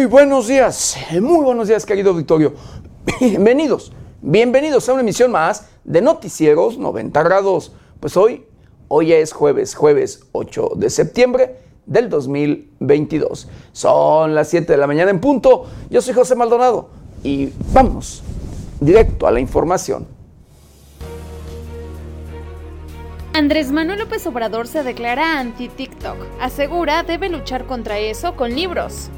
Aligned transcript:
Muy 0.00 0.06
buenos 0.06 0.48
días, 0.48 0.96
muy 1.20 1.44
buenos 1.44 1.68
días 1.68 1.84
querido 1.84 2.12
auditorio. 2.12 2.54
Bienvenidos, 3.20 3.92
bienvenidos 4.22 4.88
a 4.88 4.94
una 4.94 5.02
emisión 5.02 5.30
más 5.30 5.68
de 5.84 6.00
Noticieros 6.00 6.78
90 6.78 7.22
grados. 7.22 7.72
Pues 8.00 8.16
hoy, 8.16 8.46
hoy 8.88 9.12
es 9.12 9.34
jueves, 9.34 9.74
jueves 9.74 10.24
8 10.32 10.70
de 10.76 10.88
septiembre 10.88 11.56
del 11.84 12.08
2022. 12.08 13.46
Son 13.72 14.34
las 14.34 14.48
7 14.48 14.72
de 14.72 14.78
la 14.78 14.86
mañana 14.86 15.10
en 15.10 15.20
punto. 15.20 15.66
Yo 15.90 16.00
soy 16.00 16.14
José 16.14 16.34
Maldonado 16.34 16.88
y 17.22 17.52
vamos 17.74 18.22
directo 18.80 19.26
a 19.26 19.30
la 19.30 19.40
información. 19.40 20.06
Andrés 23.34 23.70
Manuel 23.70 23.98
López 23.98 24.26
Obrador 24.26 24.66
se 24.66 24.82
declara 24.82 25.38
anti-TikTok. 25.38 26.16
Asegura 26.40 27.02
debe 27.02 27.28
luchar 27.28 27.66
contra 27.66 27.98
eso 27.98 28.34
con 28.34 28.54
libros. 28.54 29.10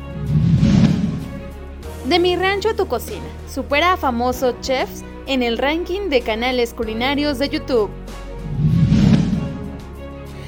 De 2.05 2.19
mi 2.19 2.34
rancho 2.34 2.70
a 2.70 2.74
tu 2.74 2.87
cocina. 2.88 3.24
Supera 3.48 3.92
a 3.92 3.97
famosos 3.97 4.60
chefs 4.60 5.05
en 5.27 5.43
el 5.43 5.56
ranking 5.56 6.09
de 6.09 6.20
canales 6.20 6.74
culinarios 6.74 7.38
de 7.38 7.48
YouTube. 7.48 7.91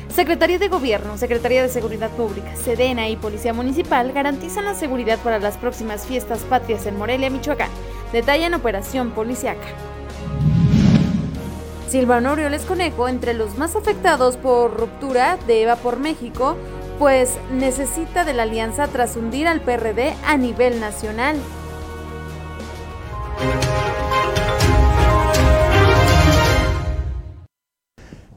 Secretaría 0.08 0.58
de 0.58 0.68
Gobierno, 0.68 1.16
Secretaría 1.16 1.62
de 1.62 1.68
Seguridad 1.68 2.10
Pública, 2.10 2.56
Sedena 2.56 3.08
y 3.08 3.16
Policía 3.16 3.52
Municipal 3.52 4.12
garantizan 4.12 4.64
la 4.64 4.74
seguridad 4.74 5.18
para 5.20 5.38
las 5.38 5.56
próximas 5.56 6.06
fiestas 6.06 6.40
patrias 6.40 6.86
en 6.86 6.98
Morelia, 6.98 7.30
Michoacán. 7.30 7.70
Detallan 8.12 8.54
operación 8.54 9.12
policiaca. 9.12 9.66
Silvano 11.88 12.32
Orioles 12.32 12.62
Conejo, 12.62 13.06
entre 13.06 13.34
los 13.34 13.56
más 13.56 13.76
afectados 13.76 14.36
por 14.36 14.76
ruptura 14.76 15.38
de 15.46 15.62
Eva 15.62 15.76
por 15.76 16.00
México, 16.00 16.56
pues 16.98 17.38
necesita 17.52 18.24
de 18.24 18.34
la 18.34 18.44
alianza 18.44 18.86
tras 18.88 19.16
hundir 19.16 19.48
al 19.48 19.60
PRD 19.60 20.14
a 20.24 20.36
nivel 20.36 20.80
nacional. 20.80 21.36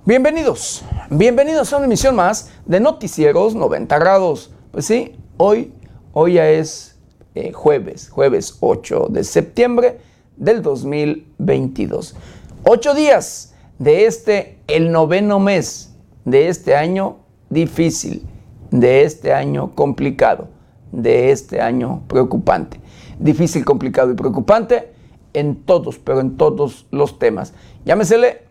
Bienvenidos, 0.06 0.84
bienvenidos 1.10 1.74
a 1.74 1.78
una 1.78 1.86
emisión 1.86 2.16
más 2.16 2.50
de 2.66 2.80
Noticieros 2.80 3.56
90 3.56 4.00
grados. 4.00 4.52
Pues 4.72 4.86
sí, 4.86 5.16
hoy, 5.36 5.74
hoy 6.14 6.34
ya 6.34 6.50
es 6.50 6.98
eh, 7.36 7.52
jueves, 7.52 8.10
jueves 8.10 8.58
8 8.62 9.08
de 9.10 9.24
septiembre 9.24 10.00
del 10.38 10.62
2022. 10.62 12.16
Ocho 12.64 12.94
días 12.94 13.54
de 13.80 14.06
este, 14.06 14.58
el 14.68 14.92
noveno 14.92 15.40
mes 15.40 15.94
de 16.26 16.48
este 16.48 16.76
año 16.76 17.18
difícil, 17.50 18.26
de 18.72 19.04
este 19.04 19.34
año 19.34 19.74
complicado, 19.76 20.48
de 20.92 21.32
este 21.32 21.62
año 21.62 22.04
preocupante. 22.08 22.80
Difícil, 23.20 23.66
complicado 23.66 24.12
y 24.12 24.16
preocupante 24.16 24.94
en 25.34 25.56
todos, 25.56 25.98
pero 26.00 26.20
en 26.20 26.38
todos 26.38 26.88
los 26.92 27.20
temas. 27.20 27.54
Llámesele 27.86 28.44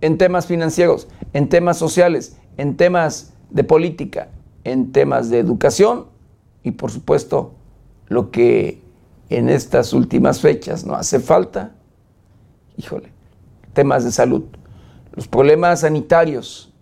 en 0.00 0.18
temas 0.18 0.46
financieros, 0.46 1.08
en 1.32 1.48
temas 1.48 1.78
sociales, 1.78 2.36
en 2.56 2.76
temas 2.76 3.32
de 3.50 3.64
política, 3.64 4.28
en 4.64 4.92
temas 4.92 5.30
de 5.30 5.38
educación 5.38 6.06
y 6.62 6.72
por 6.72 6.90
supuesto 6.90 7.52
lo 8.08 8.30
que 8.30 8.82
en 9.28 9.48
estas 9.48 9.92
últimas 9.92 10.40
fechas 10.40 10.84
no 10.84 10.94
hace 10.94 11.20
falta, 11.20 11.72
híjole, 12.76 13.10
temas 13.72 14.04
de 14.04 14.12
salud, 14.12 14.44
los 15.12 15.28
problemas 15.28 15.80
sanitarios, 15.80 16.72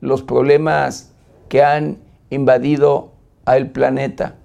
los 0.00 0.22
problemas 0.22 1.12
que 1.48 1.62
han 1.62 1.98
invadido 2.30 3.12
al 3.44 3.70
planeta, 3.70 4.36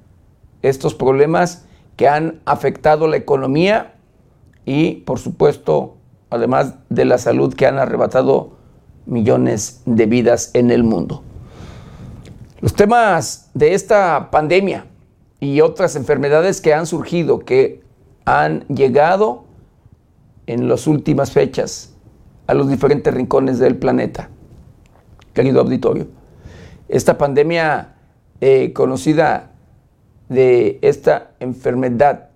estos 0.62 0.94
problemas 0.94 1.66
que 1.96 2.08
han 2.08 2.42
afectado 2.46 3.08
la 3.08 3.18
economía 3.18 3.96
y 4.66 4.96
por 5.02 5.20
supuesto, 5.20 5.98
además 6.30 6.76
de 6.90 7.06
la 7.06 7.18
salud 7.18 7.54
que 7.54 7.66
han 7.66 7.80
arrebatado 7.80 8.58
millones 9.06 9.82
de 9.86 10.06
vidas 10.06 10.52
en 10.54 10.72
el 10.72 10.84
mundo. 10.84 11.24
Los 12.62 12.74
temas 12.74 13.50
de 13.54 13.74
esta 13.74 14.30
pandemia 14.32 14.86
y 15.40 15.62
otras 15.62 15.96
enfermedades 15.96 16.62
que 16.62 16.74
han 16.74 16.86
surgido, 16.86 17.40
que 17.40 17.84
han 18.26 18.62
llegado 18.68 19.46
en 20.46 20.68
las 20.68 20.86
últimas 20.88 21.32
fechas 21.32 21.96
a 22.48 22.54
los 22.54 22.70
diferentes 22.70 23.14
rincones 23.14 23.60
del 23.60 23.78
planeta. 23.78 24.30
Querido 25.34 25.62
auditorio, 25.62 26.08
esta 26.90 27.18
pandemia 27.18 27.96
eh, 28.42 28.74
conocida 28.74 29.52
de 30.28 30.80
esta 30.82 31.32
enfermedad 31.40 32.30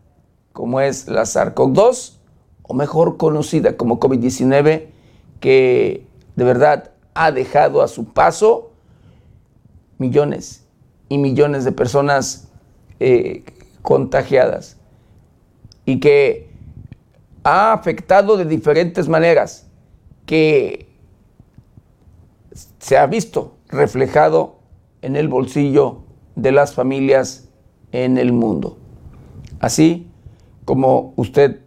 como 0.53 0.79
es 0.79 1.07
la 1.07 1.23
SARS-CoV-2, 1.23 2.13
o 2.61 2.73
mejor 2.73 3.17
conocida 3.17 3.75
como 3.75 3.99
COVID-19, 3.99 4.85
que 5.39 6.07
de 6.35 6.43
verdad 6.43 6.91
ha 7.13 7.31
dejado 7.31 7.81
a 7.81 7.87
su 7.87 8.05
paso 8.05 8.71
millones 9.97 10.65
y 11.09 11.17
millones 11.17 11.65
de 11.65 11.71
personas 11.71 12.47
eh, 12.99 13.43
contagiadas 13.81 14.77
y 15.85 15.99
que 15.99 16.49
ha 17.43 17.73
afectado 17.73 18.37
de 18.37 18.45
diferentes 18.45 19.09
maneras, 19.09 19.67
que 20.25 20.92
se 22.83 22.97
ha 22.97 23.07
visto 23.07 23.55
reflejado 23.69 24.57
en 25.01 25.15
el 25.15 25.29
bolsillo 25.29 26.03
de 26.35 26.51
las 26.51 26.73
familias 26.73 27.47
en 27.93 28.17
el 28.17 28.33
mundo. 28.33 28.77
Así 29.61 30.11
como 30.65 31.13
usted 31.15 31.61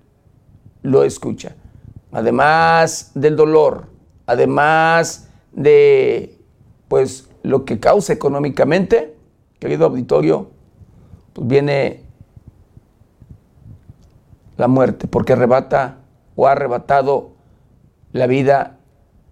lo 0.82 1.04
escucha. 1.04 1.56
Además 2.12 3.12
del 3.14 3.34
dolor, 3.34 3.86
además 4.26 5.30
de 5.52 6.38
pues 6.86 7.30
lo 7.42 7.64
que 7.64 7.80
causa 7.80 8.12
económicamente, 8.12 9.16
querido 9.58 9.86
auditorio, 9.86 10.50
pues 11.32 11.48
viene 11.48 12.02
la 14.58 14.68
muerte, 14.68 15.08
porque 15.08 15.32
arrebata 15.32 15.96
o 16.34 16.46
ha 16.46 16.52
arrebatado 16.52 17.30
la 18.12 18.26
vida 18.26 18.76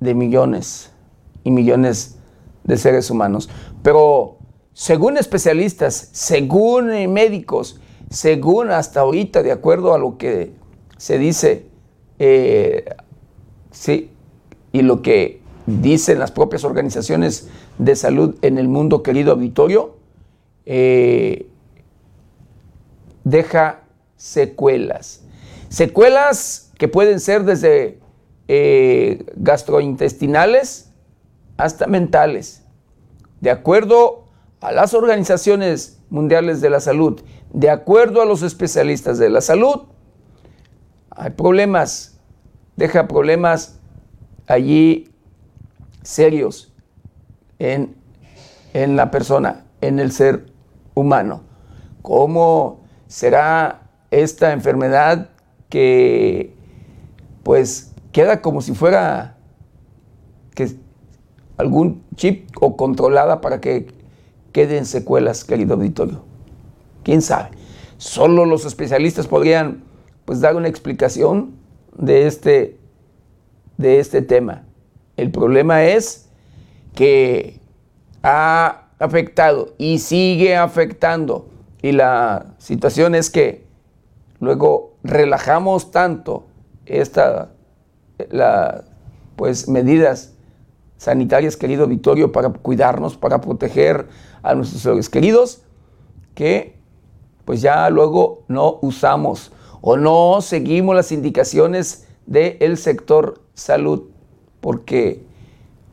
de 0.00 0.14
millones 0.14 0.93
y 1.44 1.50
millones 1.50 2.18
de 2.64 2.76
seres 2.76 3.10
humanos. 3.10 3.48
Pero 3.82 4.38
según 4.72 5.16
especialistas, 5.16 6.08
según 6.12 6.88
médicos, 7.12 7.80
según 8.10 8.70
hasta 8.70 9.00
ahorita, 9.00 9.42
de 9.42 9.52
acuerdo 9.52 9.94
a 9.94 9.98
lo 9.98 10.18
que 10.18 10.52
se 10.96 11.18
dice, 11.18 11.66
eh, 12.18 12.84
sí, 13.70 14.10
y 14.72 14.82
lo 14.82 15.02
que 15.02 15.40
dicen 15.66 16.18
las 16.18 16.30
propias 16.30 16.64
organizaciones 16.64 17.48
de 17.78 17.96
salud 17.96 18.36
en 18.42 18.58
el 18.58 18.68
mundo, 18.68 19.02
querido 19.02 19.32
auditorio, 19.32 19.96
eh, 20.66 21.48
deja 23.24 23.82
secuelas. 24.16 25.22
Secuelas 25.68 26.72
que 26.78 26.88
pueden 26.88 27.20
ser 27.20 27.44
desde 27.44 27.98
eh, 28.48 29.24
gastrointestinales 29.36 30.90
hasta 31.56 31.86
mentales. 31.86 32.64
De 33.40 33.50
acuerdo 33.50 34.24
a 34.60 34.72
las 34.72 34.94
organizaciones 34.94 36.00
mundiales 36.10 36.60
de 36.60 36.70
la 36.70 36.80
salud, 36.80 37.20
de 37.52 37.70
acuerdo 37.70 38.22
a 38.22 38.24
los 38.24 38.42
especialistas 38.42 39.18
de 39.18 39.30
la 39.30 39.40
salud, 39.40 39.82
hay 41.10 41.30
problemas, 41.30 42.18
deja 42.76 43.06
problemas 43.06 43.78
allí 44.46 45.12
serios 46.02 46.72
en, 47.58 47.96
en 48.72 48.96
la 48.96 49.10
persona, 49.10 49.66
en 49.80 49.98
el 49.98 50.12
ser 50.12 50.46
humano. 50.94 51.42
¿Cómo 52.02 52.84
será 53.06 53.90
esta 54.10 54.52
enfermedad 54.52 55.30
que 55.68 56.54
pues 57.42 57.92
queda 58.12 58.40
como 58.40 58.60
si 58.60 58.74
fuera 58.74 59.33
algún 61.56 62.02
chip 62.16 62.48
o 62.60 62.76
controlada 62.76 63.40
para 63.40 63.60
que 63.60 63.86
queden 64.52 64.86
secuelas, 64.86 65.44
querido 65.44 65.74
auditorio? 65.74 66.24
¿Quién 67.02 67.22
sabe? 67.22 67.50
Solo 67.96 68.44
los 68.44 68.64
especialistas 68.64 69.26
podrían 69.26 69.84
pues 70.24 70.40
dar 70.40 70.56
una 70.56 70.68
explicación 70.68 71.54
de 71.96 72.26
este, 72.26 72.78
de 73.76 74.00
este 74.00 74.22
tema. 74.22 74.64
El 75.16 75.30
problema 75.30 75.84
es 75.84 76.28
que 76.94 77.60
ha 78.22 78.88
afectado 78.98 79.74
y 79.78 79.98
sigue 79.98 80.56
afectando. 80.56 81.48
Y 81.82 81.92
la 81.92 82.54
situación 82.58 83.14
es 83.14 83.30
que 83.30 83.66
luego 84.40 84.94
relajamos 85.02 85.90
tanto 85.90 86.46
esta, 86.86 87.50
la, 88.30 88.84
pues, 89.36 89.68
medidas 89.68 90.33
sanitarias, 91.04 91.58
querido 91.58 91.86
Vittorio, 91.86 92.32
para 92.32 92.48
cuidarnos, 92.48 93.14
para 93.18 93.42
proteger 93.42 94.08
a 94.42 94.54
nuestros 94.54 94.80
seres 94.80 95.10
queridos, 95.10 95.62
que 96.34 96.78
pues 97.44 97.60
ya 97.60 97.90
luego 97.90 98.44
no 98.48 98.78
usamos 98.80 99.52
o 99.82 99.98
no 99.98 100.40
seguimos 100.40 100.96
las 100.96 101.12
indicaciones 101.12 102.08
del 102.24 102.78
sector 102.78 103.42
salud 103.52 104.04
porque 104.62 105.26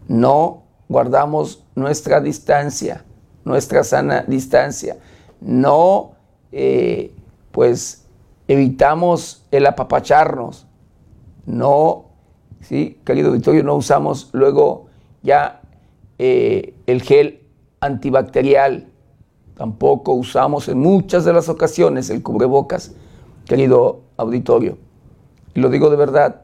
no 0.08 0.64
guardamos 0.88 1.66
nuestra 1.76 2.22
distancia, 2.22 3.04
nuestra 3.44 3.84
sana 3.84 4.24
distancia, 4.26 4.98
no 5.42 6.12
eh, 6.54 7.14
pues 7.52 8.08
evitamos 8.48 9.46
el 9.52 9.66
apapacharnos, 9.66 10.68
no, 11.46 12.06
sí, 12.62 12.98
querido 13.04 13.32
auditorio, 13.32 13.62
no 13.62 13.76
usamos 13.76 14.30
luego 14.32 14.91
ya 15.24 15.62
eh, 16.18 16.74
el 16.88 17.02
gel 17.02 17.42
antibacterial, 17.80 18.88
tampoco 19.56 20.14
usamos 20.14 20.68
en 20.68 20.80
muchas 20.80 21.26
de 21.26 21.34
las 21.34 21.50
ocasiones 21.50 22.10
el 22.10 22.24
cubrebocas, 22.24 22.94
querido 23.46 24.02
auditorio. 24.18 24.78
Lo 25.54 25.70
digo 25.70 25.90
de 25.90 25.98
verdad, 25.98 26.42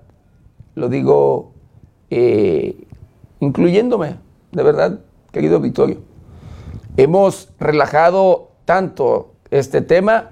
lo 0.76 0.90
digo 0.90 1.54
eh, 2.10 2.88
incluyéndome, 3.40 4.16
de 4.52 4.64
verdad, 4.64 5.00
querido 5.32 5.58
auditorio. 5.58 6.00
Hemos 6.98 7.50
relajado 7.60 8.52
tanto 8.66 9.34
este 9.52 9.82
tema 9.82 10.32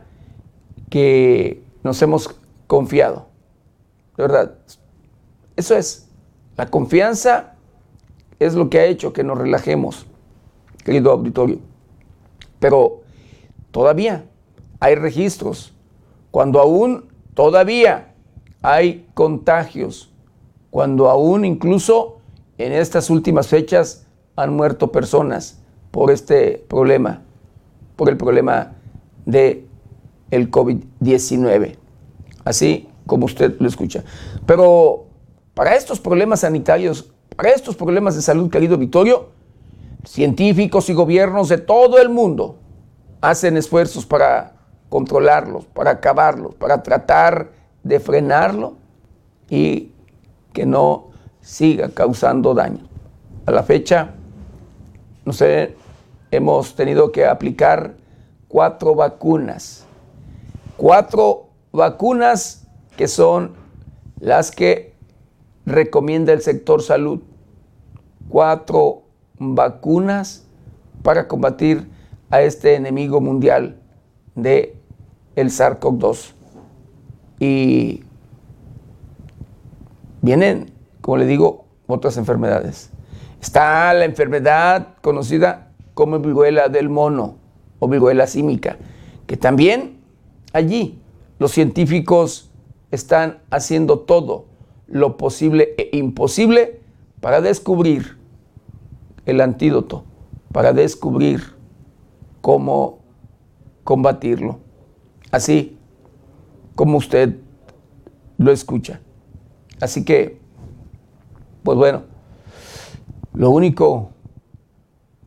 que 0.89 1.63
nos 1.83 2.01
hemos 2.01 2.39
confiado. 2.68 3.27
De 4.18 4.24
verdad, 4.24 4.56
eso 5.56 5.75
es. 5.75 6.09
La 6.57 6.68
confianza 6.68 7.55
es 8.40 8.54
lo 8.54 8.70
que 8.70 8.80
ha 8.80 8.86
hecho 8.86 9.14
que 9.14 9.24
nos 9.24 9.38
relajemos, 9.38 10.06
querido 10.84 11.12
auditorio. 11.12 11.60
Pero 12.60 13.02
todavía 13.72 14.26
hay 14.80 14.96
registros. 14.96 15.74
Cuando 16.32 16.60
aún 16.60 17.06
todavía 17.34 18.14
hay 18.62 19.08
contagios, 19.14 20.12
cuando 20.70 21.10
aún 21.10 21.46
incluso 21.46 22.18
en 22.58 22.74
estas 22.74 23.10
últimas 23.10 23.48
fechas 23.48 24.08
han 24.36 24.54
muerto 24.56 24.92
personas 24.92 25.62
por 25.92 26.12
este 26.12 26.64
problema, 26.68 27.22
por 27.96 28.10
el 28.10 28.18
problema 28.18 28.74
de 29.26 29.66
el 30.31 30.52
COVID-19. 30.52 31.78
Así 32.44 32.90
como 33.06 33.26
usted 33.26 33.56
lo 33.60 33.68
escucha. 33.68 34.04
Pero 34.46 35.06
para 35.54 35.76
estos 35.76 36.00
problemas 36.00 36.42
sanitarios, 36.42 37.14
para 37.36 37.50
estos 37.50 37.75
problemas 37.75 38.16
de 38.16 38.22
salud, 38.22 38.50
querido 38.50 38.77
Vittorio, 38.77 39.30
científicos 40.06 40.89
y 40.89 40.94
gobiernos 40.94 41.50
de 41.50 41.57
todo 41.57 42.00
el 42.00 42.10
mundo 42.10 42.57
hacen 43.22 43.57
esfuerzos 43.57 44.06
para 44.06 44.54
controlarlos, 44.89 45.66
para 45.66 45.92
acabarlos, 45.92 46.56
para 46.56 46.83
tratar 46.83 47.51
de 47.83 48.00
frenarlo 48.00 48.75
y 49.50 49.92
que 50.54 50.66
no 50.66 51.10
siga 51.42 51.89
causando 51.89 52.54
daño. 52.54 52.88
A 53.45 53.51
la 53.51 53.63
fecha, 53.63 54.12
no 55.25 55.33
sé, 55.33 55.75
hemos 56.31 56.75
tenido 56.75 57.12
que 57.12 57.25
aplicar 57.25 57.95
cuatro 58.48 58.95
vacunas. 58.95 59.86
Cuatro 60.78 61.50
vacunas 61.71 62.68
que 62.95 63.07
son 63.07 63.54
las 64.19 64.51
que 64.51 64.94
recomienda 65.66 66.34
el 66.34 66.42
sector 66.42 66.82
salud. 66.82 67.22
Cuatro 68.30 69.04
vacunas 69.38 70.46
para 71.04 71.28
combatir 71.28 71.88
a 72.30 72.42
este 72.42 72.76
enemigo 72.76 73.22
mundial 73.22 73.78
de 74.36 74.76
el 75.36 75.50
SARS-CoV-2. 75.50 76.34
Y 77.40 78.04
vienen, 80.22 80.72
como 81.02 81.18
le 81.18 81.26
digo, 81.26 81.66
otras 81.88 82.18
enfermedades. 82.18 82.90
Está 83.42 83.94
la 83.94 84.06
enfermedad 84.06 84.96
conocida 85.02 85.72
como 85.94 86.20
viruela 86.20 86.68
del 86.68 86.90
mono 86.90 87.36
o 87.80 87.88
viruela 87.88 88.26
símica, 88.28 88.78
que 89.28 89.38
también 89.38 90.00
allí 90.54 91.00
los 91.38 91.52
científicos 91.52 92.52
están 92.92 93.40
haciendo 93.50 94.00
todo 94.00 94.46
lo 94.88 95.18
posible 95.18 95.74
e 95.78 95.98
imposible 95.98 96.82
para 97.22 97.42
descubrir 97.42 98.18
el 99.26 99.42
antídoto, 99.42 100.04
para 100.52 100.74
descubrir 100.74 101.56
cómo 102.42 103.00
combatirlo. 103.84 104.60
Así 105.32 105.78
como 106.76 106.98
usted 106.98 107.38
lo 108.38 108.52
escucha. 108.52 109.02
Así 109.82 110.06
que, 110.06 110.40
pues 111.64 111.78
bueno, 111.78 112.04
lo 113.34 113.50
único 113.50 114.12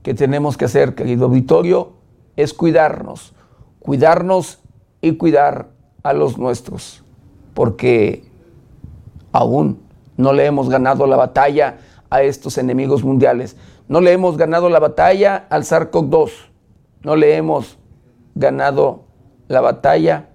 que 0.03 0.15
tenemos 0.15 0.57
que 0.57 0.65
hacer, 0.67 0.95
querido 0.95 1.27
auditorio, 1.27 1.93
es 2.37 2.55
cuidarnos, 2.55 3.35
cuidarnos 3.81 4.61
y 5.01 5.17
cuidar 5.17 5.71
a 6.03 6.13
los 6.13 6.39
nuestros, 6.39 7.03
porque 7.55 8.28
aún 9.33 9.81
no 10.17 10.33
le 10.33 10.47
hemos 10.47 10.69
ganado 10.69 11.07
la 11.07 11.17
batalla 11.17 11.79
a 12.11 12.23
estos 12.23 12.59
enemigos 12.59 13.05
mundiales. 13.05 13.57
No 13.87 14.01
le 14.01 14.13
hemos 14.13 14.37
ganado 14.37 14.69
la 14.69 14.81
batalla 14.81 15.47
al 15.49 15.63
SARS-CoV-2. 15.63 16.31
No 17.03 17.17
le 17.17 17.37
hemos 17.37 17.79
ganado 18.35 19.05
la 19.47 19.61
batalla 19.61 20.29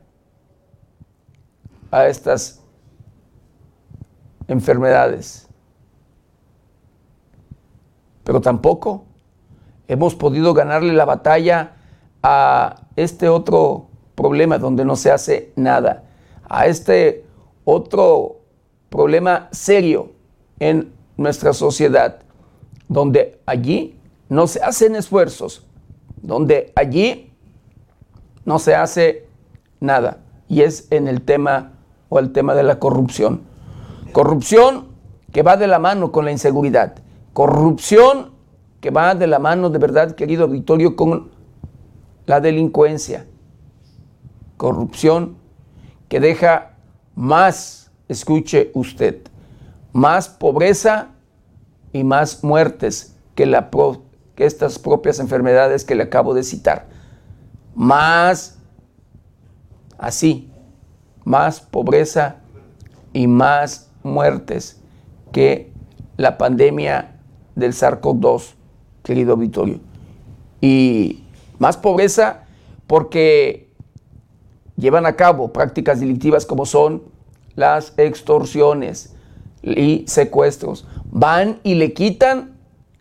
a 1.91 2.07
estas 2.07 2.63
enfermedades. 4.47 5.47
Pero 8.23 8.41
tampoco 8.41 9.05
hemos 9.87 10.15
podido 10.15 10.53
ganarle 10.53 10.93
la 10.93 11.05
batalla 11.05 11.73
a 12.23 12.83
este 12.95 13.27
otro 13.27 13.87
problema 14.15 14.57
donde 14.57 14.85
no 14.85 14.95
se 14.95 15.11
hace 15.11 15.51
nada, 15.55 16.03
a 16.47 16.67
este 16.67 17.25
otro 17.65 18.42
problema 18.93 19.49
serio 19.51 20.11
en 20.59 20.93
nuestra 21.17 21.51
sociedad, 21.53 22.19
donde 22.87 23.39
allí 23.47 23.99
no 24.29 24.45
se 24.45 24.61
hacen 24.61 24.95
esfuerzos, 24.95 25.65
donde 26.21 26.71
allí 26.75 27.33
no 28.45 28.59
se 28.59 28.75
hace 28.75 29.25
nada, 29.79 30.19
y 30.47 30.61
es 30.61 30.87
en 30.91 31.07
el 31.07 31.23
tema 31.23 31.71
o 32.07 32.19
el 32.19 32.33
tema 32.33 32.53
de 32.53 32.61
la 32.61 32.77
corrupción. 32.77 33.41
Corrupción 34.11 34.89
que 35.31 35.41
va 35.41 35.57
de 35.57 35.65
la 35.65 35.79
mano 35.79 36.11
con 36.11 36.25
la 36.25 36.31
inseguridad, 36.31 36.93
corrupción 37.33 38.33
que 38.79 38.91
va 38.91 39.15
de 39.15 39.25
la 39.25 39.39
mano 39.39 39.71
de 39.71 39.79
verdad, 39.79 40.11
querido 40.11 40.43
auditorio, 40.43 40.95
con 40.95 41.31
la 42.27 42.41
delincuencia, 42.41 43.25
corrupción 44.57 45.37
que 46.09 46.19
deja 46.19 46.73
más, 47.15 47.82
escuche 48.07 48.71
usted, 48.73 49.21
más 49.91 50.29
pobreza 50.29 51.09
y 51.91 52.03
más 52.03 52.43
muertes 52.43 53.15
que, 53.35 53.45
estas 54.37 54.79
propias 54.79 55.19
enfermedades 55.19 55.85
que 55.85 55.95
le 55.95 56.03
acabo 56.03 56.33
de 56.33 56.43
citar. 56.43 56.87
Más 57.75 58.57
así, 59.97 60.51
más 61.23 61.61
pobreza 61.61 62.37
y 63.13 63.27
más 63.27 63.89
muertes 64.03 64.81
que 65.31 65.71
la 66.17 66.37
pandemia 66.37 67.19
del 67.55 67.73
SARS-CoV-2, 67.73 68.53
querido 69.03 69.33
auditorio. 69.33 69.79
Y 70.61 71.23
más 71.59 71.77
pobreza 71.77 72.43
porque 72.87 73.71
llevan 74.75 75.05
a 75.05 75.15
cabo 75.15 75.53
prácticas 75.53 75.99
delictivas 75.99 76.45
como 76.45 76.65
son 76.65 77.12
las 77.55 77.93
extorsiones 77.97 79.15
y 79.61 80.03
secuestros. 80.07 80.87
Van 81.11 81.59
y 81.63 81.75
le 81.75 81.93
quitan 81.93 82.57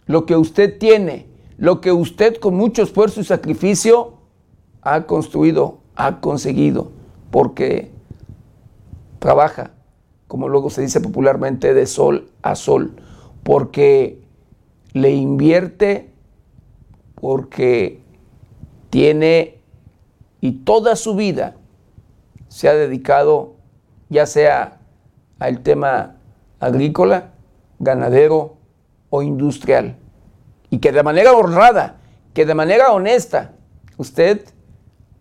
lo 0.06 0.26
que 0.26 0.36
usted 0.36 0.78
tiene, 0.78 1.26
lo 1.56 1.80
que 1.80 1.92
usted 1.92 2.36
con 2.36 2.54
mucho 2.56 2.82
esfuerzo 2.82 3.20
y 3.20 3.24
sacrificio 3.24 4.14
ha 4.82 5.06
construido, 5.06 5.78
ha 5.94 6.20
conseguido, 6.20 6.90
porque 7.30 7.90
trabaja, 9.18 9.70
como 10.28 10.48
luego 10.48 10.70
se 10.70 10.82
dice 10.82 11.00
popularmente, 11.00 11.74
de 11.74 11.86
sol 11.86 12.30
a 12.42 12.54
sol, 12.56 12.96
porque 13.42 14.22
le 14.92 15.10
invierte, 15.10 16.10
porque 17.14 18.02
tiene 18.90 19.60
y 20.40 20.52
toda 20.64 20.96
su 20.96 21.14
vida 21.14 21.54
se 22.48 22.68
ha 22.68 22.74
dedicado 22.74 23.51
ya 24.12 24.26
sea 24.26 24.78
al 25.38 25.60
tema 25.60 26.16
agrícola, 26.60 27.30
ganadero 27.78 28.58
o 29.08 29.22
industrial. 29.22 29.96
Y 30.70 30.78
que 30.78 30.92
de 30.92 31.02
manera 31.02 31.32
honrada, 31.32 31.96
que 32.34 32.44
de 32.44 32.54
manera 32.54 32.92
honesta, 32.92 33.52
usted 33.96 34.44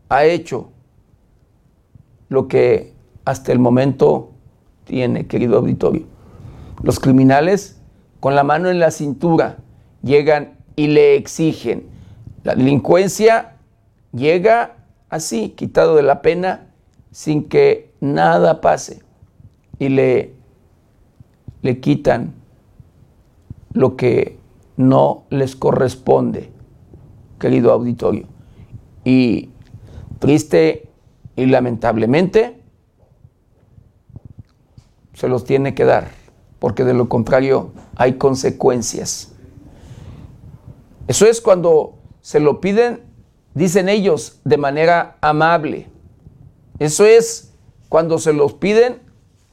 ha 0.09 0.25
hecho 0.25 0.71
lo 2.27 2.47
que 2.47 2.93
hasta 3.23 3.51
el 3.51 3.59
momento 3.59 4.31
tiene, 4.83 5.25
querido 5.27 5.57
auditorio. 5.57 6.03
Los 6.83 6.99
criminales 6.99 7.79
con 8.19 8.35
la 8.35 8.43
mano 8.43 8.69
en 8.69 8.79
la 8.79 8.91
cintura 8.91 9.57
llegan 10.03 10.57
y 10.75 10.87
le 10.87 11.15
exigen. 11.15 11.87
La 12.43 12.55
delincuencia 12.55 13.55
llega 14.11 14.75
así, 15.09 15.49
quitado 15.49 15.95
de 15.95 16.03
la 16.03 16.21
pena, 16.21 16.67
sin 17.11 17.47
que 17.47 17.90
nada 18.01 18.59
pase. 18.59 19.01
Y 19.79 19.89
le, 19.89 20.33
le 21.61 21.79
quitan 21.79 22.33
lo 23.73 23.95
que 23.95 24.37
no 24.75 25.23
les 25.29 25.55
corresponde, 25.55 26.51
querido 27.39 27.71
auditorio. 27.71 28.27
Y 29.05 29.49
triste 30.19 30.89
y 31.35 31.45
lamentablemente 31.45 32.61
se 35.13 35.27
los 35.27 35.43
tiene 35.43 35.73
que 35.73 35.85
dar, 35.85 36.09
porque 36.59 36.83
de 36.83 36.93
lo 36.93 37.09
contrario 37.09 37.71
hay 37.95 38.13
consecuencias. 38.13 39.33
Eso 41.07 41.25
es 41.25 41.41
cuando 41.41 41.95
se 42.21 42.39
lo 42.39 42.61
piden, 42.61 43.01
dicen 43.53 43.89
ellos, 43.89 44.39
de 44.43 44.57
manera 44.57 45.17
amable. 45.21 45.87
Eso 46.79 47.05
es 47.05 47.50
cuando 47.91 48.19
se 48.19 48.31
los 48.31 48.53
piden 48.53 48.99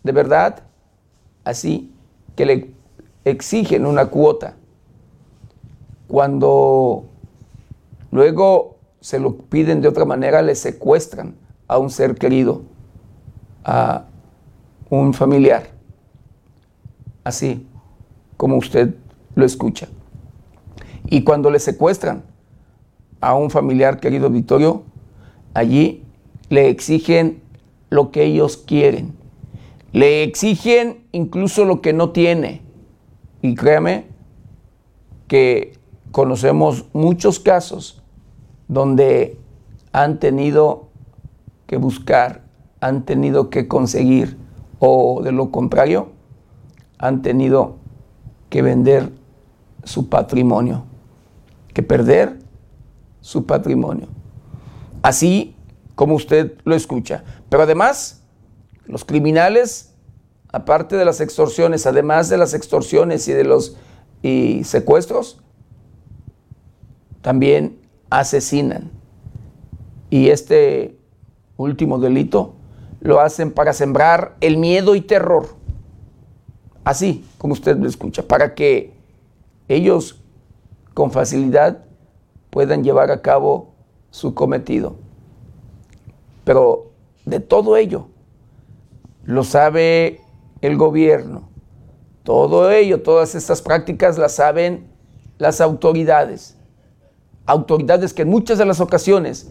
de 0.05 0.13
verdad, 0.13 0.63
así, 1.43 1.93
que 2.37 2.47
le 2.47 2.71
exigen 3.25 3.85
una 3.85 4.07
cuota. 4.07 4.55
Cuando 6.07 7.07
luego 8.13 8.77
se 9.01 9.19
lo 9.19 9.39
piden 9.39 9.81
de 9.81 9.89
otra 9.89 10.05
manera, 10.05 10.41
le 10.43 10.55
secuestran 10.55 11.35
a 11.67 11.79
un 11.79 11.91
ser 11.91 12.15
querido, 12.15 12.63
a 13.65 14.05
un 14.89 15.15
familiar. 15.15 15.71
Así 17.25 17.67
como 18.37 18.57
usted 18.57 18.95
lo 19.35 19.47
escucha. 19.47 19.89
Y 21.07 21.25
cuando 21.25 21.51
le 21.51 21.59
secuestran 21.59 22.23
a 23.21 23.35
un 23.35 23.51
familiar 23.51 23.99
querido 23.99 24.31
Victorio, 24.31 24.85
allí 25.55 26.05
le 26.51 26.69
exigen 26.69 27.48
lo 27.91 28.11
que 28.11 28.25
ellos 28.25 28.57
quieren. 28.57 29.15
Le 29.93 30.23
exigen 30.23 31.05
incluso 31.13 31.65
lo 31.65 31.81
que 31.81 31.93
no 31.93 32.11
tiene. 32.11 32.63
Y 33.43 33.55
créame 33.55 34.07
que 35.27 35.79
conocemos 36.11 36.87
muchos 36.93 37.41
casos 37.41 38.03
donde 38.67 39.39
han 39.93 40.19
tenido 40.19 40.89
que 41.67 41.77
buscar, 41.77 42.43
han 42.81 43.05
tenido 43.05 43.51
que 43.51 43.69
conseguir 43.69 44.37
o 44.79 45.23
de 45.23 45.33
lo 45.33 45.51
contrario, 45.51 46.11
han 46.99 47.23
tenido 47.23 47.77
que 48.51 48.63
vender 48.63 49.13
su 49.85 50.09
patrimonio, 50.09 50.85
que 51.73 51.83
perder 51.83 52.39
su 53.21 53.47
patrimonio. 53.47 54.09
Así 55.03 55.55
como 55.95 56.15
usted 56.15 56.55
lo 56.65 56.75
escucha. 56.75 57.25
Pero 57.49 57.63
además, 57.63 58.23
los 58.87 59.05
criminales, 59.05 59.95
aparte 60.53 60.97
de 60.97 61.05
las 61.05 61.21
extorsiones, 61.21 61.87
además 61.87 62.29
de 62.29 62.39
las 62.39 62.55
extorsiones 62.55 63.27
y 63.29 63.33
de 63.33 63.45
los 63.45 63.77
y 64.23 64.65
secuestros, 64.65 65.41
también 67.23 67.79
asesinan. 68.11 68.91
Y 70.11 70.29
este 70.29 70.99
último 71.57 71.99
delito 71.99 72.55
lo 73.01 73.21
hacen 73.21 73.53
para 73.53 73.73
sembrar 73.73 74.37
el 74.41 74.57
miedo 74.57 74.95
y 74.95 75.01
terror. 75.01 75.57
Así 76.85 77.25
como 77.37 77.53
usted 77.53 77.77
lo 77.77 77.87
escucha, 77.87 78.23
para 78.23 78.55
que 78.55 78.95
ellos 79.69 80.21
con 80.95 81.11
facilidad 81.11 81.85
puedan 82.51 82.83
llevar 82.83 83.11
a 83.11 83.21
cabo 83.21 83.75
su 84.11 84.35
cometido. 84.35 84.97
Pero 86.45 86.88
de 87.29 87.41
todo 87.41 87.77
ello 87.77 88.09
lo 89.25 89.45
sabe 89.45 90.23
el 90.63 90.77
gobierno. 90.77 91.51
Todo 92.23 92.71
ello, 92.71 93.03
todas 93.03 93.35
estas 93.35 93.63
prácticas 93.63 94.19
las 94.19 94.35
saben 94.37 94.89
las 95.39 95.61
autoridades. 95.61 96.57
Autoridades 97.47 98.15
que 98.15 98.23
en 98.23 98.29
muchas 98.29 98.59
de 98.59 98.65
las 98.65 98.81
ocasiones, 98.81 99.51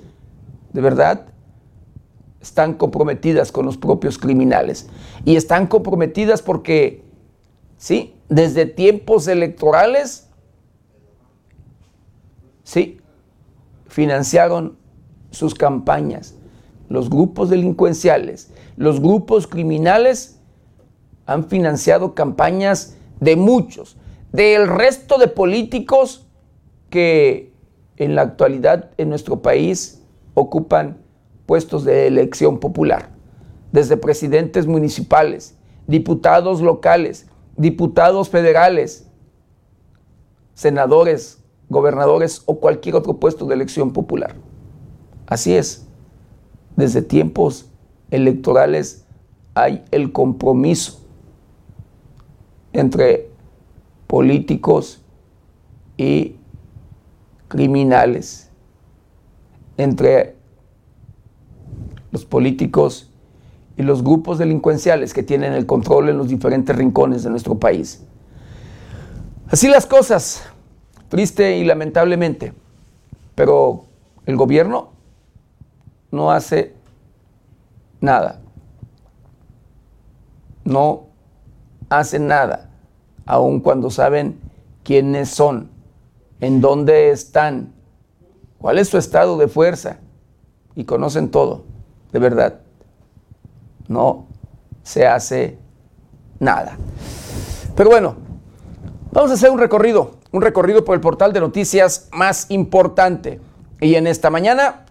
de 0.74 0.82
verdad, 0.82 1.28
están 2.42 2.74
comprometidas 2.74 3.52
con 3.52 3.66
los 3.66 3.78
propios 3.78 4.18
criminales. 4.18 4.90
Y 5.26 5.36
están 5.36 5.68
comprometidas 5.68 6.42
porque, 6.42 7.04
sí, 7.78 8.16
desde 8.30 8.66
tiempos 8.66 9.28
electorales, 9.28 10.28
sí, 12.64 13.00
financiaron 13.88 14.78
sus 15.32 15.54
campañas. 15.54 16.37
Los 16.90 17.10
grupos 17.10 17.50
delincuenciales, 17.50 18.52
los 18.78 19.02
grupos 19.02 19.48
criminales 19.48 20.40
han 21.26 21.48
financiado 21.48 22.16
campañas 22.16 22.98
de 23.20 23.36
muchos, 23.36 23.98
del 24.32 24.68
resto 24.68 25.18
de 25.18 25.28
políticos 25.28 26.28
que 26.90 27.52
en 27.98 28.16
la 28.16 28.22
actualidad 28.22 28.92
en 28.98 29.10
nuestro 29.10 29.42
país 29.42 30.04
ocupan 30.34 30.98
puestos 31.46 31.84
de 31.84 32.08
elección 32.08 32.60
popular, 32.60 33.10
desde 33.72 33.98
presidentes 33.98 34.68
municipales, 34.68 35.58
diputados 35.88 36.62
locales, 36.62 37.28
diputados 37.56 38.30
federales, 38.30 39.10
senadores, 40.54 41.44
gobernadores 41.70 42.44
o 42.46 42.60
cualquier 42.60 42.96
otro 42.96 43.18
puesto 43.18 43.46
de 43.46 43.56
elección 43.56 43.92
popular. 43.92 44.36
Así 45.26 45.56
es, 45.56 45.87
desde 46.78 47.02
tiempos 47.02 47.66
electorales 48.12 49.04
hay 49.56 49.84
el 49.92 50.14
compromiso 50.14 51.02
entre 52.72 53.30
políticos 54.06 55.02
y 55.98 56.36
criminales, 57.48 58.50
entre 59.76 60.36
los 62.12 62.24
políticos 62.26 63.12
y 63.76 63.82
los 63.82 64.04
grupos 64.04 64.38
delincuenciales 64.38 65.14
que 65.14 65.24
tienen 65.24 65.54
el 65.54 65.66
control 65.66 66.10
en 66.10 66.18
los 66.18 66.28
diferentes 66.28 66.76
rincones 66.76 67.24
de 67.24 67.32
nuestro 67.32 67.58
país. 67.58 68.04
Así 69.50 69.68
las 69.68 69.88
cosas, 69.88 70.44
triste 71.10 71.58
y 71.58 71.66
lamentablemente, 71.66 72.54
pero 73.34 73.86
el 74.28 74.36
gobierno 74.36 74.97
no 76.12 76.32
hace 76.32 76.74
nada. 78.00 78.40
No 80.64 81.08
hace 81.90 82.20
nada, 82.20 82.70
aun 83.26 83.62
cuando 83.62 83.90
saben 83.90 84.40
quiénes 84.84 85.30
son, 85.30 85.70
en 86.42 86.60
dónde 86.60 87.12
están, 87.12 87.74
cuál 88.58 88.78
es 88.78 88.90
su 88.90 88.98
estado 88.98 89.38
de 89.38 89.48
fuerza 89.48 90.00
y 90.76 90.84
conocen 90.84 91.32
todo 91.32 91.64
de 92.12 92.20
verdad, 92.20 92.60
no 93.88 94.28
se 94.84 95.06
hace 95.06 95.58
nada. 96.40 96.78
Pero 97.76 97.90
bueno, 97.90 98.16
vamos 99.12 99.32
a 99.32 99.36
hacer 99.36 99.52
un 99.52 99.60
recorrido, 99.60 100.16
un 100.32 100.42
recorrido 100.42 100.84
por 100.84 100.96
el 100.96 101.02
portal 101.02 101.34
de 101.34 101.40
noticias 101.40 102.10
más 102.12 102.50
importante. 102.50 103.40
Y 103.80 103.96
en 103.96 104.08
esta 104.08 104.30
mañana, 104.30 104.86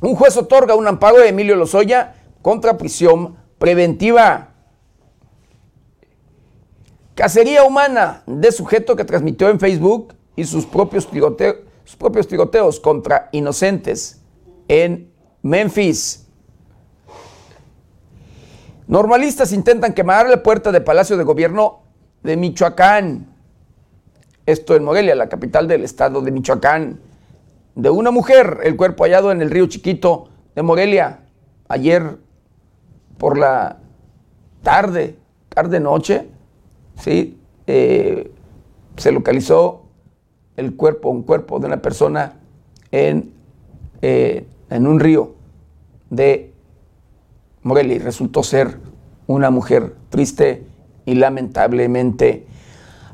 un 0.00 0.14
juez 0.14 0.36
otorga 0.36 0.74
un 0.74 0.86
amparo 0.86 1.18
de 1.18 1.28
Emilio 1.28 1.56
Lozoya 1.56 2.14
contra 2.42 2.76
prisión 2.76 3.36
preventiva. 3.58 4.52
Cacería 7.14 7.64
humana 7.64 8.22
de 8.26 8.52
sujeto 8.52 8.94
que 8.94 9.04
transmitió 9.04 9.48
en 9.48 9.58
Facebook 9.58 10.14
y 10.36 10.44
sus 10.44 10.66
propios, 10.66 11.08
propios 11.98 12.28
tiroteos 12.28 12.78
contra 12.78 13.30
inocentes 13.32 14.20
en 14.68 15.10
Memphis. 15.42 16.26
Normalistas 18.86 19.52
intentan 19.52 19.94
quemar 19.94 20.28
la 20.28 20.42
puerta 20.42 20.70
de 20.70 20.80
Palacio 20.80 21.16
de 21.16 21.24
Gobierno 21.24 21.80
de 22.22 22.36
Michoacán. 22.36 23.26
Esto 24.44 24.76
en 24.76 24.84
Morelia, 24.84 25.14
la 25.14 25.28
capital 25.28 25.66
del 25.66 25.82
estado 25.82 26.20
de 26.20 26.30
Michoacán. 26.30 27.00
De 27.76 27.90
una 27.90 28.10
mujer, 28.10 28.60
el 28.64 28.74
cuerpo 28.74 29.04
hallado 29.04 29.30
en 29.30 29.42
el 29.42 29.50
río 29.50 29.66
Chiquito 29.66 30.30
de 30.54 30.62
Morelia, 30.62 31.20
ayer 31.68 32.16
por 33.18 33.36
la 33.36 33.76
tarde, 34.62 35.18
tarde-noche, 35.50 36.26
¿sí? 36.98 37.38
Eh, 37.66 38.32
se 38.96 39.12
localizó 39.12 39.82
el 40.56 40.74
cuerpo, 40.74 41.10
un 41.10 41.22
cuerpo 41.22 41.58
de 41.58 41.66
una 41.66 41.82
persona 41.82 42.40
en, 42.92 43.34
eh, 44.00 44.46
en 44.70 44.86
un 44.86 44.98
río 44.98 45.34
de 46.08 46.54
Morelia 47.62 47.96
y 47.96 47.98
resultó 47.98 48.42
ser 48.42 48.78
una 49.26 49.50
mujer 49.50 49.96
triste 50.08 50.64
y 51.04 51.14
lamentablemente. 51.14 52.46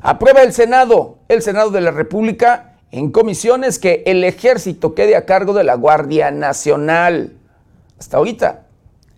Aprueba 0.01 0.41
el 0.41 0.53
Senado, 0.53 1.17
el 1.27 1.41
Senado 1.41 1.69
de 1.69 1.81
la 1.81 1.91
República, 1.91 2.72
en 2.93 3.09
comisiones 3.09 3.79
que 3.79 4.03
el 4.05 4.23
ejército 4.23 4.93
quede 4.93 5.15
a 5.15 5.25
cargo 5.25 5.55
de 5.55 5.63
la 5.63 5.73
Guardia 5.73 6.29
Nacional. 6.29 7.33
Hasta 7.97 8.17
ahorita, 8.17 8.67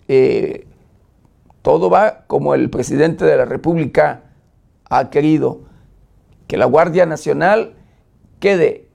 eh, 0.08 0.66
todo 1.62 1.90
va 1.90 2.24
como 2.26 2.56
el 2.56 2.70
presidente 2.70 3.26
de 3.26 3.36
la 3.36 3.44
República 3.44 4.22
ha 4.90 5.10
querido, 5.10 5.64
que 6.48 6.56
la 6.56 6.64
Guardia 6.64 7.06
Nacional 7.06 7.74
quede 8.40 8.88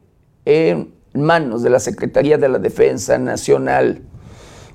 en 0.46 0.94
manos 1.12 1.62
de 1.62 1.68
la 1.68 1.78
Secretaría 1.78 2.38
de 2.38 2.48
la 2.48 2.58
Defensa 2.58 3.18
Nacional. 3.18 4.00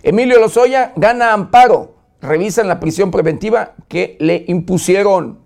Emilio 0.04 0.40
Lozoya 0.40 0.94
gana 0.96 1.34
amparo, 1.34 1.96
revisan 2.22 2.68
la 2.68 2.80
prisión 2.80 3.10
preventiva 3.10 3.74
que 3.88 4.18
le 4.20 4.46
impusieron. 4.50 5.40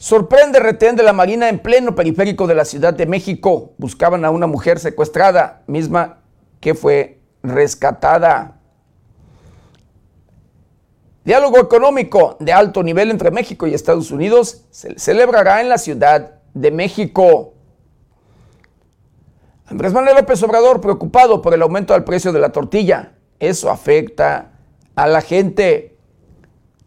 Sorprende 0.00 0.60
retén 0.60 0.96
de 0.96 1.02
la 1.02 1.12
Marina 1.12 1.50
en 1.50 1.58
pleno 1.58 1.94
periférico 1.94 2.46
de 2.46 2.54
la 2.54 2.64
Ciudad 2.64 2.94
de 2.94 3.04
México. 3.04 3.74
Buscaban 3.76 4.24
a 4.24 4.30
una 4.30 4.46
mujer 4.46 4.78
secuestrada, 4.78 5.62
misma 5.66 6.20
que 6.58 6.74
fue 6.74 7.20
rescatada. 7.42 8.56
Diálogo 11.22 11.58
económico 11.58 12.38
de 12.40 12.50
alto 12.50 12.82
nivel 12.82 13.10
entre 13.10 13.30
México 13.30 13.66
y 13.66 13.74
Estados 13.74 14.10
Unidos 14.10 14.64
se 14.70 14.98
celebrará 14.98 15.60
en 15.60 15.68
la 15.68 15.76
Ciudad 15.76 16.40
de 16.54 16.70
México. 16.70 17.52
Andrés 19.66 19.92
Manuel 19.92 20.16
López 20.16 20.42
Obrador 20.42 20.80
preocupado 20.80 21.42
por 21.42 21.52
el 21.52 21.60
aumento 21.60 21.92
del 21.92 22.04
precio 22.04 22.32
de 22.32 22.40
la 22.40 22.52
tortilla. 22.52 23.16
Eso 23.38 23.68
afecta 23.68 24.52
a 24.94 25.06
la 25.06 25.20
gente. 25.20 25.98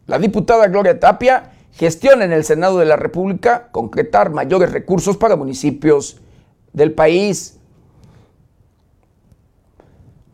La 0.07 0.17
diputada 0.17 0.67
Gloria 0.67 0.99
Tapia 0.99 1.51
gestiona 1.73 2.23
en 2.23 2.31
el 2.31 2.43
Senado 2.43 2.77
de 2.77 2.85
la 2.85 2.95
República 2.95 3.69
concretar 3.71 4.31
mayores 4.31 4.71
recursos 4.71 5.17
para 5.17 5.35
municipios 5.35 6.21
del 6.71 6.93
país. 6.93 7.59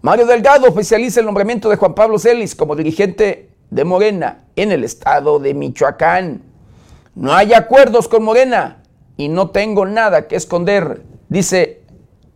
Mario 0.02 0.26
Delgado 0.26 0.68
oficializa 0.68 1.20
el 1.20 1.26
nombramiento 1.26 1.70
de 1.70 1.76
Juan 1.76 1.96
Pablo 1.96 2.20
Celis 2.20 2.56
como 2.56 2.76
dirigente 2.76 3.50
de 3.70 3.84
Morena 3.84 4.46
en 4.56 4.72
el 4.72 4.84
estado 4.84 5.40
de 5.40 5.54
Michoacán. 5.54 6.42
No 7.16 7.34
hay 7.34 7.54
acuerdos 7.54 8.08
con 8.08 8.24
Morena 8.24 8.84
y 9.18 9.28
no 9.28 9.50
tengo 9.50 9.86
nada 9.86 10.28
que 10.28 10.36
esconder, 10.36 11.04
dice 11.28 11.82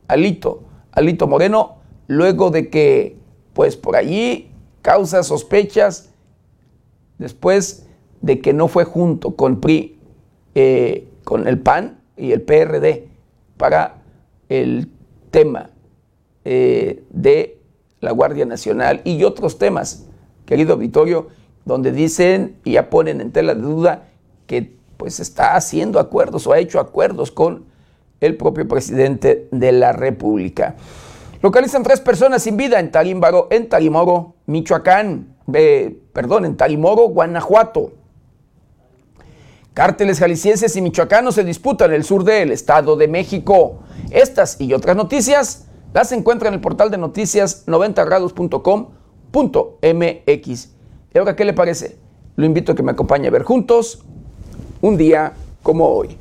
Alito, 0.07 0.63
Alito 0.91 1.27
Moreno, 1.27 1.77
luego 2.07 2.51
de 2.51 2.69
que, 2.69 3.17
pues 3.53 3.77
por 3.77 3.95
allí, 3.95 4.51
causa 4.81 5.23
sospechas, 5.23 6.09
después 7.17 7.82
de 8.23 8.39
que 8.39 8.53
no 8.53 8.69
fue 8.69 8.85
junto 8.85 9.35
con 9.35 9.59
PRI, 9.59 9.99
eh, 10.55 11.07
con 11.25 11.45
el 11.47 11.59
PAN 11.59 11.99
y 12.15 12.31
el 12.31 12.41
PRD 12.41 13.09
para 13.57 14.01
el 14.47 14.89
tema 15.29 15.69
eh, 16.45 17.03
de 17.09 17.59
la 17.99 18.11
Guardia 18.11 18.45
Nacional 18.45 19.01
y 19.03 19.23
otros 19.25 19.57
temas 19.57 20.07
querido 20.45 20.73
auditorio, 20.73 21.27
donde 21.65 21.91
dicen 21.91 22.55
y 22.63 22.73
ya 22.73 22.89
ponen 22.89 23.19
en 23.19 23.31
tela 23.31 23.55
de 23.55 23.61
duda 23.61 24.09
que 24.47 24.77
pues 24.95 25.19
está 25.19 25.55
haciendo 25.55 25.99
acuerdos 25.99 26.47
o 26.47 26.53
ha 26.53 26.59
hecho 26.59 26.79
acuerdos 26.79 27.29
con 27.29 27.65
el 28.21 28.37
propio 28.37 28.65
presidente 28.69 29.49
de 29.51 29.71
la 29.73 29.91
República. 29.91 30.75
Localizan 31.41 31.83
tres 31.83 31.99
personas 31.99 32.43
sin 32.43 32.55
vida 32.55 32.79
en 32.79 32.89
Tarímbaro, 32.89 33.49
en 33.51 33.67
Tarimoro, 33.67 34.35
Michoacán, 34.45 35.35
perdón, 36.13 36.45
en 36.45 36.55
Tarimoro, 36.55 37.09
Guanajuato. 37.09 38.02
Cárteles 39.73 40.19
jaliscienses 40.19 40.75
y 40.75 40.81
michoacanos 40.81 41.35
se 41.35 41.43
disputan 41.43 41.93
el 41.93 42.03
sur 42.03 42.23
del 42.23 42.51
Estado 42.51 42.95
de 42.95 43.07
México. 43.07 43.79
Estas 44.11 44.61
y 44.61 44.73
otras 44.73 44.95
noticias 44.95 45.65
las 45.93 46.11
encuentran 46.11 46.53
en 46.53 46.59
el 46.59 46.61
portal 46.61 46.91
de 46.91 46.97
noticias 46.97 47.65
90grados.com 47.65 48.87
.mx. 49.33 50.69
¿Y 51.13 51.17
ahora 51.17 51.35
qué 51.35 51.45
le 51.45 51.53
parece? 51.53 51.97
Lo 52.35 52.45
invito 52.45 52.71
a 52.71 52.75
que 52.75 52.83
me 52.83 52.91
acompañe 52.91 53.27
a 53.27 53.31
ver 53.31 53.43
juntos 53.43 54.03
un 54.81 54.97
día 54.97 55.33
como 55.61 55.87
hoy. 55.87 56.17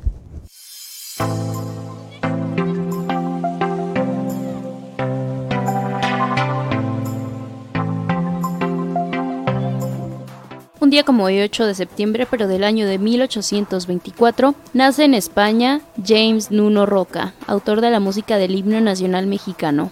Un 10.83 10.89
día 10.89 11.05
como 11.05 11.23
hoy, 11.23 11.39
8 11.39 11.65
de 11.65 11.75
septiembre, 11.75 12.27
pero 12.29 12.45
del 12.45 12.65
año 12.65 12.85
de 12.85 12.97
1824, 12.97 14.53
nace 14.73 15.05
en 15.05 15.13
España 15.13 15.79
James 16.05 16.51
Nuno 16.51 16.85
Roca, 16.85 17.33
autor 17.47 17.79
de 17.79 17.89
la 17.89 18.01
música 18.01 18.35
del 18.35 18.53
himno 18.53 18.81
nacional 18.81 19.25
mexicano. 19.25 19.91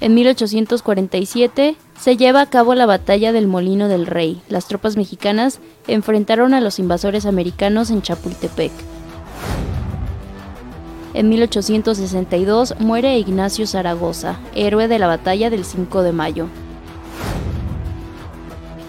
En 0.00 0.14
1847 0.14 1.76
se 2.00 2.16
lleva 2.16 2.40
a 2.40 2.48
cabo 2.48 2.74
la 2.74 2.86
batalla 2.86 3.30
del 3.30 3.46
Molino 3.46 3.88
del 3.88 4.06
Rey. 4.06 4.40
Las 4.48 4.68
tropas 4.68 4.96
mexicanas 4.96 5.60
enfrentaron 5.86 6.54
a 6.54 6.62
los 6.62 6.78
invasores 6.78 7.26
americanos 7.26 7.90
en 7.90 8.00
Chapultepec. 8.00 8.72
En 11.12 11.28
1862 11.28 12.76
muere 12.78 13.18
Ignacio 13.18 13.66
Zaragoza, 13.66 14.38
héroe 14.54 14.88
de 14.88 14.98
la 14.98 15.08
batalla 15.08 15.50
del 15.50 15.66
5 15.66 16.02
de 16.02 16.12
mayo. 16.12 16.48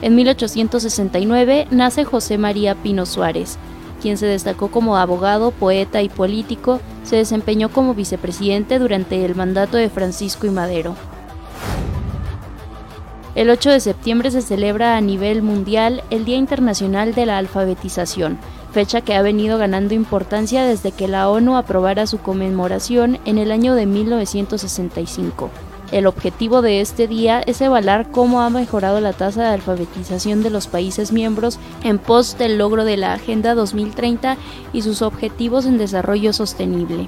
En 0.05 0.13
1869 0.13 1.67
nace 1.71 2.05
José 2.05 2.37
María 2.37 2.75
Pino 2.75 3.07
Suárez, 3.07 3.57
quien 4.03 4.19
se 4.19 4.27
destacó 4.27 4.69
como 4.69 4.97
abogado, 4.97 5.49
poeta 5.49 6.03
y 6.03 6.09
político, 6.09 6.79
se 7.01 7.15
desempeñó 7.15 7.69
como 7.69 7.95
vicepresidente 7.95 8.77
durante 8.77 9.25
el 9.25 9.33
mandato 9.33 9.77
de 9.77 9.89
Francisco 9.89 10.45
y 10.45 10.51
Madero. 10.51 10.95
El 13.33 13.49
8 13.49 13.71
de 13.71 13.79
septiembre 13.79 14.29
se 14.29 14.43
celebra 14.43 14.95
a 14.95 15.01
nivel 15.01 15.41
mundial 15.41 16.03
el 16.11 16.23
Día 16.23 16.37
Internacional 16.37 17.15
de 17.15 17.25
la 17.25 17.39
Alfabetización, 17.39 18.37
fecha 18.73 19.01
que 19.01 19.15
ha 19.15 19.23
venido 19.23 19.57
ganando 19.57 19.95
importancia 19.95 20.65
desde 20.65 20.91
que 20.91 21.07
la 21.07 21.29
ONU 21.29 21.57
aprobara 21.57 22.05
su 22.05 22.19
conmemoración 22.19 23.17
en 23.25 23.39
el 23.39 23.51
año 23.51 23.73
de 23.73 23.87
1965. 23.87 25.49
El 25.95 26.07
objetivo 26.07 26.61
de 26.61 26.81
este 26.81 27.07
día 27.07 27.39
es 27.39 27.61
evaluar 27.61 28.11
cómo 28.11 28.41
ha 28.41 28.49
mejorado 28.49 28.99
la 28.99 29.13
tasa 29.13 29.43
de 29.43 29.53
alfabetización 29.53 30.43
de 30.43 30.49
los 30.49 30.67
países 30.67 31.13
miembros 31.13 31.57
en 31.85 31.99
pos 31.99 32.37
del 32.37 32.57
logro 32.57 32.83
de 32.83 32.97
la 32.97 33.13
Agenda 33.13 33.55
2030 33.55 34.35
y 34.73 34.81
sus 34.81 35.01
objetivos 35.01 35.65
en 35.65 35.77
desarrollo 35.77 36.33
sostenible. 36.33 37.07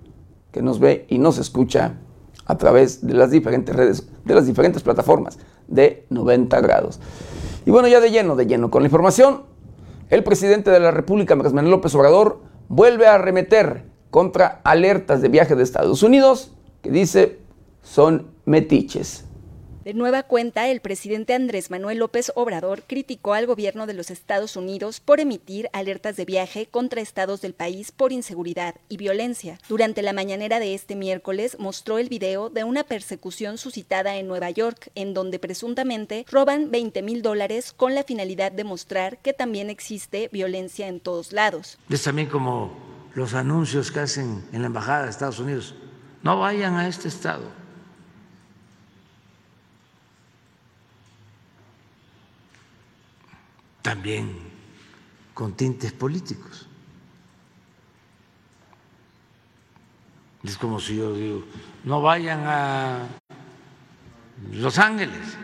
que 0.51 0.61
nos 0.61 0.79
ve 0.79 1.05
y 1.09 1.17
nos 1.17 1.37
escucha 1.37 1.97
a 2.45 2.57
través 2.57 3.05
de 3.05 3.13
las 3.13 3.31
diferentes 3.31 3.75
redes, 3.75 4.07
de 4.25 4.35
las 4.35 4.45
diferentes 4.45 4.83
plataformas 4.83 5.39
de 5.67 6.05
90 6.09 6.59
grados. 6.61 6.99
Y 7.65 7.71
bueno, 7.71 7.87
ya 7.87 7.99
de 7.99 8.11
lleno, 8.11 8.35
de 8.35 8.45
lleno 8.45 8.69
con 8.71 8.81
la 8.81 8.87
información, 8.87 9.43
el 10.09 10.23
presidente 10.23 10.71
de 10.71 10.79
la 10.79 10.91
República, 10.91 11.35
Manuel 11.35 11.69
López 11.69 11.95
Obrador, 11.95 12.41
vuelve 12.67 13.07
a 13.07 13.15
arremeter 13.15 13.85
contra 14.09 14.59
alertas 14.63 15.21
de 15.21 15.29
viaje 15.29 15.55
de 15.55 15.63
Estados 15.63 16.03
Unidos 16.03 16.53
que 16.81 16.91
dice 16.91 17.39
son 17.81 18.27
metiches. 18.45 19.25
De 19.83 19.95
nueva 19.95 20.21
cuenta, 20.21 20.67
el 20.67 20.79
presidente 20.79 21.33
Andrés 21.33 21.71
Manuel 21.71 21.97
López 21.97 22.31
Obrador 22.35 22.83
criticó 22.83 23.33
al 23.33 23.47
gobierno 23.47 23.87
de 23.87 23.95
los 23.95 24.11
Estados 24.11 24.55
Unidos 24.55 24.99
por 24.99 25.19
emitir 25.19 25.69
alertas 25.73 26.15
de 26.15 26.25
viaje 26.25 26.67
contra 26.67 27.01
estados 27.01 27.41
del 27.41 27.55
país 27.55 27.91
por 27.91 28.11
inseguridad 28.11 28.75
y 28.89 28.97
violencia. 28.97 29.57
Durante 29.67 30.03
la 30.03 30.13
mañanera 30.13 30.59
de 30.59 30.75
este 30.75 30.95
miércoles 30.95 31.57
mostró 31.57 31.97
el 31.97 32.09
video 32.09 32.51
de 32.51 32.63
una 32.63 32.83
persecución 32.83 33.57
suscitada 33.57 34.17
en 34.17 34.27
Nueva 34.27 34.51
York, 34.51 34.91
en 34.93 35.15
donde 35.15 35.39
presuntamente 35.39 36.27
roban 36.29 36.69
20 36.69 37.01
mil 37.01 37.23
dólares 37.23 37.73
con 37.75 37.95
la 37.95 38.03
finalidad 38.03 38.51
de 38.51 38.63
mostrar 38.63 39.17
que 39.17 39.33
también 39.33 39.71
existe 39.71 40.29
violencia 40.31 40.89
en 40.89 40.99
todos 40.99 41.33
lados. 41.33 41.79
Es 41.89 42.03
también 42.03 42.29
como 42.29 42.77
los 43.15 43.33
anuncios 43.33 43.91
que 43.91 44.01
hacen 44.01 44.45
en 44.53 44.61
la 44.61 44.67
Embajada 44.67 45.05
de 45.05 45.09
Estados 45.09 45.39
Unidos. 45.39 45.73
No 46.21 46.39
vayan 46.39 46.75
a 46.75 46.87
este 46.87 47.07
estado 47.07 47.60
también 53.81 54.37
con 55.33 55.53
tintes 55.53 55.91
políticos. 55.91 56.67
Es 60.43 60.57
como 60.57 60.79
si 60.79 60.97
yo 60.97 61.13
digo, 61.13 61.43
no 61.83 62.01
vayan 62.01 62.41
a 62.45 63.07
Los 64.51 64.79
Ángeles, 64.79 65.37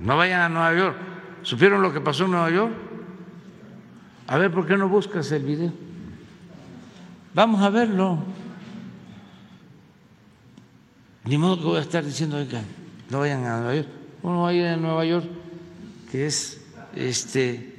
no 0.00 0.16
vayan 0.16 0.40
a 0.42 0.48
Nueva 0.48 0.74
York. 0.74 0.96
¿Supieron 1.42 1.82
lo 1.82 1.92
que 1.92 2.00
pasó 2.00 2.26
en 2.26 2.32
Nueva 2.32 2.50
York? 2.50 2.72
A 4.26 4.38
ver, 4.38 4.52
¿por 4.52 4.66
qué 4.66 4.76
no 4.76 4.88
buscas 4.88 5.32
el 5.32 5.44
video? 5.44 5.72
Vamos 7.34 7.62
a 7.62 7.70
verlo. 7.70 8.18
Ni 11.24 11.38
modo 11.38 11.58
que 11.58 11.64
voy 11.64 11.78
a 11.78 11.80
estar 11.80 12.04
diciendo, 12.04 12.36
oigan, 12.36 12.64
no 13.10 13.20
vayan 13.20 13.44
a 13.44 13.56
Nueva 13.58 13.74
York. 13.74 13.88
Uno 14.22 14.42
va 14.42 14.48
a 14.50 14.52
ir 14.52 14.66
a 14.66 14.76
Nueva 14.76 15.04
York, 15.04 15.26
que 16.10 16.26
es 16.26 16.61
este, 16.94 17.74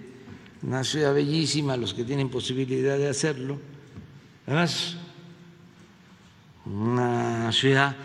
una 0.61 0.83
ciudad 0.83 1.13
bellísima, 1.13 1.77
los 1.77 1.93
que 1.93 2.03
tienen 2.03 2.29
posibilidad 2.29 2.97
de 2.97 3.09
hacerlo. 3.09 3.59
Además, 4.45 4.97
una 6.65 7.51
ciudad 7.51 7.95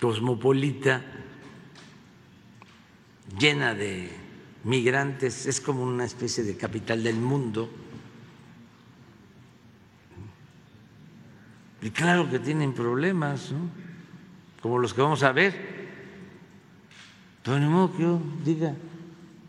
cosmopolita, 0.00 1.02
llena 3.38 3.74
de 3.74 4.10
migrantes, 4.64 5.46
es 5.46 5.60
como 5.60 5.82
una 5.82 6.04
especie 6.04 6.44
de 6.44 6.56
capital 6.56 7.02
del 7.02 7.16
mundo. 7.16 7.70
Y 11.80 11.90
claro 11.90 12.28
que 12.28 12.38
tienen 12.38 12.74
problemas, 12.74 13.52
como 14.60 14.78
los 14.78 14.92
que 14.94 15.00
vamos 15.00 15.22
a 15.22 15.32
ver. 15.32 15.77
Pero 17.48 17.60
ni 17.60 17.66
modo 17.66 17.96
que 17.96 18.02
yo 18.02 18.20
diga, 18.44 18.74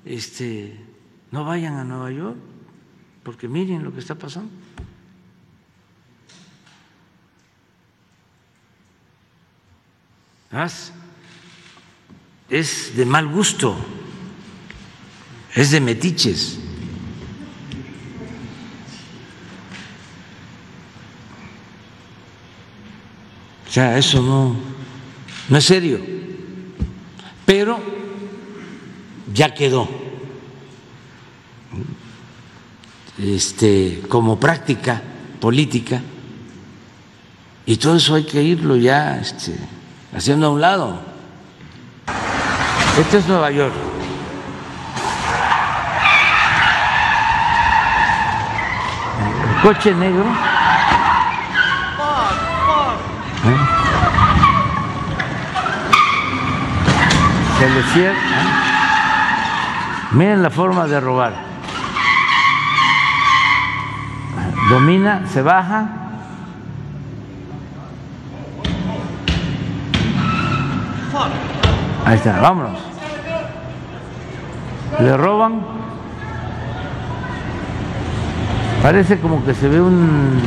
este, 0.06 0.74
no 1.32 1.44
vayan 1.44 1.74
a 1.74 1.84
Nueva 1.84 2.10
York, 2.10 2.38
porque 3.24 3.50
miren 3.50 3.84
lo 3.84 3.92
que 3.92 4.00
está 4.00 4.16
pasando. 4.16 4.50
es 12.50 12.96
de 12.96 13.06
mal 13.06 13.28
gusto, 13.28 13.76
es 15.54 15.72
de 15.72 15.82
metiches. 15.82 16.58
O 23.68 23.72
sea, 23.72 23.98
eso 23.98 24.22
no, 24.22 24.56
no 25.50 25.58
es 25.58 25.66
serio 25.66 26.19
pero 27.50 27.80
ya 29.34 29.56
quedó 29.56 29.90
este, 33.18 34.04
como 34.08 34.40
práctica 34.40 35.02
política 35.42 36.00
y 37.66 37.78
todo 37.78 37.96
eso 37.96 38.14
hay 38.14 38.26
que 38.26 38.44
irlo 38.44 38.76
ya 38.76 39.18
este, 39.18 39.58
haciendo 40.16 40.46
a 40.46 40.50
un 40.52 40.62
lado. 40.62 41.02
Este 43.00 43.18
es 43.18 43.28
Nueva 43.28 43.50
York. 43.50 43.74
El 49.56 49.62
coche 49.64 49.96
negro. 49.96 50.26
¿Eh? 53.44 53.79
Se 57.60 57.70
le 57.70 57.84
cierra. 57.94 58.18
Miren 60.12 60.42
la 60.42 60.50
forma 60.50 60.88
de 60.88 61.00
robar. 61.00 61.34
Domina, 64.70 65.24
se 65.28 65.42
baja. 65.42 65.90
Ahí 72.06 72.16
está, 72.16 72.40
vámonos. 72.40 72.80
Le 75.00 75.18
roban. 75.18 75.62
Parece 78.82 79.20
como 79.20 79.44
que 79.44 79.54
se 79.54 79.68
ve 79.68 79.82
un 79.82 80.42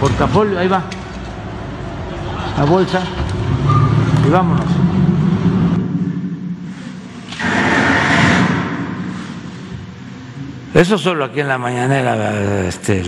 portafolio, 0.00 0.58
ahí 0.58 0.66
va. 0.66 0.82
La 2.58 2.64
bolsa. 2.64 3.00
Y 4.26 4.30
vámonos. 4.30 4.81
Eso 10.82 10.98
solo 10.98 11.26
aquí 11.26 11.38
en 11.38 11.46
la 11.46 11.58
mañanera 11.58 12.66
este, 12.66 13.04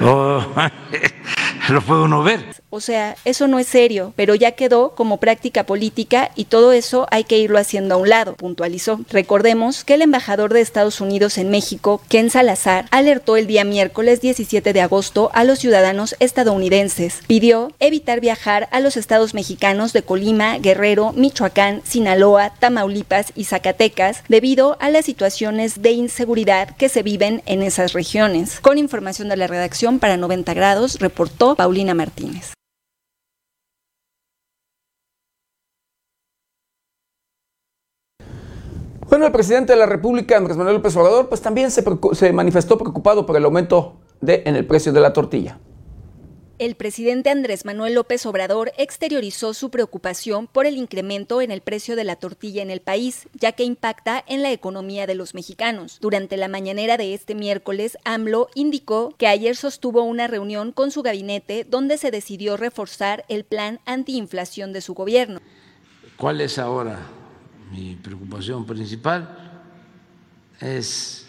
lo, 0.00 0.40
lo 1.68 1.80
puede 1.82 2.02
uno 2.02 2.20
ver. 2.24 2.51
O 2.74 2.80
sea, 2.80 3.16
eso 3.26 3.48
no 3.48 3.58
es 3.58 3.66
serio, 3.66 4.14
pero 4.16 4.34
ya 4.34 4.52
quedó 4.52 4.94
como 4.94 5.18
práctica 5.18 5.66
política 5.66 6.30
y 6.36 6.46
todo 6.46 6.72
eso 6.72 7.06
hay 7.10 7.24
que 7.24 7.36
irlo 7.36 7.58
haciendo 7.58 7.94
a 7.94 7.98
un 7.98 8.08
lado, 8.08 8.34
puntualizó. 8.34 8.98
Recordemos 9.10 9.84
que 9.84 9.92
el 9.92 10.00
embajador 10.00 10.54
de 10.54 10.62
Estados 10.62 11.02
Unidos 11.02 11.36
en 11.36 11.50
México, 11.50 12.00
Ken 12.08 12.30
Salazar, 12.30 12.86
alertó 12.90 13.36
el 13.36 13.46
día 13.46 13.64
miércoles 13.64 14.22
17 14.22 14.72
de 14.72 14.80
agosto 14.80 15.30
a 15.34 15.44
los 15.44 15.58
ciudadanos 15.58 16.16
estadounidenses. 16.18 17.20
Pidió 17.26 17.72
evitar 17.78 18.20
viajar 18.20 18.70
a 18.72 18.80
los 18.80 18.96
estados 18.96 19.34
mexicanos 19.34 19.92
de 19.92 20.02
Colima, 20.02 20.56
Guerrero, 20.56 21.12
Michoacán, 21.12 21.82
Sinaloa, 21.84 22.54
Tamaulipas 22.58 23.34
y 23.36 23.44
Zacatecas 23.44 24.24
debido 24.30 24.78
a 24.80 24.88
las 24.88 25.04
situaciones 25.04 25.82
de 25.82 25.90
inseguridad 25.90 26.74
que 26.76 26.88
se 26.88 27.02
viven 27.02 27.42
en 27.44 27.60
esas 27.60 27.92
regiones. 27.92 28.60
Con 28.60 28.78
información 28.78 29.28
de 29.28 29.36
la 29.36 29.46
redacción 29.46 29.98
para 29.98 30.16
90 30.16 30.54
grados, 30.54 30.98
reportó 31.00 31.54
Paulina 31.54 31.92
Martínez. 31.92 32.54
Bueno, 39.12 39.26
el 39.26 39.32
presidente 39.32 39.74
de 39.74 39.78
la 39.78 39.84
República, 39.84 40.38
Andrés 40.38 40.56
Manuel 40.56 40.76
López 40.76 40.96
Obrador, 40.96 41.28
pues 41.28 41.42
también 41.42 41.70
se, 41.70 41.84
se 42.14 42.32
manifestó 42.32 42.78
preocupado 42.78 43.26
por 43.26 43.36
el 43.36 43.44
aumento 43.44 44.00
de, 44.22 44.42
en 44.46 44.56
el 44.56 44.64
precio 44.64 44.90
de 44.90 45.00
la 45.00 45.12
tortilla. 45.12 45.58
El 46.58 46.76
presidente 46.76 47.28
Andrés 47.28 47.66
Manuel 47.66 47.92
López 47.92 48.24
Obrador 48.24 48.72
exteriorizó 48.78 49.52
su 49.52 49.70
preocupación 49.70 50.46
por 50.46 50.64
el 50.64 50.78
incremento 50.78 51.42
en 51.42 51.50
el 51.50 51.60
precio 51.60 51.94
de 51.94 52.04
la 52.04 52.16
tortilla 52.16 52.62
en 52.62 52.70
el 52.70 52.80
país, 52.80 53.28
ya 53.34 53.52
que 53.52 53.64
impacta 53.64 54.24
en 54.26 54.40
la 54.40 54.50
economía 54.50 55.06
de 55.06 55.14
los 55.14 55.34
mexicanos. 55.34 55.98
Durante 56.00 56.38
la 56.38 56.48
mañanera 56.48 56.96
de 56.96 57.12
este 57.12 57.34
miércoles, 57.34 57.98
AMLO 58.06 58.48
indicó 58.54 59.14
que 59.18 59.26
ayer 59.26 59.56
sostuvo 59.56 60.04
una 60.04 60.26
reunión 60.26 60.72
con 60.72 60.90
su 60.90 61.02
gabinete 61.02 61.66
donde 61.68 61.98
se 61.98 62.10
decidió 62.10 62.56
reforzar 62.56 63.26
el 63.28 63.44
plan 63.44 63.78
antiinflación 63.84 64.72
de 64.72 64.80
su 64.80 64.94
gobierno. 64.94 65.40
¿Cuál 66.16 66.40
es 66.40 66.58
ahora 66.58 66.98
mi 67.72 67.96
preocupación 67.96 68.66
principal 68.66 69.62
es 70.60 71.26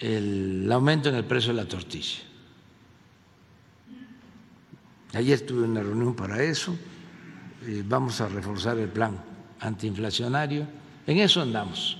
el 0.00 0.68
aumento 0.72 1.08
en 1.08 1.14
el 1.14 1.24
precio 1.24 1.52
de 1.54 1.62
la 1.62 1.68
tortilla. 1.68 2.18
Ayer 5.14 5.40
tuve 5.46 5.62
una 5.62 5.82
reunión 5.82 6.14
para 6.14 6.42
eso, 6.42 6.76
eh, 7.66 7.84
vamos 7.86 8.20
a 8.20 8.28
reforzar 8.28 8.78
el 8.78 8.88
plan 8.88 9.16
antiinflacionario, 9.60 10.66
en 11.06 11.18
eso 11.18 11.40
andamos, 11.40 11.98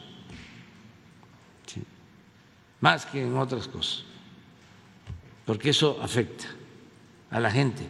más 2.81 3.07
que 3.07 3.22
en 3.22 3.37
otras 3.37 3.68
cosas, 3.68 4.05
porque 5.44 5.70
eso 5.70 5.98
afecta 6.03 6.46
a 7.31 7.38
la 7.38 7.50
gente. 7.50 7.87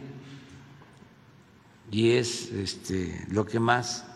Y 1.91 2.11
es 2.11 2.51
este, 2.51 3.25
lo 3.29 3.45
que 3.45 3.59
más 3.59 4.10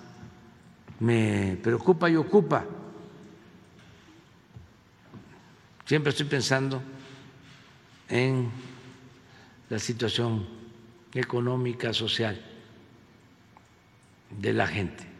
me 0.99 1.58
preocupa 1.62 2.10
y 2.10 2.15
ocupa. 2.15 2.65
Siempre 5.86 6.10
estoy 6.12 6.25
pensando 6.25 6.81
en 8.10 8.49
la 9.69 9.79
situación 9.79 10.47
económica, 11.13 11.93
social 11.93 12.39
de 14.29 14.53
la 14.53 14.67
gente. 14.67 15.14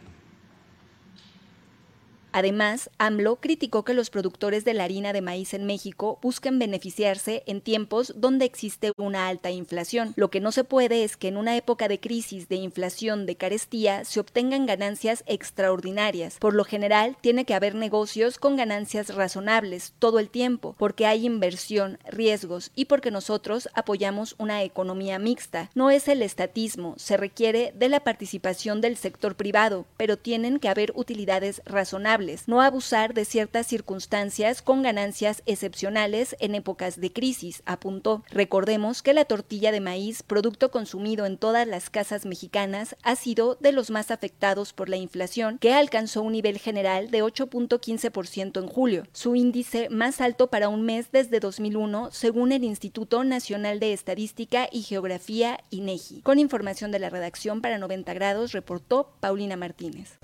Además, 2.36 2.90
AMLO 2.98 3.38
criticó 3.38 3.86
que 3.86 3.94
los 3.94 4.10
productores 4.10 4.66
de 4.66 4.74
la 4.74 4.84
harina 4.84 5.14
de 5.14 5.22
maíz 5.22 5.54
en 5.54 5.66
México 5.66 6.20
busquen 6.22 6.60
beneficiarse 6.60 7.44
en 7.46 7.62
tiempos 7.62 8.14
donde 8.18 8.44
existe 8.44 8.92
una 8.98 9.30
alta 9.30 9.52
inflación. 9.52 10.12
Lo 10.18 10.30
que 10.30 10.42
no 10.42 10.52
se 10.52 10.66
puede 10.66 11.06
es 11.06 11.16
que 11.16 11.30
en 11.30 11.38
una 11.38 11.56
época 11.56 11.88
de 11.88 12.02
crisis, 12.02 12.50
de 12.50 12.58
inflación, 12.58 13.26
de 13.26 13.38
carestía, 13.38 14.04
se 14.04 14.20
obtengan 14.20 14.66
ganancias 14.66 15.24
extraordinarias. 15.28 16.36
Por 16.38 16.56
lo 16.56 16.66
general, 16.66 17.16
tiene 17.22 17.46
que 17.46 17.54
haber 17.54 17.74
negocios 17.74 18.38
con 18.38 18.58
ganancias 18.58 19.16
razonables 19.16 19.94
todo 19.98 20.20
el 20.20 20.30
tiempo, 20.30 20.76
porque 20.78 21.06
hay 21.06 21.26
inversión, 21.26 22.00
riesgos 22.06 22.74
y 22.76 22.84
porque 22.84 23.12
nosotros 23.12 23.70
apoyamos 23.74 24.36
una 24.40 24.62
economía 24.64 25.20
mixta. 25.20 25.72
No 25.74 25.90
es 25.90 26.10
el 26.10 26.22
estatismo, 26.22 26.96
se 26.98 27.16
requiere 27.16 27.72
de 27.78 27.88
la 27.88 28.02
participación 28.02 28.82
del 28.82 28.98
sector 28.98 29.36
privado, 29.36 29.86
pero 29.96 30.18
tienen 30.18 30.60
que 30.60 30.68
haber 30.68 30.92
utilidades 30.98 31.62
razonables 31.64 32.25
no 32.48 32.62
abusar 32.62 33.14
de 33.14 33.26
ciertas 33.26 33.68
circunstancias 33.68 34.62
con 34.62 34.82
ganancias 34.82 35.44
excepcionales 35.46 36.36
en 36.40 36.56
épocas 36.56 37.00
de 37.00 37.12
crisis, 37.12 37.62
apuntó. 37.66 38.24
Recordemos 38.30 39.02
que 39.02 39.14
la 39.14 39.26
tortilla 39.26 39.72
de 39.72 39.80
maíz, 39.80 40.24
producto 40.24 40.72
consumido 40.72 41.26
en 41.26 41.38
todas 41.38 41.68
las 41.68 41.90
casas 41.90 42.26
mexicanas, 42.26 42.96
ha 43.04 43.16
sido 43.16 43.56
de 43.60 43.72
los 43.72 43.92
más 43.92 44.12
afectados 44.12 44.74
por 44.74 44.90
la 44.90 44.98
inflación, 44.98 45.58
que 45.60 45.74
alcanzó 45.74 46.22
un 46.22 46.34
nivel 46.34 46.58
general 46.58 47.12
de 47.12 47.24
8.15% 47.24 48.60
en 48.62 48.68
julio, 48.68 49.04
su 49.14 49.36
índice 49.36 49.90
más 49.90 50.22
alto 50.22 50.48
para 50.48 50.70
un 50.70 50.84
mes 50.84 51.12
desde 51.12 51.40
2001, 51.40 52.10
según 52.12 52.52
el 52.52 52.64
Instituto 52.64 53.24
Nacional 53.24 53.80
de 53.80 53.94
Estadística 53.94 54.68
y 54.72 54.82
Geografía, 54.82 55.60
INEGI. 55.70 56.22
Con 56.22 56.40
información 56.40 56.92
de 56.92 57.00
la 57.00 57.10
redacción 57.10 57.62
para 57.62 57.78
90 57.78 58.14
grados, 58.14 58.52
reportó 58.52 59.14
Paulina 59.20 59.56
Martínez. 59.58 60.20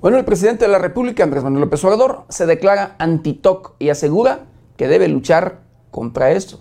Bueno, 0.00 0.18
el 0.18 0.26
presidente 0.26 0.66
de 0.66 0.70
la 0.70 0.78
República, 0.78 1.24
Andrés 1.24 1.42
Manuel 1.42 1.62
López 1.62 1.82
Obrador, 1.84 2.24
se 2.28 2.44
declara 2.44 2.96
anti-TOC 2.98 3.76
y 3.78 3.88
asegura 3.88 4.46
que 4.76 4.88
debe 4.88 5.08
luchar 5.08 5.62
contra 5.90 6.32
estos 6.32 6.60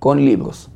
con 0.00 0.24
libros. 0.24 0.68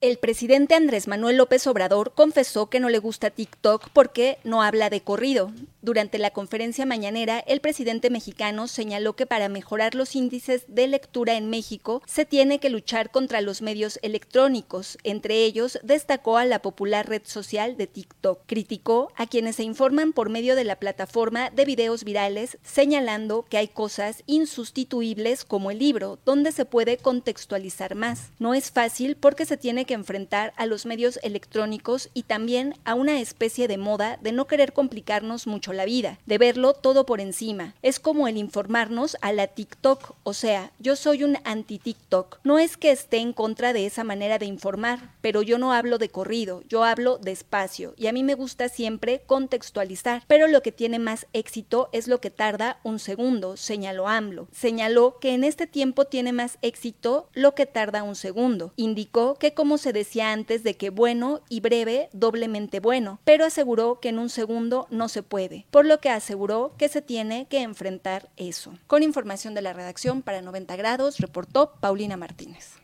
El 0.00 0.18
presidente 0.18 0.74
Andrés 0.74 1.08
Manuel 1.08 1.36
López 1.36 1.66
Obrador 1.66 2.12
confesó 2.14 2.70
que 2.70 2.80
no 2.80 2.88
le 2.88 2.98
gusta 2.98 3.28
TikTok 3.30 3.88
porque 3.92 4.38
no 4.44 4.62
habla 4.62 4.88
de 4.88 5.02
corrido. 5.02 5.50
Durante 5.82 6.18
la 6.18 6.30
conferencia 6.30 6.84
mañanera, 6.84 7.38
el 7.38 7.62
presidente 7.62 8.10
mexicano 8.10 8.68
señaló 8.68 9.14
que 9.14 9.24
para 9.24 9.48
mejorar 9.48 9.94
los 9.94 10.14
índices 10.14 10.64
de 10.68 10.86
lectura 10.86 11.36
en 11.36 11.48
México 11.48 12.02
se 12.06 12.26
tiene 12.26 12.60
que 12.60 12.68
luchar 12.68 13.10
contra 13.10 13.40
los 13.40 13.62
medios 13.62 13.98
electrónicos. 14.02 14.98
Entre 15.04 15.42
ellos, 15.42 15.78
destacó 15.82 16.36
a 16.36 16.44
la 16.44 16.60
popular 16.60 17.08
red 17.08 17.22
social 17.24 17.78
de 17.78 17.86
TikTok. 17.86 18.42
Criticó 18.44 19.10
a 19.16 19.26
quienes 19.26 19.56
se 19.56 19.62
informan 19.62 20.12
por 20.12 20.28
medio 20.28 20.54
de 20.54 20.64
la 20.64 20.76
plataforma 20.76 21.48
de 21.48 21.64
videos 21.64 22.04
virales, 22.04 22.58
señalando 22.62 23.46
que 23.48 23.56
hay 23.56 23.68
cosas 23.68 24.22
insustituibles 24.26 25.46
como 25.46 25.70
el 25.70 25.78
libro, 25.78 26.18
donde 26.26 26.52
se 26.52 26.66
puede 26.66 26.98
contextualizar 26.98 27.94
más. 27.94 28.32
No 28.38 28.52
es 28.52 28.70
fácil 28.70 29.16
porque 29.16 29.46
se 29.46 29.56
tiene 29.56 29.86
que 29.86 29.94
enfrentar 29.94 30.52
a 30.56 30.66
los 30.66 30.84
medios 30.84 31.18
electrónicos 31.22 32.10
y 32.12 32.24
también 32.24 32.74
a 32.84 32.94
una 32.94 33.18
especie 33.18 33.66
de 33.66 33.78
moda 33.78 34.18
de 34.20 34.32
no 34.32 34.46
querer 34.46 34.74
complicarnos 34.74 35.46
mucho 35.46 35.69
la 35.72 35.84
vida, 35.84 36.18
de 36.26 36.38
verlo 36.38 36.74
todo 36.74 37.06
por 37.06 37.20
encima. 37.20 37.74
Es 37.82 38.00
como 38.00 38.28
el 38.28 38.36
informarnos 38.36 39.16
a 39.20 39.32
la 39.32 39.46
TikTok, 39.46 40.14
o 40.22 40.32
sea, 40.34 40.72
yo 40.78 40.96
soy 40.96 41.24
un 41.24 41.38
anti-TikTok. 41.44 42.40
No 42.44 42.58
es 42.58 42.76
que 42.76 42.90
esté 42.90 43.18
en 43.18 43.32
contra 43.32 43.72
de 43.72 43.86
esa 43.86 44.04
manera 44.04 44.38
de 44.38 44.46
informar, 44.46 45.14
pero 45.20 45.42
yo 45.42 45.58
no 45.58 45.72
hablo 45.72 45.98
de 45.98 46.08
corrido, 46.08 46.62
yo 46.68 46.84
hablo 46.84 47.18
despacio 47.18 47.94
y 47.96 48.06
a 48.06 48.12
mí 48.12 48.22
me 48.22 48.34
gusta 48.34 48.68
siempre 48.68 49.22
contextualizar, 49.26 50.22
pero 50.26 50.46
lo 50.46 50.62
que 50.62 50.72
tiene 50.72 50.98
más 50.98 51.26
éxito 51.32 51.88
es 51.92 52.08
lo 52.08 52.20
que 52.20 52.30
tarda 52.30 52.78
un 52.82 52.98
segundo, 52.98 53.56
señaló 53.56 54.08
AMLO. 54.08 54.48
Señaló 54.52 55.18
que 55.20 55.34
en 55.34 55.44
este 55.44 55.66
tiempo 55.66 56.04
tiene 56.06 56.32
más 56.32 56.58
éxito 56.62 57.28
lo 57.32 57.54
que 57.54 57.66
tarda 57.66 58.02
un 58.02 58.14
segundo. 58.14 58.72
Indicó 58.76 59.34
que 59.34 59.54
como 59.54 59.78
se 59.78 59.92
decía 59.92 60.32
antes 60.32 60.62
de 60.62 60.76
que 60.76 60.90
bueno 60.90 61.40
y 61.48 61.60
breve, 61.60 62.08
doblemente 62.12 62.80
bueno, 62.80 63.20
pero 63.24 63.44
aseguró 63.44 64.00
que 64.00 64.10
en 64.10 64.18
un 64.18 64.28
segundo 64.28 64.86
no 64.90 65.08
se 65.08 65.22
puede, 65.22 65.59
por 65.70 65.86
lo 65.86 65.98
que 66.00 66.10
aseguró 66.10 66.72
que 66.76 66.88
se 66.88 67.02
tiene 67.02 67.46
que 67.48 67.62
enfrentar 67.62 68.28
eso. 68.36 68.72
Con 68.86 69.02
información 69.02 69.54
de 69.54 69.62
la 69.62 69.72
redacción 69.72 70.22
para 70.22 70.42
90 70.42 70.76
grados, 70.76 71.18
reportó 71.18 71.72
Paulina 71.80 72.16
Martínez. 72.16 72.76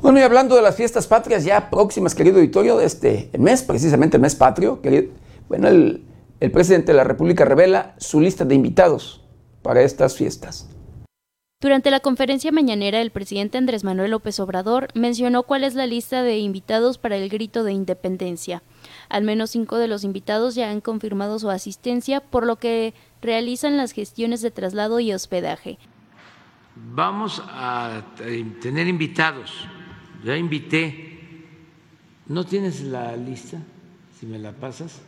Bueno, 0.00 0.18
y 0.18 0.22
hablando 0.22 0.56
de 0.56 0.62
las 0.62 0.74
fiestas 0.74 1.06
patrias 1.06 1.44
ya 1.44 1.70
próximas, 1.70 2.14
querido 2.14 2.38
auditorio, 2.38 2.76
de 2.76 2.86
este 2.86 3.30
mes, 3.38 3.62
precisamente 3.62 4.16
el 4.16 4.20
mes 4.20 4.34
patrio, 4.34 4.80
bueno, 5.48 5.68
el, 5.68 6.04
el 6.40 6.50
presidente 6.50 6.90
de 6.90 6.96
la 6.96 7.04
República 7.04 7.44
revela 7.44 7.94
su 7.98 8.20
lista 8.20 8.44
de 8.44 8.56
invitados 8.56 9.24
para 9.62 9.82
estas 9.82 10.16
fiestas. 10.16 10.68
Durante 11.62 11.92
la 11.92 12.00
conferencia 12.00 12.50
mañanera, 12.50 13.00
el 13.00 13.12
presidente 13.12 13.56
Andrés 13.56 13.84
Manuel 13.84 14.10
López 14.10 14.40
Obrador 14.40 14.88
mencionó 14.94 15.44
cuál 15.44 15.62
es 15.62 15.76
la 15.76 15.86
lista 15.86 16.24
de 16.24 16.38
invitados 16.38 16.98
para 16.98 17.16
el 17.16 17.28
grito 17.28 17.62
de 17.62 17.70
independencia. 17.72 18.64
Al 19.08 19.22
menos 19.22 19.50
cinco 19.50 19.78
de 19.78 19.86
los 19.86 20.02
invitados 20.02 20.56
ya 20.56 20.72
han 20.72 20.80
confirmado 20.80 21.38
su 21.38 21.50
asistencia, 21.50 22.18
por 22.18 22.46
lo 22.46 22.56
que 22.56 22.94
realizan 23.22 23.76
las 23.76 23.92
gestiones 23.92 24.42
de 24.42 24.50
traslado 24.50 24.98
y 24.98 25.12
hospedaje. 25.12 25.78
Vamos 26.74 27.40
a 27.46 28.06
tener 28.60 28.88
invitados. 28.88 29.68
Ya 30.24 30.36
invité. 30.36 31.20
¿No 32.26 32.42
tienes 32.42 32.80
la 32.80 33.16
lista? 33.16 33.58
Si 34.18 34.26
me 34.26 34.40
la 34.40 34.50
pasas. 34.50 35.00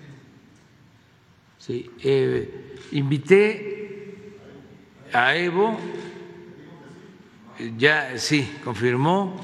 Sí. 1.58 1.90
Eh, 2.04 2.76
invité 2.92 4.36
a 5.12 5.34
Evo 5.34 5.76
ya 7.76 8.18
sí, 8.18 8.58
confirmó 8.64 9.40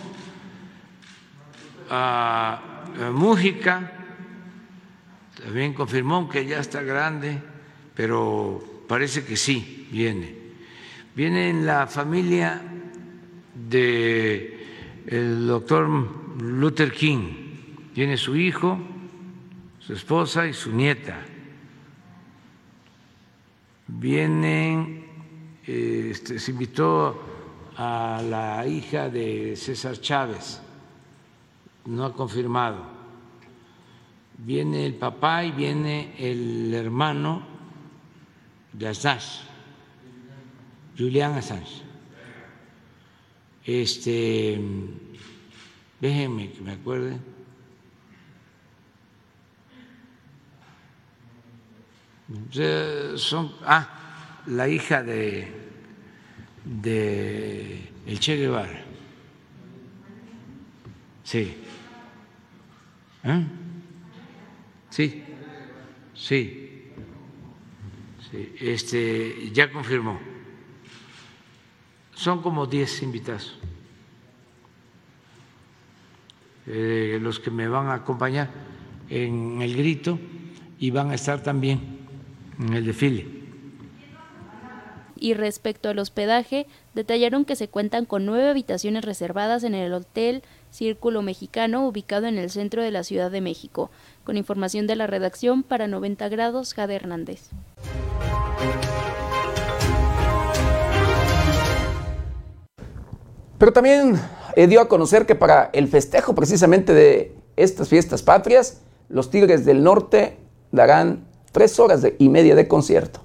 a, 1.89 2.67
Mújica, 3.13 3.93
también 5.43 5.75
confirmó 5.75 6.29
que 6.29 6.45
ya 6.45 6.59
está 6.59 6.83
grande, 6.83 7.41
pero 7.95 8.85
parece 8.89 9.25
que 9.25 9.37
sí 9.37 9.89
viene. 9.93 10.35
Viene 11.15 11.51
en 11.51 11.65
la 11.65 11.87
familia 11.87 12.61
de 13.55 14.67
el 15.07 15.47
doctor 15.47 15.89
Luther 16.41 16.93
King, 16.93 17.91
tiene 17.95 18.17
su 18.17 18.37
hijo, 18.37 18.79
su 19.79 19.93
esposa 19.95 20.47
y 20.47 20.53
su 20.53 20.73
nieta. 20.73 21.19
Vienen, 23.87 25.05
este, 25.65 26.39
se 26.39 26.51
invitó 26.51 27.30
a 27.83 28.21
la 28.21 28.67
hija 28.67 29.09
de 29.09 29.57
César 29.57 29.99
Chávez, 29.99 30.61
no 31.87 32.05
ha 32.05 32.13
confirmado. 32.13 32.85
Viene 34.37 34.85
el 34.85 34.97
papá 34.97 35.45
y 35.45 35.53
viene 35.53 36.15
el 36.19 36.75
hermano 36.75 37.43
de 38.75 38.87
Assange, 38.87 39.41
Julián 40.99 41.33
Assange. 41.33 41.81
Este, 43.65 44.61
déjenme 46.03 46.53
que 46.53 46.61
me 46.61 46.73
acuerde. 46.73 47.19
Son, 53.17 53.51
ah, 53.65 53.89
la 54.49 54.69
hija 54.69 55.03
de 55.03 55.70
de 56.65 57.89
el 58.07 58.21
Che 58.21 58.37
Guevara. 58.37 58.85
Sí. 61.25 61.55
¿Eh? 63.25 63.47
Sí. 64.91 65.23
Sí. 66.15 66.93
Sí. 68.31 68.55
Este, 68.61 69.51
ya 69.53 69.71
confirmó. 69.71 70.21
Son 72.15 72.43
como 72.43 72.67
10 72.67 73.03
invitados. 73.03 73.59
Eh, 76.67 77.19
los 77.21 77.41
que 77.41 77.51
me 77.51 77.69
van 77.69 77.89
a 77.89 77.95
acompañar 77.95 78.51
en 79.09 79.63
el 79.63 79.77
grito 79.77 80.19
y 80.79 80.91
van 80.91 81.11
a 81.11 81.15
estar 81.15 81.43
también 81.43 81.81
en 82.59 82.75
el 82.75 82.85
desfile 82.85 83.40
y 85.21 85.35
respecto 85.35 85.91
al 85.91 85.99
hospedaje, 85.99 86.67
detallaron 86.95 87.45
que 87.45 87.55
se 87.55 87.69
cuentan 87.69 88.07
con 88.07 88.25
nueve 88.27 88.49
habitaciones 88.49 89.05
reservadas 89.05 89.63
en 89.63 89.75
el 89.75 89.93
Hotel 89.93 90.43
Círculo 90.71 91.21
Mexicano 91.23 91.87
ubicado 91.87 92.27
en 92.27 92.39
el 92.39 92.51
centro 92.51 92.83
de 92.83 92.91
la 92.91 93.05
Ciudad 93.05 93.31
de 93.31 93.41
México. 93.41 93.91
Con 94.25 94.37
información 94.37 94.87
de 94.87 94.97
la 94.97 95.07
redacción 95.07 95.63
para 95.63 95.87
90 95.87 96.29
grados, 96.31 96.75
Jade 96.75 96.95
Hernández. 96.97 97.51
Pero 103.59 103.73
también 103.75 104.19
eh, 104.57 104.67
dio 104.67 104.81
a 104.81 104.89
conocer 104.89 105.27
que 105.27 105.35
para 105.35 105.69
el 105.75 105.87
festejo 105.89 106.35
precisamente 106.35 106.95
de 106.95 107.35
estas 107.57 107.91
fiestas 107.91 108.23
patrias, 108.23 108.81
los 109.11 109.31
Tigres 109.31 109.67
del 109.67 109.85
Norte 109.85 110.39
darán 110.73 111.27
tres 111.53 111.79
horas 111.79 112.07
y 112.19 112.29
media 112.31 112.55
de 112.55 112.67
concierto. 112.67 113.21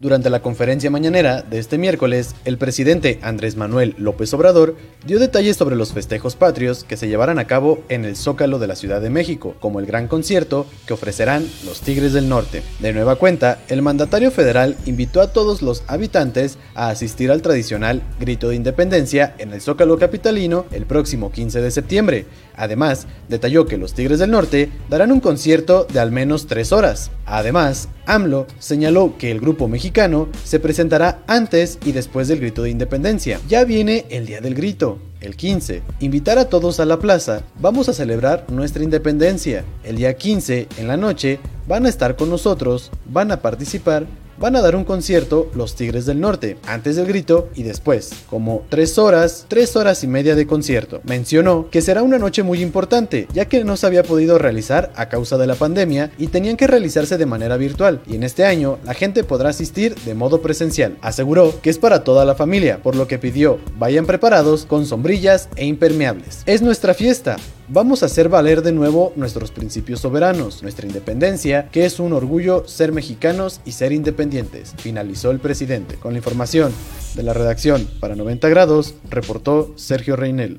Durante 0.00 0.30
la 0.30 0.40
conferencia 0.40 0.90
mañanera 0.90 1.42
de 1.42 1.58
este 1.58 1.76
miércoles, 1.76 2.34
el 2.46 2.56
presidente 2.56 3.18
Andrés 3.20 3.56
Manuel 3.56 3.94
López 3.98 4.32
Obrador 4.32 4.74
dio 5.04 5.18
detalles 5.18 5.58
sobre 5.58 5.76
los 5.76 5.92
festejos 5.92 6.36
patrios 6.36 6.84
que 6.84 6.96
se 6.96 7.06
llevarán 7.06 7.38
a 7.38 7.46
cabo 7.46 7.82
en 7.90 8.06
el 8.06 8.16
Zócalo 8.16 8.58
de 8.58 8.66
la 8.66 8.76
Ciudad 8.76 9.02
de 9.02 9.10
México, 9.10 9.56
como 9.60 9.78
el 9.78 9.84
gran 9.84 10.08
concierto 10.08 10.64
que 10.86 10.94
ofrecerán 10.94 11.46
los 11.66 11.82
Tigres 11.82 12.14
del 12.14 12.30
Norte. 12.30 12.62
De 12.78 12.94
nueva 12.94 13.16
cuenta, 13.16 13.58
el 13.68 13.82
mandatario 13.82 14.30
federal 14.30 14.74
invitó 14.86 15.20
a 15.20 15.34
todos 15.34 15.60
los 15.60 15.84
habitantes 15.86 16.56
a 16.74 16.88
asistir 16.88 17.30
al 17.30 17.42
tradicional 17.42 18.02
grito 18.18 18.48
de 18.48 18.56
independencia 18.56 19.34
en 19.36 19.52
el 19.52 19.60
Zócalo 19.60 19.98
capitalino 19.98 20.64
el 20.72 20.86
próximo 20.86 21.30
15 21.30 21.60
de 21.60 21.70
septiembre. 21.70 22.24
Además, 22.60 23.06
detalló 23.30 23.64
que 23.64 23.78
los 23.78 23.94
Tigres 23.94 24.18
del 24.18 24.32
Norte 24.32 24.68
darán 24.90 25.12
un 25.12 25.20
concierto 25.20 25.86
de 25.90 25.98
al 25.98 26.12
menos 26.12 26.46
tres 26.46 26.72
horas. 26.72 27.10
Además, 27.24 27.88
AMLO 28.04 28.46
señaló 28.58 29.16
que 29.16 29.30
el 29.30 29.40
grupo 29.40 29.66
mexicano 29.66 30.28
se 30.44 30.60
presentará 30.60 31.22
antes 31.26 31.78
y 31.86 31.92
después 31.92 32.28
del 32.28 32.40
grito 32.40 32.62
de 32.62 32.68
independencia. 32.68 33.40
Ya 33.48 33.64
viene 33.64 34.04
el 34.10 34.26
día 34.26 34.42
del 34.42 34.54
grito. 34.54 34.98
El 35.22 35.36
15, 35.36 35.82
invitar 36.00 36.38
a 36.38 36.50
todos 36.50 36.80
a 36.80 36.84
la 36.84 36.98
plaza, 36.98 37.42
vamos 37.58 37.88
a 37.88 37.94
celebrar 37.94 38.44
nuestra 38.50 38.84
independencia. 38.84 39.64
El 39.82 39.96
día 39.96 40.14
15, 40.14 40.68
en 40.76 40.86
la 40.86 40.98
noche, 40.98 41.40
van 41.66 41.86
a 41.86 41.88
estar 41.88 42.14
con 42.14 42.28
nosotros, 42.28 42.90
van 43.06 43.32
a 43.32 43.40
participar 43.40 44.06
van 44.40 44.56
a 44.56 44.62
dar 44.62 44.74
un 44.74 44.84
concierto 44.84 45.50
los 45.54 45.74
Tigres 45.74 46.06
del 46.06 46.18
Norte, 46.18 46.56
antes 46.66 46.96
del 46.96 47.06
grito 47.06 47.50
y 47.54 47.62
después, 47.62 48.10
como 48.30 48.64
tres 48.70 48.96
horas, 48.96 49.44
tres 49.48 49.76
horas 49.76 50.02
y 50.02 50.06
media 50.06 50.34
de 50.34 50.46
concierto. 50.46 51.02
Mencionó 51.04 51.68
que 51.70 51.82
será 51.82 52.02
una 52.02 52.18
noche 52.18 52.42
muy 52.42 52.62
importante, 52.62 53.28
ya 53.34 53.44
que 53.44 53.64
no 53.64 53.76
se 53.76 53.86
había 53.86 54.02
podido 54.02 54.38
realizar 54.38 54.92
a 54.96 55.10
causa 55.10 55.36
de 55.36 55.46
la 55.46 55.56
pandemia 55.56 56.10
y 56.16 56.28
tenían 56.28 56.56
que 56.56 56.66
realizarse 56.66 57.18
de 57.18 57.26
manera 57.26 57.58
virtual, 57.58 58.00
y 58.06 58.16
en 58.16 58.22
este 58.22 58.46
año 58.46 58.78
la 58.84 58.94
gente 58.94 59.24
podrá 59.24 59.50
asistir 59.50 59.94
de 60.06 60.14
modo 60.14 60.40
presencial. 60.40 60.96
Aseguró 61.02 61.60
que 61.60 61.68
es 61.68 61.76
para 61.76 62.02
toda 62.02 62.24
la 62.24 62.34
familia, 62.34 62.82
por 62.82 62.96
lo 62.96 63.06
que 63.06 63.18
pidió 63.18 63.58
vayan 63.78 64.06
preparados 64.06 64.64
con 64.64 64.86
sombrillas 64.86 65.50
e 65.56 65.66
impermeables. 65.66 66.44
Es 66.46 66.62
nuestra 66.62 66.94
fiesta, 66.94 67.36
vamos 67.68 68.02
a 68.02 68.06
hacer 68.06 68.30
valer 68.30 68.62
de 68.62 68.72
nuevo 68.72 69.12
nuestros 69.16 69.50
principios 69.50 70.00
soberanos, 70.00 70.62
nuestra 70.62 70.86
independencia, 70.86 71.68
que 71.70 71.84
es 71.84 72.00
un 72.00 72.14
orgullo 72.14 72.66
ser 72.66 72.92
mexicanos 72.92 73.60
y 73.66 73.72
ser 73.72 73.92
independientes, 73.92 74.29
finalizó 74.78 75.30
el 75.30 75.40
presidente. 75.40 75.96
Con 75.96 76.12
la 76.12 76.18
información 76.18 76.72
de 77.14 77.22
la 77.22 77.32
redacción 77.32 77.88
para 78.00 78.14
90 78.14 78.48
grados, 78.48 78.94
reportó 79.08 79.72
Sergio 79.76 80.14
Reinel. 80.16 80.58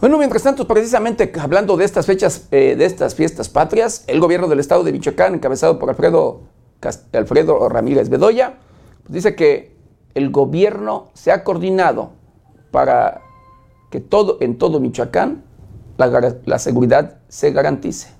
Bueno, 0.00 0.16
mientras 0.16 0.44
tanto, 0.44 0.68
precisamente 0.68 1.32
hablando 1.40 1.76
de 1.76 1.84
estas 1.84 2.06
fechas, 2.06 2.46
eh, 2.52 2.76
de 2.78 2.84
estas 2.84 3.16
fiestas 3.16 3.48
patrias, 3.48 4.04
el 4.06 4.20
gobierno 4.20 4.46
del 4.46 4.60
estado 4.60 4.84
de 4.84 4.92
Michoacán, 4.92 5.34
encabezado 5.34 5.80
por 5.80 5.90
Alfredo, 5.90 6.42
Alfredo 7.12 7.68
Ramírez 7.68 8.08
Bedoya, 8.08 8.54
pues 9.02 9.12
dice 9.12 9.34
que 9.34 9.76
el 10.14 10.30
gobierno 10.30 11.10
se 11.14 11.32
ha 11.32 11.42
coordinado 11.42 12.12
para 12.70 13.22
que 13.90 13.98
todo, 14.00 14.38
en 14.40 14.56
todo 14.56 14.78
Michoacán 14.78 15.47
la, 16.06 16.36
la 16.44 16.58
seguridad 16.58 17.18
se 17.28 17.50
garantice. 17.50 18.17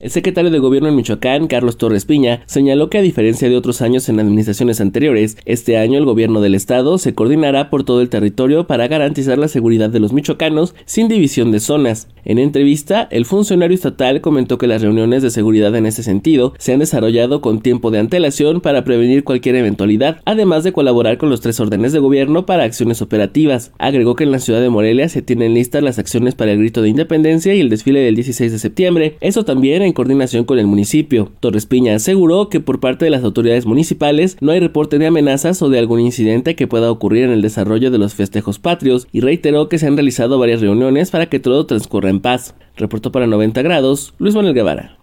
El 0.00 0.10
secretario 0.10 0.50
de 0.50 0.60
Gobierno 0.60 0.88
en 0.88 0.96
Michoacán, 0.96 1.46
Carlos 1.46 1.76
Torres 1.76 2.06
Piña, 2.06 2.40
señaló 2.46 2.88
que 2.88 2.96
a 2.96 3.02
diferencia 3.02 3.50
de 3.50 3.56
otros 3.58 3.82
años 3.82 4.08
en 4.08 4.18
administraciones 4.18 4.80
anteriores, 4.80 5.36
este 5.44 5.76
año 5.76 5.98
el 5.98 6.06
gobierno 6.06 6.40
del 6.40 6.54
estado 6.54 6.96
se 6.96 7.14
coordinará 7.14 7.68
por 7.68 7.84
todo 7.84 8.00
el 8.00 8.08
territorio 8.08 8.66
para 8.66 8.88
garantizar 8.88 9.36
la 9.36 9.46
seguridad 9.46 9.90
de 9.90 10.00
los 10.00 10.14
michoacanos 10.14 10.74
sin 10.86 11.08
división 11.08 11.52
de 11.52 11.60
zonas. 11.60 12.08
En 12.24 12.38
entrevista, 12.38 13.08
el 13.10 13.26
funcionario 13.26 13.74
estatal 13.74 14.22
comentó 14.22 14.56
que 14.56 14.66
las 14.66 14.80
reuniones 14.80 15.22
de 15.22 15.28
seguridad 15.28 15.76
en 15.76 15.84
ese 15.84 16.02
sentido 16.02 16.54
se 16.56 16.72
han 16.72 16.78
desarrollado 16.78 17.42
con 17.42 17.60
tiempo 17.60 17.90
de 17.90 17.98
antelación 17.98 18.62
para 18.62 18.84
prevenir 18.84 19.22
cualquier 19.22 19.56
eventualidad, 19.56 20.22
además 20.24 20.64
de 20.64 20.72
colaborar 20.72 21.18
con 21.18 21.28
los 21.28 21.42
tres 21.42 21.60
órdenes 21.60 21.92
de 21.92 21.98
gobierno 21.98 22.46
para 22.46 22.64
acciones 22.64 23.02
operativas. 23.02 23.72
Agregó 23.76 24.14
que 24.16 24.24
en 24.24 24.32
la 24.32 24.38
ciudad 24.38 24.62
de 24.62 24.70
Morelia 24.70 25.10
se 25.10 25.20
tienen 25.20 25.52
listas 25.52 25.82
las 25.82 25.98
acciones 25.98 26.34
para 26.34 26.52
el 26.52 26.58
grito 26.58 26.80
de 26.80 26.88
independencia 26.88 27.54
y 27.54 27.60
el 27.60 27.68
desfile 27.68 28.00
del 28.00 28.14
16 28.14 28.50
de 28.50 28.58
septiembre. 28.58 29.16
Eso 29.20 29.44
también 29.44 29.82
en 29.82 29.89
coordinación 29.92 30.44
con 30.44 30.58
el 30.58 30.66
municipio. 30.66 31.30
Torres 31.40 31.66
Piña 31.66 31.94
aseguró 31.94 32.48
que 32.48 32.60
por 32.60 32.80
parte 32.80 33.04
de 33.04 33.10
las 33.10 33.24
autoridades 33.24 33.66
municipales 33.66 34.36
no 34.40 34.52
hay 34.52 34.60
reporte 34.60 34.98
de 34.98 35.06
amenazas 35.06 35.62
o 35.62 35.68
de 35.68 35.78
algún 35.78 36.00
incidente 36.00 36.56
que 36.56 36.66
pueda 36.66 36.90
ocurrir 36.90 37.24
en 37.24 37.30
el 37.30 37.42
desarrollo 37.42 37.90
de 37.90 37.98
los 37.98 38.14
festejos 38.14 38.58
patrios 38.58 39.08
y 39.12 39.20
reiteró 39.20 39.68
que 39.68 39.78
se 39.78 39.86
han 39.86 39.96
realizado 39.96 40.38
varias 40.38 40.60
reuniones 40.60 41.10
para 41.10 41.26
que 41.26 41.40
todo 41.40 41.66
transcurra 41.66 42.10
en 42.10 42.20
paz. 42.20 42.54
Reportó 42.76 43.12
para 43.12 43.26
90 43.26 43.62
grados 43.62 44.14
Luis 44.18 44.34
Manuel 44.34 44.54
Guevara. 44.54 44.98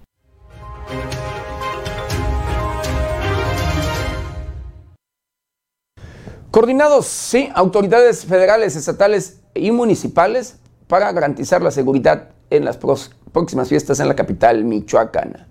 Coordinados, 6.52 7.06
sí, 7.06 7.50
autoridades 7.54 8.26
federales, 8.26 8.76
estatales 8.76 9.42
y 9.54 9.72
municipales 9.72 10.60
para 10.88 11.12
garantizar 11.12 11.62
la 11.62 11.72
seguridad 11.72 12.30
en 12.50 12.66
las 12.66 12.78
próximas 12.78 13.70
fiestas 13.70 14.00
en 14.00 14.08
la 14.08 14.16
capital 14.16 14.64
michoacana. 14.64 15.48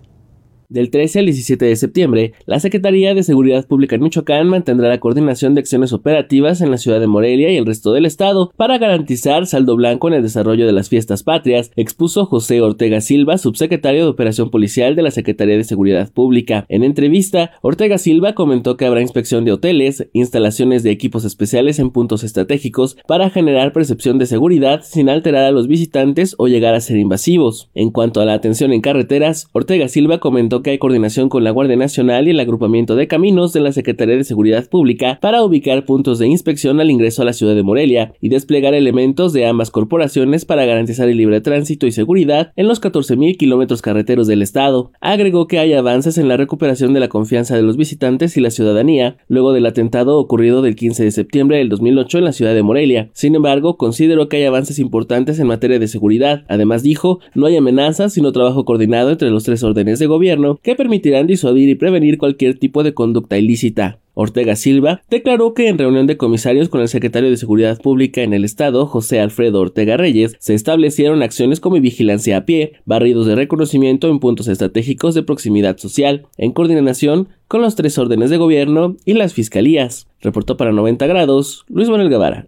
Del 0.69 0.89
13 0.89 1.19
al 1.19 1.25
17 1.27 1.63
de 1.63 1.75
septiembre, 1.77 2.33
la 2.45 2.59
Secretaría 2.59 3.15
de 3.15 3.23
Seguridad 3.23 3.65
Pública 3.65 3.95
en 3.95 4.03
Michoacán 4.03 4.49
mantendrá 4.49 4.89
la 4.89 4.99
coordinación 4.99 5.55
de 5.55 5.61
acciones 5.61 5.93
operativas 5.93 6.59
en 6.59 6.71
la 6.71 6.77
ciudad 6.77 6.99
de 6.99 7.07
Morelia 7.07 7.49
y 7.49 7.55
el 7.55 7.65
resto 7.65 7.93
del 7.93 8.05
estado 8.05 8.51
para 8.57 8.77
garantizar 8.77 9.47
saldo 9.47 9.77
blanco 9.77 10.09
en 10.09 10.15
el 10.15 10.23
desarrollo 10.23 10.65
de 10.65 10.73
las 10.73 10.89
fiestas 10.89 11.23
patrias, 11.23 11.71
expuso 11.77 12.25
José 12.25 12.59
Ortega 12.59 12.99
Silva, 12.99 13.37
subsecretario 13.37 14.03
de 14.03 14.09
Operación 14.09 14.49
Policial 14.49 14.97
de 14.97 15.03
la 15.03 15.11
Secretaría 15.11 15.55
de 15.55 15.63
Seguridad 15.63 16.11
Pública. 16.11 16.65
En 16.67 16.83
entrevista, 16.83 17.51
Ortega 17.61 17.97
Silva 17.97 18.35
comentó 18.35 18.75
que 18.75 18.85
habrá 18.85 18.99
inspección 18.99 19.45
de 19.45 19.53
hoteles, 19.53 20.09
instalaciones 20.11 20.83
de 20.83 20.91
equipos 20.91 21.23
especiales 21.23 21.79
en 21.79 21.91
puntos 21.91 22.25
estratégicos 22.25 22.97
para 23.07 23.29
generar 23.29 23.71
percepción 23.71 24.19
de 24.19 24.25
seguridad 24.25 24.81
sin 24.83 25.07
alterar 25.07 25.45
a 25.45 25.51
los 25.51 25.69
visitantes 25.69 26.35
o 26.37 26.49
llegar 26.49 26.75
a 26.75 26.81
ser 26.81 26.97
invasivos. 26.97 27.69
En 27.73 27.89
cuanto 27.89 28.19
a 28.19 28.25
la 28.25 28.33
atención 28.33 28.73
en 28.73 28.81
carreteras, 28.81 29.47
Ortega 29.53 29.87
Silva 29.87 30.19
comentó 30.19 30.56
que 30.61 30.71
hay 30.71 30.77
coordinación 30.77 31.29
con 31.29 31.43
la 31.43 31.51
Guardia 31.51 31.75
Nacional 31.75 32.27
y 32.27 32.31
el 32.31 32.39
agrupamiento 32.39 32.95
de 32.95 33.07
caminos 33.07 33.53
de 33.53 33.61
la 33.61 33.71
Secretaría 33.71 34.15
de 34.15 34.23
Seguridad 34.23 34.67
Pública 34.69 35.19
para 35.21 35.43
ubicar 35.43 35.85
puntos 35.85 36.19
de 36.19 36.27
inspección 36.27 36.79
al 36.79 36.91
ingreso 36.91 37.21
a 37.21 37.25
la 37.25 37.33
ciudad 37.33 37.55
de 37.55 37.63
Morelia 37.63 38.13
y 38.21 38.29
desplegar 38.29 38.73
elementos 38.73 39.33
de 39.33 39.45
ambas 39.45 39.71
corporaciones 39.71 40.45
para 40.45 40.65
garantizar 40.65 41.09
el 41.09 41.17
libre 41.17 41.41
tránsito 41.41 41.87
y 41.87 41.91
seguridad 41.91 42.51
en 42.55 42.67
los 42.67 42.81
14.000 42.81 43.37
kilómetros 43.37 43.81
carreteros 43.81 44.27
del 44.27 44.41
estado. 44.41 44.91
Agregó 45.01 45.47
que 45.47 45.59
hay 45.59 45.73
avances 45.73 46.17
en 46.17 46.27
la 46.27 46.37
recuperación 46.37 46.93
de 46.93 46.99
la 46.99 47.09
confianza 47.09 47.55
de 47.55 47.61
los 47.61 47.77
visitantes 47.77 48.37
y 48.37 48.41
la 48.41 48.51
ciudadanía 48.51 49.17
luego 49.27 49.53
del 49.53 49.65
atentado 49.65 50.17
ocurrido 50.17 50.61
del 50.61 50.75
15 50.75 51.03
de 51.03 51.11
septiembre 51.11 51.57
del 51.57 51.69
2008 51.69 52.19
en 52.19 52.23
la 52.23 52.31
ciudad 52.31 52.53
de 52.53 52.63
Morelia. 52.63 53.09
Sin 53.13 53.35
embargo, 53.35 53.77
consideró 53.77 54.29
que 54.29 54.37
hay 54.37 54.45
avances 54.45 54.79
importantes 54.79 55.39
en 55.39 55.47
materia 55.47 55.79
de 55.79 55.87
seguridad. 55.87 56.43
Además 56.47 56.83
dijo, 56.83 57.19
no 57.35 57.45
hay 57.45 57.57
amenazas 57.57 58.13
sino 58.13 58.31
trabajo 58.31 58.65
coordinado 58.65 59.11
entre 59.11 59.29
los 59.29 59.43
tres 59.43 59.63
órdenes 59.63 59.99
de 59.99 60.07
gobierno 60.07 60.46
que 60.55 60.75
permitirán 60.75 61.27
disuadir 61.27 61.69
y 61.69 61.75
prevenir 61.75 62.17
cualquier 62.17 62.57
tipo 62.57 62.83
de 62.83 62.93
conducta 62.93 63.37
ilícita. 63.37 63.99
Ortega 64.19 64.55
Silva 64.55 65.03
declaró 65.11 65.53
que 65.53 65.67
en 65.67 65.77
reunión 65.77 66.07
de 66.07 66.17
comisarios 66.17 66.69
con 66.69 66.81
el 66.81 66.87
secretario 66.87 67.29
de 67.29 67.37
Seguridad 67.37 67.79
Pública 67.79 68.23
en 68.23 68.33
el 68.33 68.45
Estado, 68.45 68.87
José 68.87 69.19
Alfredo 69.19 69.61
Ortega 69.61 69.95
Reyes, 69.95 70.35
se 70.39 70.55
establecieron 70.55 71.21
acciones 71.21 71.59
como 71.59 71.79
vigilancia 71.79 72.37
a 72.37 72.45
pie, 72.45 72.73
barridos 72.85 73.27
de 73.27 73.35
reconocimiento 73.35 74.09
en 74.09 74.19
puntos 74.19 74.47
estratégicos 74.47 75.13
de 75.13 75.21
proximidad 75.21 75.77
social, 75.77 76.25
en 76.37 76.51
coordinación 76.51 77.27
con 77.47 77.61
los 77.61 77.75
tres 77.75 77.99
órdenes 77.99 78.31
de 78.31 78.37
gobierno 78.37 78.97
y 79.05 79.13
las 79.13 79.35
fiscalías. 79.35 80.07
Reportó 80.19 80.57
para 80.57 80.71
90 80.71 81.05
grados 81.05 81.63
Luis 81.67 81.87
Manuel 81.87 82.09
Guevara. 82.09 82.47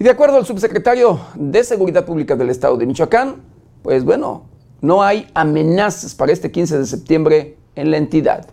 Y 0.00 0.04
de 0.04 0.10
acuerdo 0.10 0.36
al 0.36 0.46
subsecretario 0.46 1.18
de 1.34 1.64
Seguridad 1.64 2.04
Pública 2.04 2.36
del 2.36 2.50
Estado 2.50 2.76
de 2.76 2.86
Michoacán, 2.86 3.42
pues 3.82 4.04
bueno, 4.04 4.44
no 4.80 5.02
hay 5.02 5.28
amenazas 5.34 6.14
para 6.14 6.30
este 6.30 6.52
15 6.52 6.78
de 6.78 6.86
septiembre 6.86 7.56
en 7.74 7.90
la 7.90 7.96
entidad. 7.96 8.46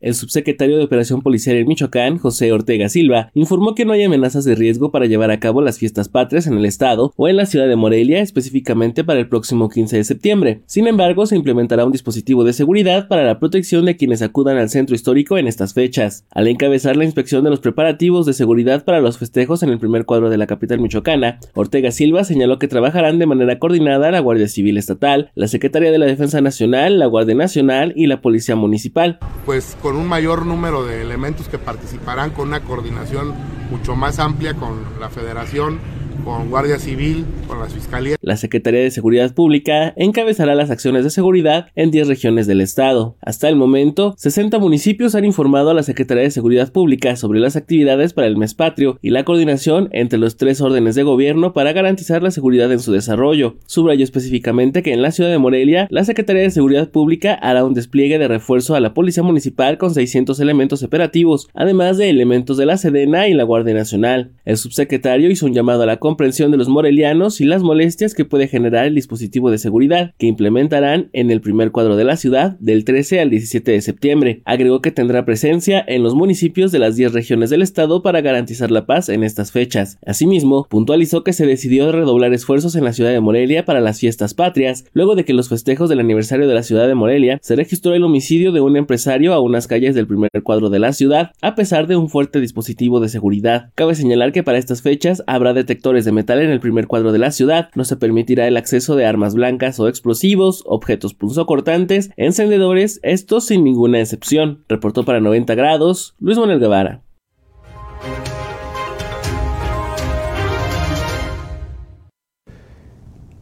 El 0.00 0.14
subsecretario 0.14 0.78
de 0.78 0.84
Operación 0.84 1.20
Policial 1.20 1.56
en 1.56 1.68
Michoacán, 1.68 2.16
José 2.16 2.52
Ortega 2.52 2.88
Silva, 2.88 3.30
informó 3.34 3.74
que 3.74 3.84
no 3.84 3.92
hay 3.92 4.02
amenazas 4.02 4.46
de 4.46 4.54
riesgo 4.54 4.90
para 4.90 5.04
llevar 5.04 5.30
a 5.30 5.40
cabo 5.40 5.60
las 5.60 5.78
fiestas 5.78 6.08
patrias 6.08 6.46
en 6.46 6.54
el 6.54 6.64
estado 6.64 7.12
o 7.16 7.28
en 7.28 7.36
la 7.36 7.44
ciudad 7.44 7.68
de 7.68 7.76
Morelia, 7.76 8.22
específicamente 8.22 9.04
para 9.04 9.20
el 9.20 9.28
próximo 9.28 9.68
15 9.68 9.98
de 9.98 10.04
septiembre. 10.04 10.62
Sin 10.64 10.86
embargo, 10.86 11.26
se 11.26 11.36
implementará 11.36 11.84
un 11.84 11.92
dispositivo 11.92 12.44
de 12.44 12.54
seguridad 12.54 13.08
para 13.08 13.24
la 13.24 13.38
protección 13.38 13.84
de 13.84 13.98
quienes 13.98 14.22
acudan 14.22 14.56
al 14.56 14.70
centro 14.70 14.96
histórico 14.96 15.36
en 15.36 15.46
estas 15.46 15.74
fechas. 15.74 16.24
Al 16.30 16.48
encabezar 16.48 16.96
la 16.96 17.04
inspección 17.04 17.44
de 17.44 17.50
los 17.50 17.60
preparativos 17.60 18.24
de 18.24 18.32
seguridad 18.32 18.86
para 18.86 19.02
los 19.02 19.18
festejos 19.18 19.62
en 19.62 19.68
el 19.68 19.78
primer 19.78 20.06
cuadro 20.06 20.30
de 20.30 20.38
la 20.38 20.46
capital 20.46 20.80
michoacana, 20.80 21.40
Ortega 21.52 21.90
Silva 21.90 22.24
señaló 22.24 22.58
que 22.58 22.68
trabajarán 22.68 23.18
de 23.18 23.26
manera 23.26 23.58
coordinada 23.58 24.10
la 24.10 24.20
Guardia 24.20 24.48
Civil 24.48 24.78
Estatal, 24.78 25.30
la 25.34 25.46
Secretaría 25.46 25.92
de 25.92 25.98
la 25.98 26.06
Defensa 26.06 26.40
Nacional, 26.40 26.98
la 26.98 27.04
Guardia 27.04 27.34
Nacional 27.34 27.92
y 27.96 28.06
la 28.06 28.22
Policía 28.22 28.56
Municipal. 28.56 29.18
Pues 29.44 29.76
un 29.96 30.08
mayor 30.08 30.46
número 30.46 30.84
de 30.84 31.02
elementos 31.02 31.48
que 31.48 31.58
participarán 31.58 32.30
con 32.30 32.48
una 32.48 32.60
coordinación 32.60 33.34
mucho 33.70 33.96
más 33.96 34.18
amplia 34.18 34.54
con 34.54 35.00
la 35.00 35.10
Federación 35.10 35.78
con 36.24 36.50
Guardia 36.50 36.78
Civil, 36.78 37.24
con 37.46 37.58
las 37.58 37.72
Fiscalías. 37.72 38.18
La 38.20 38.36
Secretaría 38.36 38.80
de 38.80 38.90
Seguridad 38.90 39.34
Pública 39.34 39.92
encabezará 39.96 40.54
las 40.54 40.70
acciones 40.70 41.04
de 41.04 41.10
seguridad 41.10 41.68
en 41.74 41.90
10 41.90 42.08
regiones 42.08 42.46
del 42.46 42.60
estado. 42.60 43.16
Hasta 43.20 43.48
el 43.48 43.56
momento, 43.56 44.14
60 44.16 44.58
municipios 44.58 45.14
han 45.14 45.24
informado 45.24 45.70
a 45.70 45.74
la 45.74 45.82
Secretaría 45.82 46.24
de 46.24 46.30
Seguridad 46.30 46.72
Pública 46.72 47.16
sobre 47.16 47.40
las 47.40 47.56
actividades 47.56 48.12
para 48.12 48.26
el 48.26 48.36
mes 48.36 48.54
patrio 48.54 48.98
y 49.02 49.10
la 49.10 49.24
coordinación 49.24 49.88
entre 49.92 50.18
los 50.18 50.36
tres 50.36 50.60
órdenes 50.60 50.94
de 50.94 51.02
gobierno 51.02 51.52
para 51.52 51.72
garantizar 51.72 52.22
la 52.22 52.30
seguridad 52.30 52.70
en 52.72 52.80
su 52.80 52.92
desarrollo. 52.92 53.56
Subrayó 53.66 54.04
específicamente 54.04 54.82
que 54.82 54.92
en 54.92 55.02
la 55.02 55.12
ciudad 55.12 55.30
de 55.30 55.38
Morelia, 55.38 55.86
la 55.90 56.04
Secretaría 56.04 56.42
de 56.42 56.50
Seguridad 56.50 56.90
Pública 56.90 57.34
hará 57.34 57.64
un 57.64 57.74
despliegue 57.74 58.18
de 58.18 58.28
refuerzo 58.28 58.74
a 58.74 58.80
la 58.80 58.94
Policía 58.94 59.22
Municipal 59.22 59.78
con 59.78 59.94
600 59.94 60.38
elementos 60.40 60.82
operativos, 60.82 61.48
además 61.54 61.98
de 61.98 62.10
elementos 62.10 62.56
de 62.56 62.66
la 62.66 62.76
Sedena 62.76 63.28
y 63.28 63.34
la 63.34 63.44
Guardia 63.44 63.74
Nacional. 63.74 64.32
El 64.44 64.56
subsecretario 64.56 65.30
hizo 65.30 65.46
un 65.46 65.54
llamado 65.54 65.82
a 65.82 65.86
la 65.86 65.98
comprensión 66.10 66.50
de 66.50 66.56
los 66.56 66.68
morelianos 66.68 67.40
y 67.40 67.44
las 67.44 67.62
molestias 67.62 68.14
que 68.14 68.24
puede 68.24 68.48
generar 68.48 68.84
el 68.84 68.96
dispositivo 68.96 69.48
de 69.48 69.58
seguridad 69.58 70.12
que 70.18 70.26
implementarán 70.26 71.08
en 71.12 71.30
el 71.30 71.40
primer 71.40 71.70
cuadro 71.70 71.94
de 71.94 72.02
la 72.02 72.16
ciudad 72.16 72.58
del 72.58 72.84
13 72.84 73.20
al 73.20 73.30
17 73.30 73.70
de 73.70 73.80
septiembre. 73.80 74.42
Agregó 74.44 74.82
que 74.82 74.90
tendrá 74.90 75.24
presencia 75.24 75.84
en 75.86 76.02
los 76.02 76.16
municipios 76.16 76.72
de 76.72 76.80
las 76.80 76.96
10 76.96 77.12
regiones 77.12 77.48
del 77.50 77.62
estado 77.62 78.02
para 78.02 78.22
garantizar 78.22 78.72
la 78.72 78.86
paz 78.86 79.08
en 79.08 79.22
estas 79.22 79.52
fechas. 79.52 79.98
Asimismo, 80.04 80.66
puntualizó 80.68 81.22
que 81.22 81.32
se 81.32 81.46
decidió 81.46 81.92
redoblar 81.92 82.34
esfuerzos 82.34 82.74
en 82.74 82.82
la 82.82 82.92
ciudad 82.92 83.12
de 83.12 83.20
Morelia 83.20 83.64
para 83.64 83.80
las 83.80 84.00
fiestas 84.00 84.34
patrias, 84.34 84.86
luego 84.92 85.14
de 85.14 85.24
que 85.24 85.32
los 85.32 85.48
festejos 85.48 85.88
del 85.88 86.00
aniversario 86.00 86.48
de 86.48 86.54
la 86.54 86.64
ciudad 86.64 86.88
de 86.88 86.96
Morelia 86.96 87.38
se 87.40 87.54
registró 87.54 87.94
el 87.94 88.02
homicidio 88.02 88.50
de 88.50 88.62
un 88.62 88.76
empresario 88.76 89.32
a 89.32 89.38
unas 89.38 89.68
calles 89.68 89.94
del 89.94 90.08
primer 90.08 90.30
cuadro 90.42 90.70
de 90.70 90.80
la 90.80 90.92
ciudad, 90.92 91.30
a 91.40 91.54
pesar 91.54 91.86
de 91.86 91.94
un 91.94 92.08
fuerte 92.08 92.40
dispositivo 92.40 92.98
de 92.98 93.08
seguridad. 93.08 93.70
Cabe 93.76 93.94
señalar 93.94 94.32
que 94.32 94.42
para 94.42 94.58
estas 94.58 94.82
fechas 94.82 95.22
habrá 95.28 95.52
detectores 95.52 95.89
de 95.90 96.12
metal 96.12 96.40
en 96.40 96.50
el 96.50 96.60
primer 96.60 96.86
cuadro 96.86 97.12
de 97.12 97.18
la 97.18 97.32
ciudad. 97.32 97.68
No 97.74 97.84
se 97.84 97.96
permitirá 97.96 98.46
el 98.46 98.56
acceso 98.56 98.94
de 98.94 99.06
armas 99.06 99.34
blancas 99.34 99.80
o 99.80 99.88
explosivos, 99.88 100.62
objetos 100.66 101.14
punzocortantes, 101.14 102.10
encendedores, 102.16 103.00
esto 103.02 103.40
sin 103.40 103.64
ninguna 103.64 104.00
excepción. 104.00 104.64
Reportó 104.68 105.04
para 105.04 105.20
90 105.20 105.54
grados 105.56 106.14
Luis 106.20 106.38
Manuel 106.38 106.60
Guevara. 106.60 107.02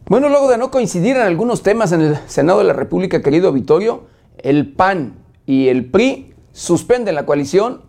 Bueno, 0.07 0.27
luego 0.29 0.49
de 0.49 0.57
no 0.57 0.71
coincidir 0.71 1.17
en 1.17 1.21
algunos 1.21 1.61
temas 1.61 1.91
en 1.91 2.01
el 2.01 2.17
Senado 2.25 2.57
de 2.57 2.65
la 2.65 2.73
República, 2.73 3.21
querido 3.21 3.53
Vitorio, 3.53 4.07
el 4.39 4.73
PAN 4.73 5.13
y 5.45 5.67
el 5.67 5.85
PRI 5.85 6.33
suspenden 6.51 7.13
la 7.13 7.27
coalición 7.27 7.83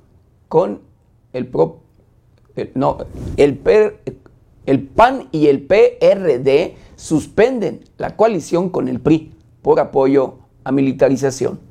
con 0.48 0.82
el 1.32 1.46
pro, 1.46 1.80
no, 2.74 2.98
el, 3.36 3.56
per, 3.56 4.00
el 4.66 4.82
PAN 4.82 5.28
y 5.32 5.46
el 5.46 5.62
PRD 5.62 6.76
suspenden 6.96 7.80
la 7.98 8.16
coalición 8.16 8.70
con 8.70 8.88
el 8.88 9.00
PRI 9.00 9.32
por 9.62 9.80
apoyo 9.80 10.38
a 10.64 10.72
militarización. 10.72 11.69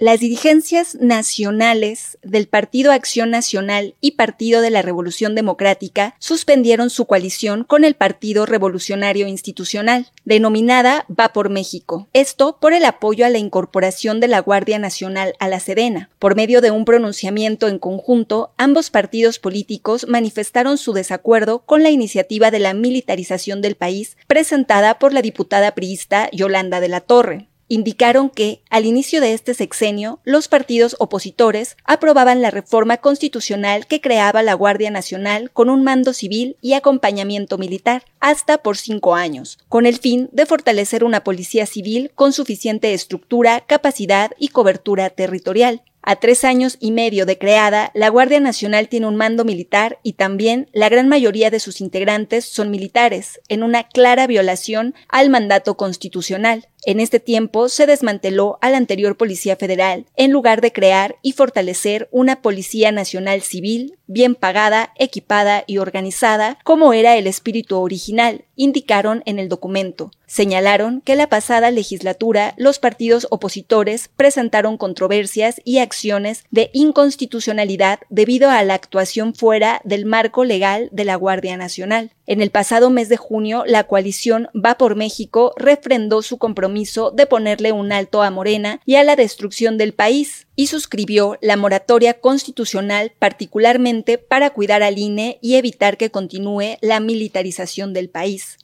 Las 0.00 0.20
dirigencias 0.20 0.94
nacionales 0.94 2.16
del 2.22 2.48
Partido 2.48 2.90
Acción 2.90 3.28
Nacional 3.28 3.96
y 4.00 4.12
Partido 4.12 4.62
de 4.62 4.70
la 4.70 4.80
Revolución 4.80 5.34
Democrática 5.34 6.14
suspendieron 6.18 6.88
su 6.88 7.04
coalición 7.04 7.64
con 7.64 7.84
el 7.84 7.94
Partido 7.94 8.46
Revolucionario 8.46 9.28
Institucional, 9.28 10.10
denominada 10.24 11.04
Va 11.10 11.34
por 11.34 11.50
México. 11.50 12.08
Esto 12.14 12.56
por 12.58 12.72
el 12.72 12.86
apoyo 12.86 13.26
a 13.26 13.28
la 13.28 13.36
incorporación 13.36 14.20
de 14.20 14.28
la 14.28 14.40
Guardia 14.40 14.78
Nacional 14.78 15.34
a 15.38 15.48
la 15.48 15.60
Sedena. 15.60 16.08
Por 16.18 16.34
medio 16.34 16.62
de 16.62 16.70
un 16.70 16.86
pronunciamiento 16.86 17.68
en 17.68 17.78
conjunto, 17.78 18.54
ambos 18.56 18.88
partidos 18.88 19.38
políticos 19.38 20.06
manifestaron 20.08 20.78
su 20.78 20.94
desacuerdo 20.94 21.66
con 21.66 21.82
la 21.82 21.90
iniciativa 21.90 22.50
de 22.50 22.60
la 22.60 22.72
militarización 22.72 23.60
del 23.60 23.74
país 23.74 24.16
presentada 24.26 24.98
por 24.98 25.12
la 25.12 25.20
diputada 25.20 25.74
priista 25.74 26.30
Yolanda 26.32 26.80
de 26.80 26.88
la 26.88 27.00
Torre 27.02 27.49
indicaron 27.70 28.30
que, 28.30 28.62
al 28.68 28.84
inicio 28.84 29.20
de 29.20 29.32
este 29.32 29.54
sexenio, 29.54 30.18
los 30.24 30.48
partidos 30.48 30.96
opositores 30.98 31.76
aprobaban 31.84 32.42
la 32.42 32.50
reforma 32.50 32.96
constitucional 32.96 33.86
que 33.86 34.00
creaba 34.00 34.42
la 34.42 34.54
Guardia 34.54 34.90
Nacional 34.90 35.52
con 35.52 35.70
un 35.70 35.84
mando 35.84 36.12
civil 36.12 36.56
y 36.60 36.72
acompañamiento 36.72 37.58
militar, 37.58 38.02
hasta 38.18 38.58
por 38.58 38.76
cinco 38.76 39.14
años, 39.14 39.58
con 39.68 39.86
el 39.86 39.98
fin 39.98 40.28
de 40.32 40.46
fortalecer 40.46 41.04
una 41.04 41.22
policía 41.22 41.64
civil 41.64 42.10
con 42.16 42.32
suficiente 42.32 42.92
estructura, 42.92 43.60
capacidad 43.60 44.32
y 44.36 44.48
cobertura 44.48 45.08
territorial. 45.08 45.82
A 46.02 46.16
tres 46.16 46.44
años 46.44 46.78
y 46.80 46.92
medio 46.92 47.26
de 47.26 47.36
creada, 47.36 47.90
la 47.94 48.08
Guardia 48.08 48.40
Nacional 48.40 48.88
tiene 48.88 49.06
un 49.06 49.16
mando 49.16 49.44
militar 49.44 49.98
y 50.02 50.14
también 50.14 50.70
la 50.72 50.88
gran 50.88 51.08
mayoría 51.08 51.50
de 51.50 51.60
sus 51.60 51.82
integrantes 51.82 52.46
son 52.46 52.70
militares, 52.70 53.40
en 53.48 53.62
una 53.62 53.84
clara 53.84 54.26
violación 54.26 54.94
al 55.08 55.28
mandato 55.28 55.76
constitucional. 55.76 56.68
En 56.86 56.98
este 56.98 57.20
tiempo 57.20 57.68
se 57.68 57.86
desmanteló 57.86 58.58
a 58.62 58.70
la 58.70 58.78
anterior 58.78 59.16
Policía 59.16 59.56
Federal 59.56 60.06
en 60.16 60.30
lugar 60.30 60.60
de 60.62 60.72
crear 60.72 61.16
y 61.20 61.32
fortalecer 61.32 62.08
una 62.10 62.40
Policía 62.40 62.90
Nacional 62.90 63.42
Civil 63.42 63.98
bien 64.06 64.34
pagada, 64.34 64.92
equipada 64.96 65.62
y 65.66 65.78
organizada 65.78 66.58
como 66.64 66.92
era 66.92 67.16
el 67.16 67.26
espíritu 67.26 67.76
original, 67.76 68.44
indicaron 68.56 69.22
en 69.24 69.38
el 69.38 69.48
documento. 69.48 70.10
Señalaron 70.26 71.00
que 71.00 71.16
la 71.16 71.28
pasada 71.28 71.70
legislatura 71.70 72.54
los 72.56 72.78
partidos 72.78 73.26
opositores 73.30 74.08
presentaron 74.16 74.78
controversias 74.78 75.60
y 75.64 75.78
acciones 75.78 76.44
de 76.50 76.70
inconstitucionalidad 76.72 78.00
debido 78.10 78.50
a 78.50 78.62
la 78.64 78.74
actuación 78.74 79.34
fuera 79.34 79.80
del 79.84 80.06
marco 80.06 80.44
legal 80.44 80.88
de 80.92 81.04
la 81.04 81.16
Guardia 81.16 81.56
Nacional. 81.56 82.12
En 82.30 82.40
el 82.40 82.52
pasado 82.52 82.90
mes 82.90 83.08
de 83.08 83.16
junio, 83.16 83.64
la 83.66 83.88
coalición 83.88 84.50
Va 84.54 84.78
por 84.78 84.94
México 84.94 85.52
refrendó 85.56 86.22
su 86.22 86.38
compromiso 86.38 87.10
de 87.10 87.26
ponerle 87.26 87.72
un 87.72 87.90
alto 87.90 88.22
a 88.22 88.30
Morena 88.30 88.80
y 88.86 88.94
a 88.94 89.02
la 89.02 89.16
destrucción 89.16 89.78
del 89.78 89.94
país, 89.94 90.46
y 90.54 90.68
suscribió 90.68 91.38
la 91.40 91.56
moratoria 91.56 92.20
constitucional 92.20 93.10
particularmente 93.18 94.16
para 94.16 94.50
cuidar 94.50 94.84
al 94.84 94.96
INE 94.96 95.40
y 95.42 95.56
evitar 95.56 95.96
que 95.96 96.12
continúe 96.12 96.78
la 96.82 97.00
militarización 97.00 97.92
del 97.94 98.10
país. 98.10 98.58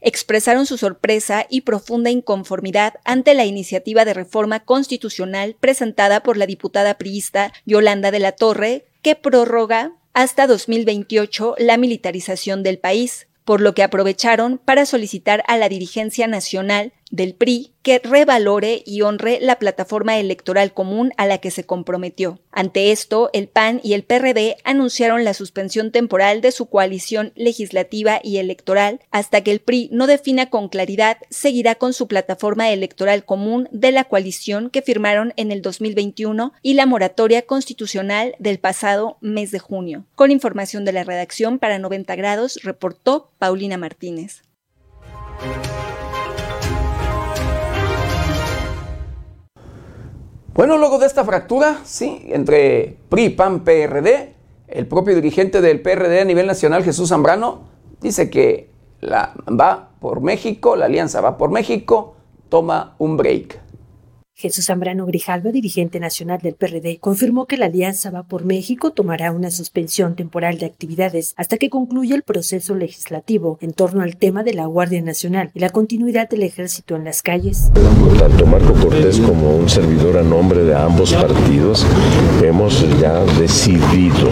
Expresaron 0.00 0.66
su 0.66 0.76
sorpresa 0.76 1.46
y 1.48 1.60
profunda 1.60 2.10
inconformidad 2.10 2.94
ante 3.04 3.34
la 3.34 3.44
iniciativa 3.44 4.04
de 4.04 4.14
reforma 4.14 4.64
constitucional 4.64 5.54
presentada 5.60 6.24
por 6.24 6.36
la 6.36 6.46
diputada 6.46 6.98
priista 6.98 7.52
Yolanda 7.64 8.10
de 8.10 8.18
la 8.18 8.32
Torre, 8.32 8.86
que 9.02 9.14
prorroga 9.14 9.92
hasta 10.14 10.46
2028 10.46 11.56
la 11.58 11.76
militarización 11.76 12.62
del 12.62 12.78
país, 12.78 13.26
por 13.44 13.60
lo 13.60 13.74
que 13.74 13.82
aprovecharon 13.82 14.58
para 14.58 14.86
solicitar 14.86 15.44
a 15.48 15.58
la 15.58 15.68
dirigencia 15.68 16.26
nacional 16.26 16.92
del 17.10 17.34
PRI 17.34 17.72
que 17.82 18.00
revalore 18.02 18.82
y 18.86 19.02
honre 19.02 19.38
la 19.40 19.58
plataforma 19.58 20.18
electoral 20.18 20.72
común 20.72 21.12
a 21.16 21.26
la 21.26 21.38
que 21.38 21.50
se 21.50 21.64
comprometió. 21.64 22.40
Ante 22.50 22.92
esto, 22.92 23.30
el 23.32 23.46
PAN 23.46 23.80
y 23.84 23.92
el 23.92 24.04
PRD 24.04 24.56
anunciaron 24.64 25.22
la 25.22 25.34
suspensión 25.34 25.90
temporal 25.90 26.40
de 26.40 26.50
su 26.50 26.66
coalición 26.66 27.32
legislativa 27.36 28.20
y 28.22 28.38
electoral 28.38 29.00
hasta 29.10 29.42
que 29.42 29.52
el 29.52 29.60
PRI 29.60 29.90
no 29.92 30.06
defina 30.06 30.48
con 30.50 30.68
claridad 30.68 31.18
seguirá 31.30 31.74
con 31.74 31.92
su 31.92 32.08
plataforma 32.08 32.70
electoral 32.70 33.24
común 33.24 33.68
de 33.70 33.92
la 33.92 34.04
coalición 34.04 34.70
que 34.70 34.82
firmaron 34.82 35.34
en 35.36 35.52
el 35.52 35.62
2021 35.62 36.52
y 36.62 36.74
la 36.74 36.86
moratoria 36.86 37.42
constitucional 37.42 38.34
del 38.38 38.58
pasado 38.58 39.18
mes 39.20 39.50
de 39.50 39.58
junio. 39.58 40.06
Con 40.14 40.30
información 40.30 40.84
de 40.84 40.92
la 40.92 41.04
redacción 41.04 41.58
para 41.58 41.78
90 41.78 42.16
grados, 42.16 42.58
reportó 42.62 43.30
Paulina 43.38 43.76
Martínez. 43.76 44.42
Bueno, 50.54 50.78
luego 50.78 51.00
de 51.00 51.06
esta 51.06 51.24
fractura, 51.24 51.80
sí, 51.82 52.26
entre 52.28 52.96
PRI, 53.08 53.30
PAN, 53.30 53.64
PRD, 53.64 54.34
el 54.68 54.86
propio 54.86 55.16
dirigente 55.16 55.60
del 55.60 55.82
PRD 55.82 56.20
a 56.20 56.24
nivel 56.24 56.46
nacional, 56.46 56.84
Jesús 56.84 57.08
Zambrano, 57.08 57.62
dice 58.00 58.30
que 58.30 58.70
la, 59.00 59.34
va 59.48 59.90
por 59.98 60.20
México, 60.20 60.76
la 60.76 60.84
alianza 60.84 61.20
va 61.20 61.38
por 61.38 61.50
México, 61.50 62.14
toma 62.50 62.94
un 62.98 63.16
break. 63.16 63.63
Jesús 64.36 64.66
Zambrano 64.66 65.06
Grijalva, 65.06 65.52
dirigente 65.52 66.00
nacional 66.00 66.40
del 66.42 66.54
PRD, 66.54 66.98
confirmó 66.98 67.46
que 67.46 67.56
la 67.56 67.66
Alianza 67.66 68.10
Va 68.10 68.24
por 68.24 68.44
México 68.44 68.90
tomará 68.90 69.30
una 69.30 69.52
suspensión 69.52 70.16
temporal 70.16 70.58
de 70.58 70.66
actividades 70.66 71.34
hasta 71.36 71.56
que 71.56 71.70
concluya 71.70 72.16
el 72.16 72.24
proceso 72.24 72.74
legislativo 72.74 73.58
en 73.60 73.72
torno 73.72 74.02
al 74.02 74.16
tema 74.16 74.42
de 74.42 74.54
la 74.54 74.66
Guardia 74.66 75.00
Nacional 75.02 75.52
y 75.54 75.60
la 75.60 75.70
continuidad 75.70 76.28
del 76.28 76.42
ejército 76.42 76.96
en 76.96 77.04
las 77.04 77.22
calles. 77.22 77.70
Tanto 78.18 78.44
Marco 78.46 78.74
Cortés 78.74 79.20
como 79.20 79.56
un 79.56 79.68
servidor 79.68 80.18
a 80.18 80.22
nombre 80.22 80.64
de 80.64 80.74
ambos 80.74 81.14
partidos 81.14 81.86
hemos 82.42 82.84
ya 83.00 83.20
decidido 83.38 84.30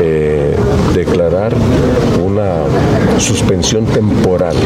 eh, 0.00 0.56
declarar 0.94 1.52
una 2.24 2.62
suspensión 3.18 3.84
temporal 3.86 4.56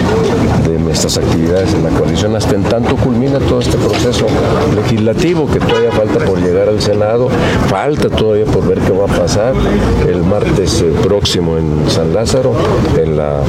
de 0.67 0.79
nuestras 0.79 1.19
actividades 1.19 1.73
en 1.75 1.85
la 1.85 1.91
coalición 1.91 2.35
hasta 2.37 2.55
en 2.55 2.63
tanto 2.65 2.97
culmina 2.97 3.39
todo 3.39 3.61
este 3.61 3.77
proceso 3.77 4.27
legislativo 4.75 5.47
que 5.47 5.61
todavía 5.61 5.93
falta 5.93 6.25
por 6.25 6.41
llegar 6.41 6.69
al 6.69 6.81
Senado, 6.81 7.29
falta 7.69 8.09
todavía 8.09 8.47
por 8.47 8.67
ver 8.67 8.79
qué 8.81 8.93
va 8.93 9.05
a 9.05 9.19
pasar 9.19 9.55
el 10.09 10.23
martes 10.23 10.83
eh, 10.83 10.93
próximo 11.03 11.57
en 11.57 11.89
San 11.89 12.13
Lázaro, 12.13 12.55
en 12.97 13.17
la 13.17 13.43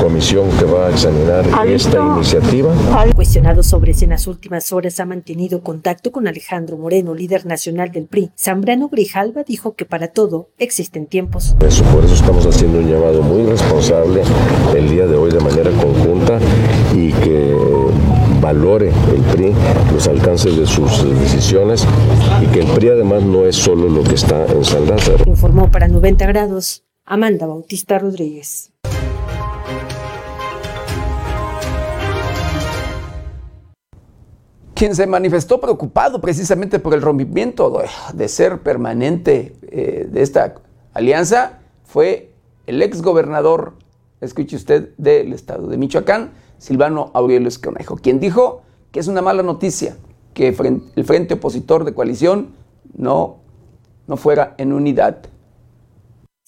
comisión 0.00 0.48
que 0.58 0.64
va 0.64 0.86
a 0.86 0.90
examinar 0.90 1.44
esta 1.66 1.98
iniciativa. 1.98 2.72
Cuestionado 3.14 3.62
sobre 3.62 3.94
si 3.94 4.04
en 4.04 4.10
las 4.10 4.26
últimas 4.26 4.72
horas 4.72 5.00
ha 5.00 5.06
mantenido 5.06 5.62
contacto 5.62 6.12
con 6.12 6.28
Alejandro 6.28 6.76
Moreno, 6.76 7.14
líder 7.14 7.46
nacional 7.46 7.90
del 7.90 8.06
PRI, 8.06 8.30
Zambrano 8.38 8.88
Grijalva 8.88 9.42
dijo 9.44 9.74
que 9.74 9.84
para 9.84 10.08
todo 10.08 10.48
existen 10.58 11.06
tiempos. 11.06 11.56
Eso, 11.66 11.84
por 11.84 12.04
eso 12.04 12.14
estamos 12.14 12.46
haciendo 12.46 12.78
un 12.78 12.90
llamado 12.90 13.22
muy 13.22 13.44
responsable 13.44 14.22
el 14.76 14.88
día 14.88 15.06
de 15.06 15.16
hoy 15.16 15.30
de 15.30 15.40
manera 15.40 15.70
conjunta 15.70 16.38
y 16.94 17.12
que 17.12 17.54
valore 18.40 18.92
el 19.14 19.22
PRI 19.32 19.52
los 19.92 20.06
alcances 20.08 20.56
de 20.56 20.66
sus 20.66 21.02
decisiones 21.20 21.86
y 22.42 22.46
que 22.46 22.60
el 22.60 22.66
PRI 22.66 22.90
además 22.90 23.22
no 23.22 23.46
es 23.46 23.56
solo 23.56 23.88
lo 23.88 24.02
que 24.02 24.14
está 24.14 24.44
en 24.46 24.64
San 24.64 24.86
Lázaro. 24.86 25.24
Informó 25.26 25.70
para 25.70 25.88
90 25.88 26.26
grados 26.26 26.84
Amanda 27.06 27.46
Bautista 27.46 27.98
Rodríguez. 27.98 28.70
Quien 34.74 34.96
se 34.96 35.06
manifestó 35.06 35.60
preocupado 35.60 36.20
precisamente 36.20 36.80
por 36.80 36.94
el 36.94 37.00
rompimiento 37.00 37.80
de 38.12 38.28
ser 38.28 38.58
permanente 38.58 39.54
eh, 39.62 40.06
de 40.10 40.22
esta 40.22 40.54
alianza 40.92 41.60
fue 41.84 42.32
el 42.66 42.82
ex 42.82 43.00
gobernador, 43.00 43.74
escuche 44.24 44.56
usted, 44.56 44.90
del 44.98 45.32
estado 45.32 45.68
de 45.68 45.76
Michoacán, 45.76 46.32
Silvano 46.58 47.10
Aureoles 47.14 47.58
Conejo, 47.58 47.96
quien 47.96 48.20
dijo 48.20 48.62
que 48.90 49.00
es 49.00 49.08
una 49.08 49.22
mala 49.22 49.42
noticia 49.42 49.96
que 50.34 50.48
el 50.48 51.04
frente 51.04 51.34
opositor 51.34 51.84
de 51.84 51.94
coalición 51.94 52.54
no, 52.96 53.38
no 54.06 54.16
fuera 54.16 54.54
en 54.58 54.72
unidad 54.72 55.18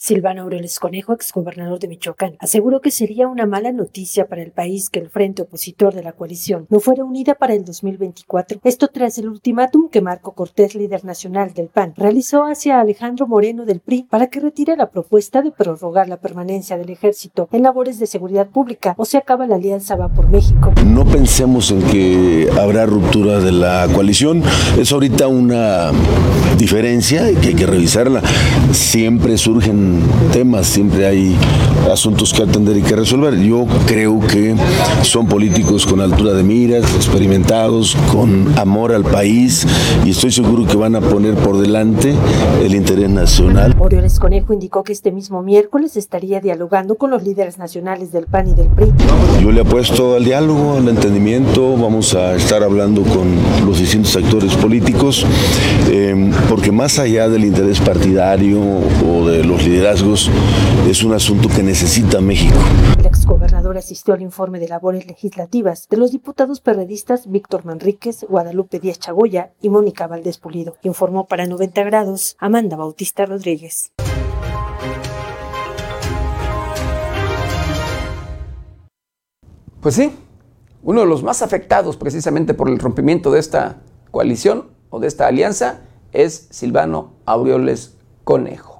Silvano 0.06 0.42
Aureoles 0.42 0.78
Conejo, 0.78 1.14
exgobernador 1.14 1.80
de 1.80 1.88
Michoacán, 1.88 2.36
aseguró 2.38 2.80
que 2.80 2.92
sería 2.92 3.26
una 3.26 3.44
mala 3.44 3.72
noticia 3.72 4.28
para 4.28 4.40
el 4.40 4.52
país 4.52 4.88
que 4.88 5.00
el 5.00 5.10
frente 5.10 5.42
opositor 5.42 5.94
de 5.94 6.04
la 6.04 6.12
coalición 6.12 6.68
no 6.70 6.78
fuera 6.78 7.02
unida 7.02 7.34
para 7.34 7.54
el 7.54 7.64
2024. 7.64 8.60
Esto 8.62 8.86
tras 8.86 9.18
el 9.18 9.28
ultimátum 9.28 9.88
que 9.88 10.00
Marco 10.00 10.30
Cortés, 10.30 10.76
líder 10.76 11.04
nacional 11.04 11.54
del 11.54 11.66
PAN, 11.66 11.92
realizó 11.96 12.44
hacia 12.44 12.78
Alejandro 12.78 13.26
Moreno 13.26 13.64
del 13.64 13.80
PRI 13.80 14.04
para 14.04 14.28
que 14.28 14.38
retire 14.38 14.76
la 14.76 14.90
propuesta 14.90 15.42
de 15.42 15.50
prorrogar 15.50 16.08
la 16.08 16.20
permanencia 16.20 16.78
del 16.78 16.90
ejército 16.90 17.48
en 17.50 17.64
labores 17.64 17.98
de 17.98 18.06
seguridad 18.06 18.46
pública 18.46 18.94
o 18.98 19.04
se 19.04 19.18
acaba 19.18 19.48
la 19.48 19.56
alianza 19.56 19.96
va 19.96 20.08
por 20.08 20.28
México. 20.28 20.72
No 20.86 21.04
pensemos 21.04 21.72
en 21.72 21.82
que 21.82 22.48
habrá 22.56 22.86
ruptura 22.86 23.40
de 23.40 23.50
la 23.50 23.88
coalición. 23.92 24.44
Es 24.78 24.92
ahorita 24.92 25.26
una 25.26 25.90
diferencia 26.56 27.28
que 27.40 27.48
hay 27.48 27.54
que 27.54 27.66
revisarla. 27.66 28.22
Siempre 28.70 29.36
surgen 29.36 29.95
temas, 30.32 30.66
siempre 30.66 31.06
hay 31.06 31.36
asuntos 31.90 32.32
que 32.32 32.42
atender 32.42 32.76
y 32.76 32.82
que 32.82 32.96
resolver. 32.96 33.38
Yo 33.38 33.66
creo 33.86 34.20
que 34.20 34.54
son 35.02 35.26
políticos 35.26 35.86
con 35.86 36.00
altura 36.00 36.32
de 36.32 36.42
miras, 36.42 36.84
experimentados, 36.94 37.96
con 38.12 38.56
amor 38.58 38.92
al 38.92 39.04
país 39.04 39.66
y 40.04 40.10
estoy 40.10 40.32
seguro 40.32 40.66
que 40.66 40.76
van 40.76 40.96
a 40.96 41.00
poner 41.00 41.34
por 41.34 41.58
delante 41.58 42.14
el 42.62 42.74
interés 42.74 43.10
nacional. 43.10 43.74
Orioles 43.78 44.18
Conejo 44.18 44.52
indicó 44.52 44.82
que 44.82 44.92
este 44.92 45.12
mismo 45.12 45.42
miércoles 45.42 45.96
estaría 45.96 46.40
dialogando 46.40 46.96
con 46.96 47.10
los 47.10 47.22
líderes 47.22 47.58
nacionales 47.58 48.12
del 48.12 48.26
PAN 48.26 48.48
y 48.48 48.54
del 48.54 48.68
PRI. 48.68 48.92
Yo 49.42 49.52
le 49.52 49.60
apuesto 49.60 50.16
al 50.16 50.24
diálogo, 50.24 50.76
al 50.78 50.88
entendimiento, 50.88 51.76
vamos 51.76 52.14
a 52.14 52.34
estar 52.34 52.62
hablando 52.62 53.02
con 53.02 53.36
los 53.66 53.78
distintos 53.78 54.16
actores 54.16 54.54
políticos, 54.54 55.24
eh, 55.90 56.30
porque 56.48 56.72
más 56.72 56.98
allá 56.98 57.28
del 57.28 57.44
interés 57.44 57.80
partidario 57.80 58.60
o 58.60 59.26
de 59.28 59.44
los 59.44 59.64
liderazgos, 59.76 60.30
es 60.88 61.02
un 61.04 61.12
asunto 61.12 61.50
que 61.54 61.62
necesita 61.62 62.18
México. 62.22 62.56
El 62.98 63.04
exgobernador 63.04 63.76
asistió 63.76 64.14
al 64.14 64.22
informe 64.22 64.58
de 64.58 64.68
labores 64.68 65.06
legislativas 65.06 65.86
de 65.90 65.98
los 65.98 66.12
diputados 66.12 66.60
perredistas 66.62 67.30
Víctor 67.30 67.66
Manríquez, 67.66 68.24
Guadalupe 68.26 68.80
Díaz 68.80 68.98
Chagoya 68.98 69.52
y 69.60 69.68
Mónica 69.68 70.06
Valdés 70.06 70.38
Pulido. 70.38 70.76
Informó 70.82 71.26
para 71.26 71.44
90 71.44 71.84
grados 71.84 72.36
Amanda 72.38 72.74
Bautista 72.76 73.26
Rodríguez. 73.26 73.92
Pues 79.82 79.94
sí, 79.94 80.10
uno 80.82 81.02
de 81.02 81.06
los 81.06 81.22
más 81.22 81.42
afectados 81.42 81.98
precisamente 81.98 82.54
por 82.54 82.70
el 82.70 82.78
rompimiento 82.78 83.30
de 83.30 83.40
esta 83.40 83.82
coalición 84.10 84.70
o 84.88 85.00
de 85.00 85.08
esta 85.08 85.26
alianza 85.26 85.82
es 86.12 86.48
Silvano 86.50 87.12
Aureoles 87.26 87.98
Conejo. 88.24 88.75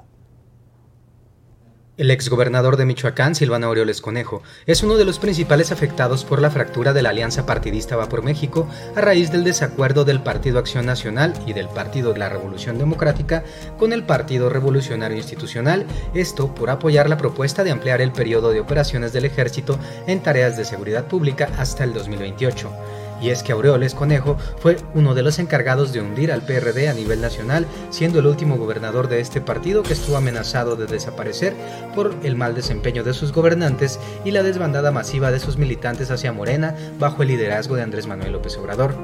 El 1.99 2.11
exgobernador 2.11 2.77
de 2.77 2.85
Michoacán, 2.85 3.35
Silvano 3.35 3.69
Aureoles 3.69 4.03
Conejo, 4.03 4.43
es 4.67 4.83
uno 4.83 4.99
de 4.99 5.07
los 5.07 5.19
principales 5.19 5.73
afectados 5.73 6.27
por 6.27 6.43
la 6.43 6.51
fractura 6.51 6.93
de 6.93 7.01
la 7.01 7.09
alianza 7.09 7.47
partidista 7.47 7.97
Va 7.97 8.07
por 8.07 8.23
México 8.23 8.69
a 8.95 9.01
raíz 9.01 9.33
del 9.33 9.45
desacuerdo 9.45 10.05
del 10.05 10.21
Partido 10.21 10.59
Acción 10.59 10.85
Nacional 10.85 11.33
y 11.47 11.55
del 11.55 11.69
Partido 11.71 12.13
de 12.13 12.19
la 12.19 12.29
Revolución 12.29 12.77
Democrática 12.77 13.45
con 13.79 13.95
el 13.95 14.05
Partido 14.05 14.51
Revolucionario 14.51 15.17
Institucional, 15.17 15.87
esto 16.13 16.55
por 16.55 16.69
apoyar 16.69 17.09
la 17.09 17.17
propuesta 17.17 17.65
de 17.65 17.71
ampliar 17.71 18.03
el 18.03 18.13
periodo 18.13 18.51
de 18.51 18.61
operaciones 18.61 19.15
del 19.15 19.25
ejército 19.25 19.79
en 20.07 20.23
tareas 20.23 20.59
de 20.59 20.67
seguridad 20.67 21.07
pública 21.07 21.49
hasta 21.57 21.85
el 21.85 21.95
2028 21.95 22.71
y 23.21 23.31
es 23.31 23.43
que 23.43 23.53
Aureoles 23.53 23.95
Conejo 23.95 24.37
fue 24.59 24.77
uno 24.95 25.15
de 25.15 25.23
los 25.23 25.39
encargados 25.39 25.93
de 25.93 26.01
hundir 26.01 26.33
al 26.33 26.43
PRD 26.43 26.89
a 26.89 26.95
nivel 26.95 27.21
nacional, 27.21 27.67
siendo 27.91 28.19
el 28.19 28.27
último 28.27 28.57
gobernador 28.57 29.09
de 29.09 29.21
este 29.21 29.41
partido 29.41 29.83
que 29.83 29.93
estuvo 29.93 30.17
amenazado 30.17 30.77
de 30.77 30.87
desaparecer 30.87 31.55
por 31.95 32.15
el 32.23 32.37
mal 32.37 32.55
desempeño 32.55 33.05
de 33.05 33.15
sus 33.15 33.33
gobernantes 33.33 33.99
y 34.25 34.31
la 34.31 34.43
desbandada 34.43 34.91
masiva 34.91 35.31
de 35.31 35.41
sus 35.41 35.57
militantes 35.57 36.11
hacia 36.11 36.33
Morena 36.33 36.75
bajo 36.99 37.23
el 37.23 37.29
liderazgo 37.29 37.77
de 37.77 37.83
Andrés 37.83 38.07
Manuel 38.07 38.33
López 38.33 38.57
Obrador. 38.57 38.95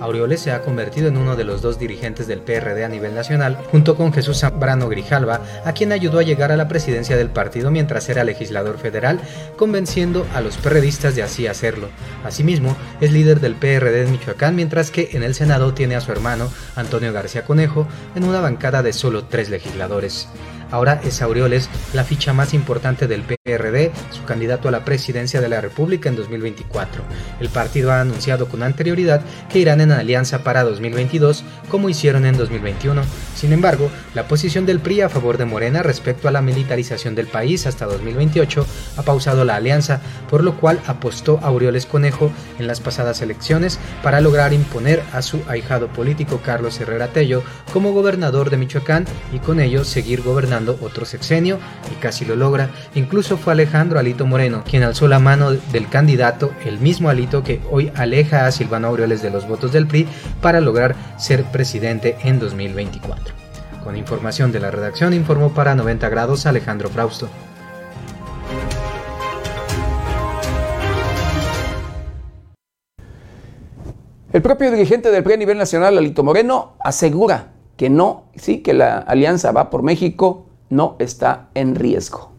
Aureoles 0.00 0.40
se 0.40 0.52
ha 0.52 0.62
convertido 0.62 1.08
en 1.08 1.16
uno 1.16 1.36
de 1.36 1.44
los 1.44 1.62
dos 1.62 1.78
dirigentes 1.78 2.26
del 2.26 2.40
PRD 2.40 2.84
a 2.84 2.88
nivel 2.88 3.14
nacional, 3.14 3.58
junto 3.70 3.96
con 3.96 4.12
Jesús 4.12 4.40
Zambrano 4.40 4.88
Grijalva, 4.88 5.40
a 5.64 5.72
quien 5.72 5.92
ayudó 5.92 6.18
a 6.18 6.22
llegar 6.22 6.52
a 6.52 6.56
la 6.56 6.68
presidencia 6.68 7.16
del 7.16 7.30
partido 7.30 7.70
mientras 7.70 8.08
era 8.08 8.24
legislador 8.24 8.78
federal, 8.78 9.20
convenciendo 9.56 10.26
a 10.34 10.40
los 10.40 10.56
perredistas 10.56 11.16
de 11.16 11.22
así 11.22 11.46
hacerlo. 11.46 11.88
Asimismo, 12.24 12.76
es 13.00 13.12
líder 13.12 13.40
del 13.40 13.54
PRD 13.54 14.02
en 14.02 14.12
Michoacán, 14.12 14.54
mientras 14.56 14.90
que 14.90 15.10
en 15.12 15.22
el 15.22 15.34
Senado 15.34 15.74
tiene 15.74 15.96
a 15.96 16.00
su 16.00 16.12
hermano, 16.12 16.50
Antonio 16.74 17.12
García 17.12 17.44
Conejo, 17.44 17.86
en 18.14 18.24
una 18.24 18.40
bancada 18.40 18.82
de 18.82 18.92
solo 18.92 19.24
tres 19.24 19.50
legisladores. 19.50 20.28
Ahora 20.70 21.00
es 21.04 21.22
Aureoles 21.22 21.70
la 21.92 22.02
ficha 22.02 22.32
más 22.32 22.52
importante 22.52 23.06
del 23.06 23.22
PRD, 23.22 23.92
su 24.10 24.24
candidato 24.24 24.68
a 24.68 24.72
la 24.72 24.84
presidencia 24.84 25.40
de 25.40 25.48
la 25.48 25.60
República 25.60 26.08
en 26.08 26.16
2024. 26.16 27.04
El 27.40 27.48
partido 27.50 27.92
ha 27.92 28.00
anunciado 28.00 28.48
con 28.48 28.64
anterioridad 28.64 29.22
que 29.48 29.60
irán 29.60 29.80
en 29.80 29.92
alianza 29.92 30.42
para 30.42 30.64
2022, 30.64 31.44
como 31.70 31.88
hicieron 31.88 32.26
en 32.26 32.36
2021. 32.36 33.02
Sin 33.36 33.52
embargo, 33.52 33.90
la 34.14 34.26
posición 34.26 34.66
del 34.66 34.80
PRI 34.80 35.02
a 35.02 35.08
favor 35.08 35.38
de 35.38 35.44
Morena 35.44 35.84
respecto 35.84 36.26
a 36.26 36.32
la 36.32 36.42
militarización 36.42 37.14
del 37.14 37.28
país 37.28 37.66
hasta 37.66 37.86
2028 37.86 38.66
ha 38.96 39.02
pausado 39.02 39.44
la 39.44 39.56
alianza, 39.56 40.00
por 40.28 40.42
lo 40.42 40.56
cual 40.56 40.80
apostó 40.86 41.38
Aureoles 41.42 41.86
Conejo 41.86 42.32
en 42.58 42.66
las 42.66 42.80
pasadas 42.80 43.22
elecciones 43.22 43.78
para 44.02 44.20
lograr 44.20 44.52
imponer 44.52 45.02
a 45.12 45.22
su 45.22 45.42
ahijado 45.48 45.88
político 45.88 46.40
Carlos 46.44 46.80
Herrera 46.80 47.08
Tello 47.08 47.44
como 47.72 47.92
gobernador 47.92 48.50
de 48.50 48.56
Michoacán 48.56 49.04
y 49.32 49.38
con 49.38 49.60
ello 49.60 49.84
seguir 49.84 50.22
gobernando 50.22 50.55
otro 50.80 51.04
sexenio 51.04 51.58
y 51.92 51.94
casi 51.96 52.24
lo 52.24 52.36
logra. 52.36 52.70
Incluso 52.94 53.36
fue 53.36 53.52
Alejandro 53.52 53.98
Alito 53.98 54.26
Moreno 54.26 54.62
quien 54.68 54.82
alzó 54.82 55.08
la 55.08 55.18
mano 55.18 55.52
del 55.52 55.88
candidato, 55.88 56.52
el 56.64 56.78
mismo 56.78 57.08
Alito 57.08 57.42
que 57.42 57.60
hoy 57.70 57.92
aleja 57.94 58.46
a 58.46 58.52
Silvano 58.52 58.88
Aureoles 58.88 59.22
de 59.22 59.30
los 59.30 59.46
votos 59.46 59.72
del 59.72 59.86
PRI 59.86 60.06
para 60.40 60.60
lograr 60.60 60.96
ser 61.18 61.44
presidente 61.44 62.16
en 62.22 62.38
2024. 62.38 63.34
Con 63.84 63.96
información 63.96 64.52
de 64.52 64.60
la 64.60 64.70
redacción 64.70 65.14
informó 65.14 65.54
para 65.54 65.74
90 65.74 66.08
grados 66.08 66.46
Alejandro 66.46 66.88
Frausto. 66.88 67.28
El 74.32 74.42
propio 74.42 74.70
dirigente 74.70 75.10
del 75.10 75.22
PRI 75.22 75.34
a 75.34 75.36
nivel 75.38 75.56
nacional, 75.56 75.96
Alito 75.96 76.22
Moreno, 76.22 76.76
asegura 76.80 77.55
que 77.76 77.90
no, 77.90 78.24
sí, 78.36 78.58
que 78.58 78.74
la 78.74 78.98
alianza 78.98 79.52
va 79.52 79.70
por 79.70 79.82
México 79.82 80.46
no 80.70 80.96
está 80.98 81.48
en 81.54 81.74
riesgo. 81.74 82.36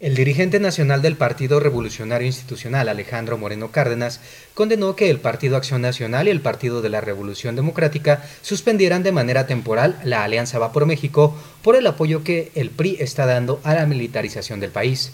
El 0.00 0.16
dirigente 0.16 0.60
nacional 0.60 1.00
del 1.00 1.16
Partido 1.16 1.60
Revolucionario 1.60 2.26
Institucional, 2.26 2.88
Alejandro 2.88 3.38
Moreno 3.38 3.70
Cárdenas, 3.70 4.20
condenó 4.52 4.96
que 4.96 5.08
el 5.08 5.18
Partido 5.18 5.56
Acción 5.56 5.80
Nacional 5.80 6.26
y 6.26 6.30
el 6.30 6.40
Partido 6.40 6.82
de 6.82 6.90
la 6.90 7.00
Revolución 7.00 7.56
Democrática 7.56 8.22
suspendieran 8.42 9.02
de 9.02 9.12
manera 9.12 9.46
temporal 9.46 9.98
la 10.04 10.24
Alianza 10.24 10.58
Va 10.58 10.72
por 10.72 10.84
México 10.84 11.34
por 11.62 11.76
el 11.76 11.86
apoyo 11.86 12.24
que 12.24 12.50
el 12.54 12.70
PRI 12.70 12.96
está 13.00 13.24
dando 13.24 13.60
a 13.62 13.72
la 13.72 13.86
militarización 13.86 14.60
del 14.60 14.72
país. 14.72 15.12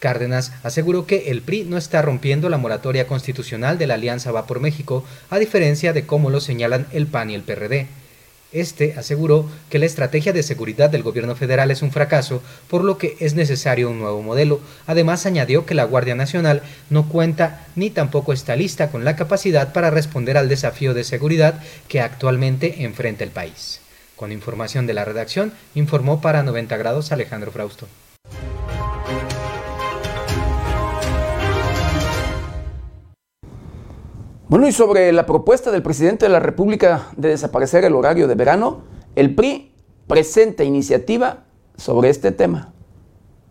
Cárdenas 0.00 0.52
aseguró 0.64 1.06
que 1.06 1.30
el 1.30 1.42
PRI 1.42 1.64
no 1.64 1.76
está 1.76 2.02
rompiendo 2.02 2.48
la 2.48 2.58
moratoria 2.58 3.06
constitucional 3.06 3.78
de 3.78 3.86
la 3.86 3.94
Alianza 3.94 4.32
Va 4.32 4.46
por 4.46 4.58
México, 4.58 5.04
a 5.30 5.38
diferencia 5.38 5.92
de 5.92 6.06
cómo 6.06 6.30
lo 6.30 6.40
señalan 6.40 6.86
el 6.92 7.06
PAN 7.06 7.30
y 7.30 7.34
el 7.34 7.42
PRD. 7.42 7.86
Este 8.54 8.94
aseguró 8.96 9.50
que 9.68 9.80
la 9.80 9.86
estrategia 9.86 10.32
de 10.32 10.44
seguridad 10.44 10.88
del 10.88 11.02
gobierno 11.02 11.34
federal 11.34 11.72
es 11.72 11.82
un 11.82 11.90
fracaso, 11.90 12.40
por 12.70 12.84
lo 12.84 12.98
que 12.98 13.16
es 13.18 13.34
necesario 13.34 13.90
un 13.90 13.98
nuevo 13.98 14.22
modelo. 14.22 14.60
Además, 14.86 15.26
añadió 15.26 15.66
que 15.66 15.74
la 15.74 15.82
Guardia 15.82 16.14
Nacional 16.14 16.62
no 16.88 17.08
cuenta 17.08 17.66
ni 17.74 17.90
tampoco 17.90 18.32
está 18.32 18.54
lista 18.54 18.92
con 18.92 19.04
la 19.04 19.16
capacidad 19.16 19.72
para 19.72 19.90
responder 19.90 20.38
al 20.38 20.48
desafío 20.48 20.94
de 20.94 21.02
seguridad 21.02 21.60
que 21.88 22.00
actualmente 22.00 22.84
enfrenta 22.84 23.24
el 23.24 23.30
país. 23.30 23.80
Con 24.14 24.30
información 24.30 24.86
de 24.86 24.94
la 24.94 25.04
redacción, 25.04 25.52
informó 25.74 26.20
para 26.20 26.44
90 26.44 26.76
grados 26.76 27.10
Alejandro 27.10 27.50
Frausto. 27.50 27.88
Bueno, 34.54 34.68
y 34.68 34.72
sobre 34.72 35.12
la 35.12 35.26
propuesta 35.26 35.72
del 35.72 35.82
presidente 35.82 36.26
de 36.26 36.28
la 36.30 36.38
República 36.38 37.08
de 37.16 37.30
desaparecer 37.30 37.84
el 37.84 37.96
horario 37.96 38.28
de 38.28 38.36
verano, 38.36 38.84
el 39.16 39.34
PRI 39.34 39.72
presenta 40.06 40.62
iniciativa 40.62 41.42
sobre 41.76 42.08
este 42.08 42.30
tema. 42.30 42.72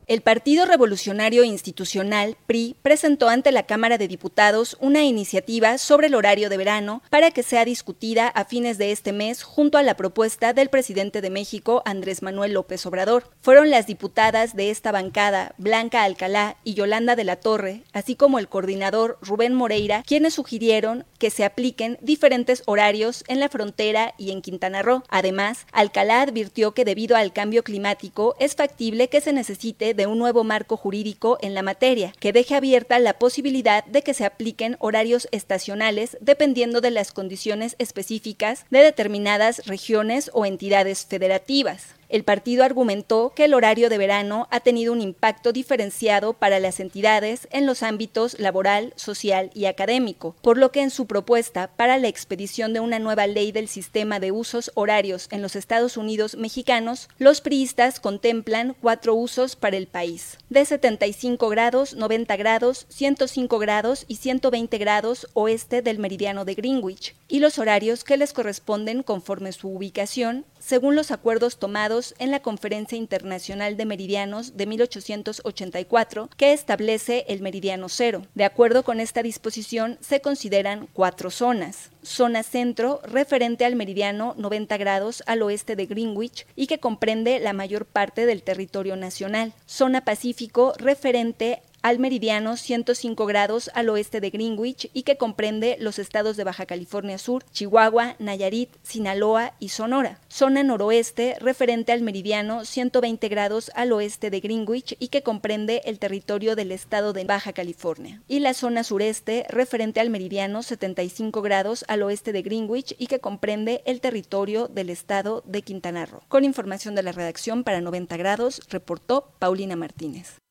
El 0.06 0.20
Partido 0.20 0.66
Revolucionario 0.66 1.46
Institucional, 1.46 2.36
PRI, 2.46 2.76
presentó 2.82 3.30
ante 3.30 3.54
la 3.54 3.64
Cámara 3.64 3.98
de 3.98 4.10
Diputados 4.10 4.76
una 4.82 5.06
iniciativa 5.06 5.78
sobre 5.78 6.08
el 6.08 6.16
horario 6.16 6.50
de 6.50 6.58
verano 6.58 7.02
para 7.10 7.32
que 7.32 7.42
sea 7.42 7.64
discutida 7.64 8.28
a 8.28 8.44
fines 8.44 8.78
de 8.78 8.92
este 8.92 9.14
mes 9.14 9.44
junto 9.44 9.78
a 9.78 9.84
la 9.84 9.96
propuesta 9.96 10.52
del 10.52 10.68
presidente 10.68 11.22
de 11.22 11.30
México, 11.30 11.84
Andrés 11.86 12.22
Manuel 12.22 12.52
López 12.52 12.86
Obrador. 12.86 13.30
Fueron 13.40 13.70
las 13.70 13.88
diputadas 13.88 14.58
de 14.58 14.72
esta 14.72 14.92
bancada, 14.92 15.56
Blanca 15.58 16.04
Alcalá 16.04 16.58
y 16.66 16.74
Yolanda 16.74 17.16
de 17.16 17.24
la 17.24 17.38
Torre, 17.38 17.84
así 17.94 18.16
como 18.16 18.40
el 18.40 18.50
coordinador 18.50 19.18
Rubén 19.22 19.54
Moreira, 19.54 20.04
quienes 20.06 20.34
sugirieron 20.34 21.06
que 21.18 21.30
se 21.30 21.46
apliquen 21.46 21.98
diferentes 22.02 22.64
horarios 22.66 23.24
en 23.30 23.40
la 23.40 23.48
frontera 23.48 24.16
y 24.18 24.32
en 24.32 24.42
Quintana 24.42 24.82
Roo. 24.82 25.04
Además, 25.08 25.66
Alcalá 25.72 26.24
advirtió 26.24 26.74
que 26.74 26.84
debido 26.84 27.16
al 27.16 27.32
cambio 27.32 27.64
climático 27.64 28.36
es 28.40 28.56
factible 28.56 29.08
que 29.08 29.22
se 29.22 29.32
necesite 29.32 29.93
de 29.94 30.08
un 30.08 30.20
nuevo 30.20 30.44
marco 30.44 30.78
jurídico 30.78 31.38
en 31.42 31.54
la 31.54 31.62
materia, 31.62 32.14
que 32.20 32.34
deje 32.34 32.56
abierta 32.56 33.00
la 33.00 33.20
posibilidad 33.20 33.86
de 33.86 34.02
que 34.02 34.14
se 34.14 34.26
apliquen 34.26 34.78
horarios 34.80 35.28
estacionales 35.32 36.18
dependiendo 36.22 36.82
de 36.82 36.92
las 36.92 37.12
condiciones 37.12 37.76
específicas 37.80 38.66
de 38.70 38.80
determinadas 38.80 39.66
regiones 39.66 40.32
o 40.34 40.46
entidades 40.46 41.06
federativas. 41.06 41.96
El 42.14 42.24
partido 42.24 42.64
argumentó 42.64 43.34
que 43.36 43.46
el 43.46 43.56
horario 43.56 43.90
de 43.90 43.98
verano 43.98 44.48
ha 44.52 44.60
tenido 44.60 44.94
un 44.94 45.02
impacto 45.02 45.52
diferenciado 45.52 46.34
para 46.34 46.60
las 46.60 46.80
entidades 46.80 47.48
en 47.50 47.66
los 47.66 47.82
ámbitos 47.82 48.40
laboral, 48.40 48.94
social 48.96 49.50
y 49.56 49.66
académico, 49.66 50.36
por 50.44 50.60
lo 50.60 50.72
que 50.72 50.82
en 50.82 50.92
su 50.92 51.08
propuesta 51.08 51.72
para 51.76 51.98
la 51.98 52.10
expedición 52.10 52.72
de 52.72 52.82
una 52.82 53.00
nueva 53.00 53.26
ley 53.26 53.52
del 53.52 53.68
sistema 53.68 54.20
de 54.20 54.32
usos 54.32 54.72
horarios 54.76 55.28
en 55.32 55.42
los 55.42 55.56
Estados 55.56 55.98
Unidos 55.98 56.38
mexicanos, 56.38 57.10
los 57.18 57.42
priistas 57.42 58.00
contemplan 58.00 58.76
cuatro 58.80 59.16
usos 59.16 59.56
para 59.56 59.78
el 59.78 59.88
país, 59.88 60.38
de 60.52 60.66
75 60.66 61.50
grados, 61.50 61.96
90 61.96 62.36
grados, 62.36 62.86
105 62.90 63.58
grados 63.58 64.06
y 64.08 64.18
120 64.18 64.78
grados 64.78 65.28
oeste 65.34 65.82
del 65.82 65.98
meridiano 65.98 66.46
de 66.46 66.54
Greenwich, 66.54 67.16
y 67.28 67.40
los 67.40 67.58
horarios 67.58 68.04
que 68.04 68.18
les 68.18 68.34
corresponden 68.34 69.02
conforme 69.02 69.52
su 69.52 69.70
ubicación 69.70 70.46
según 70.64 70.96
los 70.96 71.12
acuerdos 71.12 71.58
tomados 71.58 72.16
en 72.20 72.32
la 72.32 72.42
Conferencia 72.42 72.98
Internacional 72.98 73.76
de 73.76 73.86
Meridianos 73.86 74.56
de 74.56 74.66
1884, 74.66 76.30
que 76.38 76.54
establece 76.54 77.26
el 77.28 77.42
meridiano 77.42 77.90
cero. 77.90 78.26
De 78.34 78.46
acuerdo 78.46 78.84
con 78.84 79.02
esta 79.02 79.22
disposición, 79.22 79.98
se 80.00 80.22
consideran 80.22 80.88
cuatro 80.94 81.32
zonas. 81.32 81.90
Zona 82.02 82.44
centro, 82.44 83.02
referente 83.04 83.66
al 83.66 83.76
meridiano 83.76 84.36
90 84.38 84.78
grados 84.78 85.22
al 85.26 85.42
oeste 85.42 85.76
de 85.76 85.86
Greenwich 85.86 86.46
y 86.56 86.68
que 86.68 86.80
comprende 86.80 87.40
la 87.40 87.52
mayor 87.52 87.86
parte 87.86 88.26
del 88.26 88.42
territorio 88.42 88.96
nacional. 88.96 89.54
Zona 89.66 90.06
pacífico, 90.06 90.74
referente 90.78 91.62
al 91.84 92.00
meridiano 92.00 92.56
105 92.56 93.26
grados 93.26 93.70
al 93.76 93.90
oeste 93.90 94.22
de 94.22 94.30
Greenwich 94.30 94.90
y 94.94 95.04
que 95.04 95.18
comprende 95.18 95.76
los 95.80 96.00
estados 96.00 96.38
de 96.38 96.46
Baja 96.46 96.66
California 96.66 97.18
Sur, 97.18 97.44
Chihuahua, 97.52 98.16
Nayarit, 98.20 98.70
Sinaloa 98.84 99.54
y 99.60 99.70
Sonora. 99.70 100.20
Zona 100.30 100.64
noroeste 100.64 101.36
referente 101.40 101.92
al 101.92 102.02
meridiano 102.02 102.64
120 102.64 103.28
grados 103.28 103.70
al 103.76 103.92
oeste 103.92 104.30
de 104.30 104.40
Greenwich 104.40 104.96
y 104.98 105.10
que 105.10 105.24
comprende 105.24 105.82
el 105.84 106.00
territorio 106.00 106.56
del 106.56 106.72
estado 106.72 107.12
de 107.12 107.26
Baja 107.26 107.52
California. 107.52 108.22
Y 108.30 108.40
la 108.40 108.54
zona 108.54 108.86
sureste 108.86 109.46
referente 109.50 110.00
al 110.00 110.10
meridiano 110.10 110.64
75 110.64 111.42
grados 111.42 111.84
al 111.90 112.02
oeste 112.04 112.32
de 112.32 112.42
Greenwich 112.44 112.96
y 112.98 113.08
que 113.08 113.20
comprende 113.20 113.84
el 113.86 114.00
territorio 114.00 114.70
del 114.70 114.90
estado 114.90 115.44
de 115.46 115.62
Quintana 115.62 116.06
Roo. 116.06 116.22
Con 116.30 116.46
información 116.46 116.96
de 116.96 117.04
la 117.04 117.12
redacción 117.12 117.66
para 117.66 117.82
90 117.82 118.16
grados, 118.16 118.62
reportó 118.70 119.34
Paulina 119.38 119.76
Martínez. 119.76 120.43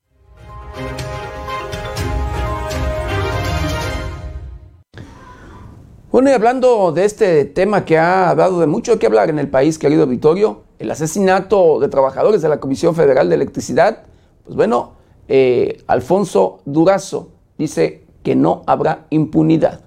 Bueno, 6.10 6.28
y 6.28 6.34
hablando 6.34 6.92
de 6.92 7.06
este 7.06 7.46
tema 7.46 7.86
que 7.86 7.96
ha 7.96 8.34
dado 8.34 8.60
de 8.60 8.66
mucho 8.66 8.98
que 8.98 9.06
hablar 9.06 9.30
en 9.30 9.38
el 9.38 9.48
país, 9.48 9.78
querido 9.78 10.06
Vittorio, 10.06 10.60
el 10.78 10.90
asesinato 10.90 11.80
de 11.80 11.88
trabajadores 11.88 12.42
de 12.42 12.50
la 12.50 12.60
Comisión 12.60 12.94
Federal 12.94 13.30
de 13.30 13.36
Electricidad, 13.36 14.02
pues 14.44 14.54
bueno, 14.54 14.92
eh, 15.28 15.82
Alfonso 15.86 16.60
Durazo 16.66 17.30
dice 17.56 18.04
que 18.22 18.36
no 18.36 18.62
habrá 18.66 19.06
impunidad 19.08 19.80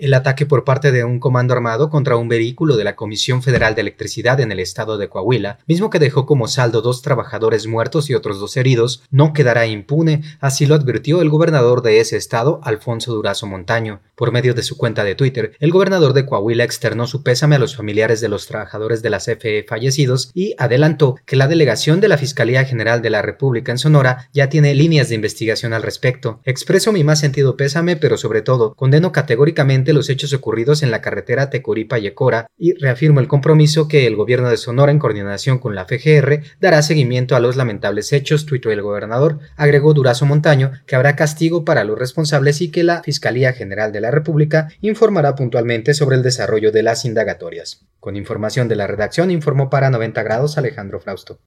el 0.00 0.14
ataque 0.14 0.46
por 0.46 0.64
parte 0.64 0.92
de 0.92 1.04
un 1.04 1.20
comando 1.20 1.54
armado 1.54 1.90
contra 1.90 2.16
un 2.16 2.28
vehículo 2.28 2.76
de 2.76 2.84
la 2.84 2.96
Comisión 2.96 3.42
Federal 3.42 3.74
de 3.74 3.82
Electricidad 3.82 4.40
en 4.40 4.52
el 4.52 4.60
estado 4.60 4.98
de 4.98 5.08
Coahuila, 5.08 5.58
mismo 5.66 5.90
que 5.90 5.98
dejó 5.98 6.26
como 6.26 6.48
saldo 6.48 6.80
dos 6.82 7.02
trabajadores 7.02 7.66
muertos 7.66 8.10
y 8.10 8.14
otros 8.14 8.40
dos 8.40 8.56
heridos, 8.56 9.02
no 9.10 9.32
quedará 9.32 9.66
impune, 9.66 10.22
así 10.40 10.66
lo 10.66 10.74
advirtió 10.74 11.22
el 11.22 11.28
gobernador 11.28 11.82
de 11.82 12.00
ese 12.00 12.16
estado, 12.16 12.60
Alfonso 12.62 13.12
Durazo 13.12 13.46
Montaño. 13.46 14.00
Por 14.14 14.32
medio 14.32 14.54
de 14.54 14.62
su 14.62 14.76
cuenta 14.76 15.04
de 15.04 15.14
Twitter, 15.14 15.52
el 15.60 15.70
gobernador 15.70 16.12
de 16.12 16.26
Coahuila 16.26 16.64
externó 16.64 17.06
su 17.06 17.22
pésame 17.22 17.56
a 17.56 17.58
los 17.58 17.76
familiares 17.76 18.20
de 18.20 18.28
los 18.28 18.46
trabajadores 18.46 19.02
de 19.02 19.10
la 19.10 19.18
CFE 19.18 19.64
fallecidos 19.68 20.30
y 20.34 20.54
adelantó 20.58 21.16
que 21.24 21.36
la 21.36 21.48
delegación 21.48 22.00
de 22.00 22.08
la 22.08 22.18
Fiscalía 22.18 22.64
General 22.64 23.02
de 23.02 23.10
la 23.10 23.22
República 23.22 23.72
en 23.72 23.78
Sonora 23.78 24.28
ya 24.32 24.48
tiene 24.48 24.74
líneas 24.74 25.08
de 25.08 25.14
investigación 25.14 25.72
al 25.72 25.82
respecto. 25.82 26.40
Expreso 26.44 26.92
mi 26.92 27.04
más 27.04 27.20
sentido 27.20 27.56
pésame, 27.56 27.96
pero 27.96 28.16
sobre 28.16 28.42
todo 28.42 28.74
condeno 28.74 29.12
categóricamente 29.12 29.89
los 29.92 30.08
hechos 30.08 30.32
ocurridos 30.32 30.82
en 30.82 30.90
la 30.90 31.00
carretera 31.00 31.50
Tecoripa-Yecora 31.50 32.46
y 32.56 32.74
reafirmo 32.74 33.20
el 33.20 33.28
compromiso 33.28 33.88
que 33.88 34.06
el 34.06 34.16
gobierno 34.16 34.48
de 34.48 34.56
Sonora, 34.56 34.92
en 34.92 34.98
coordinación 34.98 35.58
con 35.58 35.74
la 35.74 35.86
FGR, 35.86 36.42
dará 36.60 36.82
seguimiento 36.82 37.36
a 37.36 37.40
los 37.40 37.56
lamentables 37.56 38.12
hechos, 38.12 38.46
tuitó 38.46 38.70
el 38.70 38.82
gobernador. 38.82 39.38
Agregó 39.56 39.94
Durazo 39.94 40.26
Montaño 40.26 40.72
que 40.86 40.96
habrá 40.96 41.16
castigo 41.16 41.64
para 41.64 41.84
los 41.84 41.98
responsables 41.98 42.60
y 42.60 42.70
que 42.70 42.84
la 42.84 43.02
Fiscalía 43.02 43.52
General 43.52 43.92
de 43.92 44.00
la 44.00 44.10
República 44.10 44.68
informará 44.80 45.34
puntualmente 45.34 45.94
sobre 45.94 46.16
el 46.16 46.22
desarrollo 46.22 46.72
de 46.72 46.82
las 46.82 47.04
indagatorias. 47.04 47.86
Con 48.00 48.16
información 48.16 48.68
de 48.68 48.76
la 48.76 48.86
redacción, 48.86 49.30
informó 49.30 49.70
para 49.70 49.90
90 49.90 50.22
grados 50.22 50.58
Alejandro 50.58 51.00
Frausto. 51.00 51.40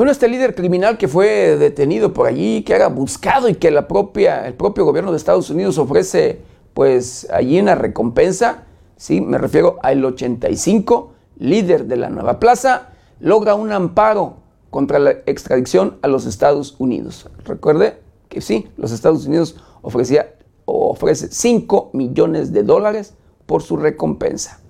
Bueno, 0.00 0.12
este 0.12 0.28
líder 0.28 0.54
criminal 0.54 0.96
que 0.96 1.08
fue 1.08 1.58
detenido 1.58 2.14
por 2.14 2.26
allí, 2.26 2.62
que 2.62 2.72
era 2.72 2.88
buscado 2.88 3.50
y 3.50 3.56
que 3.56 3.70
la 3.70 3.86
propia, 3.86 4.46
el 4.46 4.54
propio 4.54 4.86
gobierno 4.86 5.10
de 5.10 5.18
Estados 5.18 5.50
Unidos 5.50 5.76
ofrece 5.76 6.40
pues 6.72 7.28
allí 7.30 7.60
una 7.60 7.74
recompensa, 7.74 8.64
sí, 8.96 9.20
me 9.20 9.36
refiero 9.36 9.78
al 9.82 10.02
85, 10.02 11.12
líder 11.36 11.84
de 11.84 11.96
la 11.96 12.08
nueva 12.08 12.40
plaza, 12.40 12.92
logra 13.18 13.54
un 13.54 13.72
amparo 13.72 14.36
contra 14.70 14.98
la 14.98 15.10
extradición 15.26 15.98
a 16.00 16.08
los 16.08 16.24
Estados 16.24 16.76
Unidos. 16.78 17.28
Recuerde 17.44 17.98
que 18.30 18.40
sí, 18.40 18.70
los 18.78 18.92
Estados 18.92 19.26
Unidos 19.26 19.56
ofrecía, 19.82 20.34
ofrece 20.64 21.28
5 21.30 21.90
millones 21.92 22.54
de 22.54 22.62
dólares 22.62 23.12
por 23.44 23.62
su 23.62 23.76
recompensa. 23.76 24.60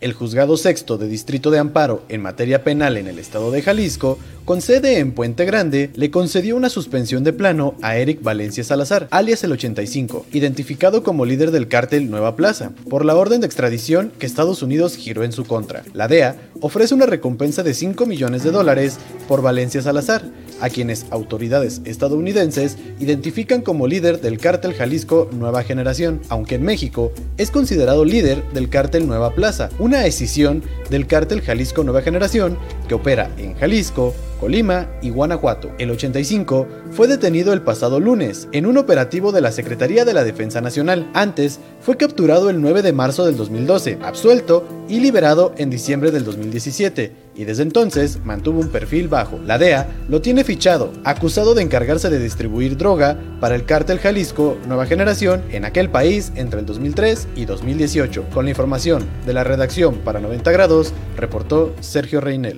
El 0.00 0.12
juzgado 0.12 0.56
sexto 0.56 0.96
de 0.96 1.08
Distrito 1.08 1.50
de 1.50 1.58
Amparo 1.58 2.04
en 2.08 2.22
materia 2.22 2.62
penal 2.62 2.96
en 2.96 3.08
el 3.08 3.18
estado 3.18 3.50
de 3.50 3.62
Jalisco, 3.62 4.16
con 4.44 4.60
sede 4.60 5.00
en 5.00 5.10
Puente 5.10 5.44
Grande, 5.44 5.90
le 5.96 6.12
concedió 6.12 6.54
una 6.54 6.68
suspensión 6.68 7.24
de 7.24 7.32
plano 7.32 7.74
a 7.82 7.96
Eric 7.96 8.22
Valencia 8.22 8.62
Salazar, 8.62 9.08
alias 9.10 9.42
el 9.42 9.50
85, 9.50 10.24
identificado 10.32 11.02
como 11.02 11.24
líder 11.24 11.50
del 11.50 11.66
cártel 11.66 12.10
Nueva 12.10 12.36
Plaza, 12.36 12.70
por 12.88 13.04
la 13.04 13.16
orden 13.16 13.40
de 13.40 13.48
extradición 13.48 14.12
que 14.20 14.26
Estados 14.26 14.62
Unidos 14.62 14.94
giró 14.94 15.24
en 15.24 15.32
su 15.32 15.44
contra. 15.44 15.82
La 15.94 16.06
DEA 16.06 16.36
ofrece 16.60 16.94
una 16.94 17.06
recompensa 17.06 17.64
de 17.64 17.74
5 17.74 18.06
millones 18.06 18.44
de 18.44 18.52
dólares 18.52 18.98
por 19.26 19.42
Valencia 19.42 19.82
Salazar, 19.82 20.22
a 20.60 20.70
quienes 20.70 21.06
autoridades 21.10 21.80
estadounidenses 21.84 22.76
identifican 22.98 23.62
como 23.62 23.86
líder 23.86 24.20
del 24.20 24.38
cártel 24.38 24.74
Jalisco 24.74 25.28
Nueva 25.32 25.62
Generación, 25.62 26.20
aunque 26.28 26.56
en 26.56 26.62
México 26.62 27.12
es 27.36 27.50
considerado 27.50 28.04
líder 28.04 28.42
del 28.52 28.68
cártel 28.68 29.06
Nueva 29.06 29.34
Plaza, 29.34 29.70
una 29.78 30.06
escisión 30.06 30.62
del 30.90 31.06
cártel 31.06 31.42
Jalisco 31.42 31.84
Nueva 31.84 32.02
Generación 32.02 32.58
que 32.88 32.94
opera 32.94 33.30
en 33.38 33.54
Jalisco, 33.54 34.14
Colima 34.40 34.88
y 35.02 35.10
Guanajuato. 35.10 35.70
El 35.78 35.90
85 35.90 36.66
fue 36.92 37.08
detenido 37.08 37.52
el 37.52 37.62
pasado 37.62 38.00
lunes 38.00 38.48
en 38.52 38.66
un 38.66 38.78
operativo 38.78 39.32
de 39.32 39.40
la 39.40 39.52
Secretaría 39.52 40.04
de 40.04 40.14
la 40.14 40.24
Defensa 40.24 40.60
Nacional. 40.60 41.10
Antes 41.12 41.58
fue 41.80 41.96
capturado 41.96 42.48
el 42.50 42.60
9 42.60 42.82
de 42.82 42.92
marzo 42.92 43.26
del 43.26 43.36
2012, 43.36 43.98
absuelto 44.02 44.64
y 44.88 45.00
liberado 45.00 45.52
en 45.58 45.70
diciembre 45.70 46.10
del 46.10 46.24
2017, 46.24 47.12
y 47.38 47.44
desde 47.44 47.62
entonces 47.62 48.18
mantuvo 48.24 48.60
un 48.60 48.68
perfil 48.68 49.06
bajo. 49.06 49.38
La 49.46 49.58
DEA 49.58 49.86
lo 50.08 50.20
tiene 50.20 50.42
fichado, 50.42 50.92
acusado 51.04 51.54
de 51.54 51.62
encargarse 51.62 52.10
de 52.10 52.18
distribuir 52.18 52.76
droga 52.76 53.16
para 53.40 53.54
el 53.54 53.64
cártel 53.64 54.00
Jalisco 54.00 54.58
Nueva 54.66 54.86
Generación 54.86 55.44
en 55.52 55.64
aquel 55.64 55.88
país 55.88 56.32
entre 56.34 56.58
el 56.58 56.66
2003 56.66 57.28
y 57.36 57.44
2018. 57.44 58.24
Con 58.34 58.46
la 58.46 58.50
información 58.50 59.08
de 59.24 59.32
la 59.32 59.44
redacción 59.44 59.98
para 59.98 60.18
90 60.18 60.50
grados, 60.50 60.92
reportó 61.16 61.76
Sergio 61.78 62.20
Reinel. 62.20 62.56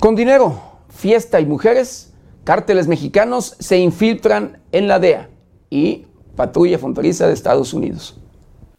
Con 0.00 0.16
dinero, 0.16 0.60
fiesta 0.88 1.40
y 1.40 1.46
mujeres, 1.46 2.12
cárteles 2.42 2.88
mexicanos 2.88 3.54
se 3.60 3.78
infiltran 3.78 4.60
en 4.72 4.88
la 4.88 4.98
DEA 4.98 5.30
y 5.70 6.06
patrulla 6.36 6.78
fronteriza 6.78 7.26
de 7.26 7.34
Estados 7.34 7.72
Unidos. 7.72 8.16